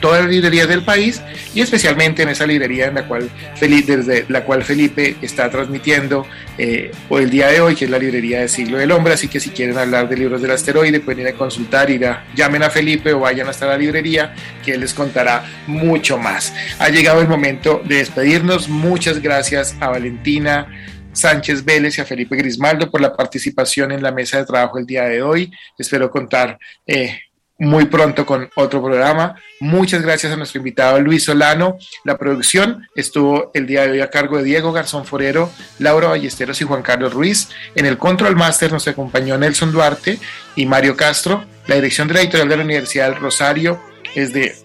todas 0.00 0.20
las 0.22 0.30
librerías 0.30 0.68
del 0.68 0.82
país 0.82 1.22
y 1.54 1.60
especialmente 1.60 2.22
en 2.22 2.28
esa 2.28 2.46
librería 2.46 2.86
en 2.86 2.94
la 2.94 3.06
cual 3.06 3.30
Felipe, 3.56 3.96
desde 3.96 4.26
la 4.28 4.44
cual 4.44 4.64
Felipe 4.64 5.16
está 5.22 5.50
transmitiendo 5.50 6.26
eh, 6.58 6.90
el 7.10 7.30
día 7.30 7.48
de 7.48 7.60
hoy, 7.60 7.74
que 7.74 7.86
es 7.86 7.90
la 7.90 7.98
librería 7.98 8.40
de 8.40 8.48
Siglo 8.48 8.78
del 8.78 8.92
Hombre. 8.92 9.14
Así 9.14 9.28
que 9.28 9.40
si 9.40 9.50
quieren 9.50 9.78
hablar 9.78 10.08
de 10.08 10.16
libros 10.16 10.42
del 10.42 10.50
asteroide, 10.50 11.00
pueden 11.00 11.26
ir 11.26 11.28
a 11.28 11.32
consultar, 11.32 11.90
ir 11.90 12.06
a, 12.06 12.24
llamen 12.34 12.62
a 12.62 12.70
Felipe 12.70 13.12
o 13.12 13.20
vayan 13.20 13.48
hasta 13.48 13.66
la 13.66 13.76
librería, 13.76 14.34
que 14.64 14.72
él 14.72 14.80
les 14.80 14.94
contará 14.94 15.44
mucho 15.66 16.18
más. 16.18 16.52
Ha 16.78 16.88
llegado 16.88 17.20
el 17.20 17.28
momento 17.28 17.82
de 17.84 17.96
despedirnos. 17.96 18.68
Muchas 18.68 19.20
gracias 19.20 19.76
a 19.80 19.88
Valentina. 19.88 20.68
Sánchez 21.12 21.64
Vélez 21.64 21.98
y 21.98 22.00
a 22.00 22.04
Felipe 22.06 22.36
Grismaldo 22.36 22.90
por 22.90 23.00
la 23.00 23.14
participación 23.14 23.92
en 23.92 24.02
la 24.02 24.12
mesa 24.12 24.38
de 24.38 24.46
trabajo 24.46 24.78
el 24.78 24.86
día 24.86 25.04
de 25.04 25.22
hoy. 25.22 25.52
Espero 25.78 26.10
contar 26.10 26.58
eh, 26.86 27.18
muy 27.62 27.84
pronto 27.84 28.26
con 28.26 28.50
otro 28.56 28.82
programa. 28.82 29.36
Muchas 29.60 30.02
gracias 30.02 30.32
a 30.32 30.36
nuestro 30.36 30.58
invitado 30.58 31.00
Luis 31.00 31.24
Solano. 31.24 31.78
La 32.04 32.18
producción 32.18 32.88
estuvo 32.96 33.52
el 33.54 33.68
día 33.68 33.82
de 33.82 33.92
hoy 33.92 34.00
a 34.00 34.10
cargo 34.10 34.38
de 34.38 34.42
Diego 34.42 34.72
Garzón 34.72 35.04
Forero, 35.04 35.48
Laura 35.78 36.08
Ballesteros 36.08 36.60
y 36.60 36.64
Juan 36.64 36.82
Carlos 36.82 37.14
Ruiz. 37.14 37.50
En 37.76 37.86
el 37.86 37.98
Control 37.98 38.34
Master 38.34 38.72
nos 38.72 38.88
acompañó 38.88 39.38
Nelson 39.38 39.70
Duarte 39.70 40.18
y 40.56 40.66
Mario 40.66 40.96
Castro. 40.96 41.44
La 41.68 41.76
dirección 41.76 42.08
de 42.08 42.14
la 42.14 42.22
editorial 42.22 42.48
de 42.48 42.56
la 42.56 42.64
Universidad 42.64 43.10
del 43.10 43.20
Rosario 43.20 43.80
es 44.16 44.32
de 44.32 44.56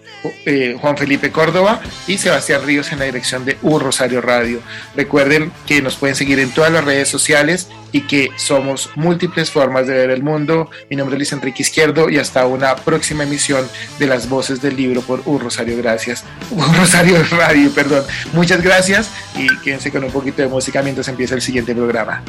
eh, 0.44 0.76
Juan 0.80 0.96
Felipe 0.96 1.30
Córdoba 1.30 1.80
y 2.06 2.18
Sebastián 2.18 2.62
Ríos 2.64 2.92
en 2.92 2.98
la 2.98 3.04
dirección 3.04 3.44
de 3.44 3.56
U 3.62 3.78
Rosario 3.78 4.20
Radio. 4.20 4.60
Recuerden 4.96 5.52
que 5.66 5.82
nos 5.82 5.96
pueden 5.96 6.16
seguir 6.16 6.38
en 6.38 6.50
todas 6.50 6.72
las 6.72 6.84
redes 6.84 7.08
sociales 7.08 7.68
y 7.92 8.02
que 8.02 8.30
somos 8.36 8.90
múltiples 8.96 9.50
formas 9.50 9.86
de 9.86 9.94
ver 9.94 10.10
el 10.10 10.22
mundo. 10.22 10.70
Mi 10.90 10.96
nombre 10.96 11.14
es 11.14 11.18
Luis 11.18 11.32
Enrique 11.32 11.62
Izquierdo 11.62 12.10
y 12.10 12.18
hasta 12.18 12.46
una 12.46 12.76
próxima 12.76 13.22
emisión 13.24 13.68
de 13.98 14.06
las 14.06 14.28
voces 14.28 14.60
del 14.60 14.76
libro 14.76 15.02
por 15.02 15.22
U 15.24 15.38
Rosario. 15.38 15.76
Gracias. 15.78 16.24
U 16.50 16.60
Rosario 16.60 17.22
Radio, 17.30 17.70
perdón. 17.70 18.04
Muchas 18.32 18.62
gracias 18.62 19.10
y 19.36 19.46
quédense 19.60 19.90
con 19.90 20.04
un 20.04 20.10
poquito 20.10 20.42
de 20.42 20.48
música 20.48 20.82
mientras 20.82 21.08
empieza 21.08 21.34
el 21.34 21.42
siguiente 21.42 21.74
programa. 21.74 22.22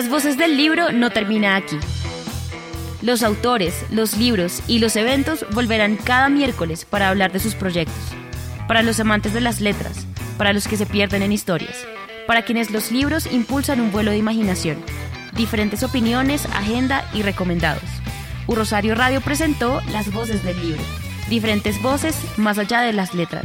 Las 0.00 0.08
voces 0.08 0.38
del 0.38 0.56
libro 0.56 0.92
no 0.92 1.10
termina 1.10 1.56
aquí. 1.56 1.76
Los 3.02 3.22
autores, 3.22 3.84
los 3.90 4.16
libros 4.16 4.62
y 4.66 4.78
los 4.78 4.96
eventos 4.96 5.44
volverán 5.52 5.96
cada 5.96 6.30
miércoles 6.30 6.86
para 6.86 7.10
hablar 7.10 7.32
de 7.32 7.38
sus 7.38 7.54
proyectos. 7.54 8.02
Para 8.66 8.82
los 8.82 8.98
amantes 8.98 9.34
de 9.34 9.42
las 9.42 9.60
letras, 9.60 10.06
para 10.38 10.54
los 10.54 10.66
que 10.66 10.78
se 10.78 10.86
pierden 10.86 11.20
en 11.20 11.32
historias, 11.32 11.86
para 12.26 12.46
quienes 12.46 12.70
los 12.70 12.90
libros 12.90 13.30
impulsan 13.30 13.78
un 13.78 13.92
vuelo 13.92 14.10
de 14.10 14.16
imaginación. 14.16 14.78
Diferentes 15.34 15.82
opiniones, 15.82 16.46
agenda 16.46 17.04
y 17.12 17.20
recomendados. 17.20 17.84
U 18.46 18.54
Rosario 18.54 18.94
Radio 18.94 19.20
presentó 19.20 19.82
Las 19.92 20.10
voces 20.10 20.42
del 20.42 20.58
libro. 20.62 20.82
Diferentes 21.28 21.82
voces 21.82 22.16
más 22.38 22.56
allá 22.56 22.80
de 22.80 22.94
las 22.94 23.12
letras. 23.12 23.44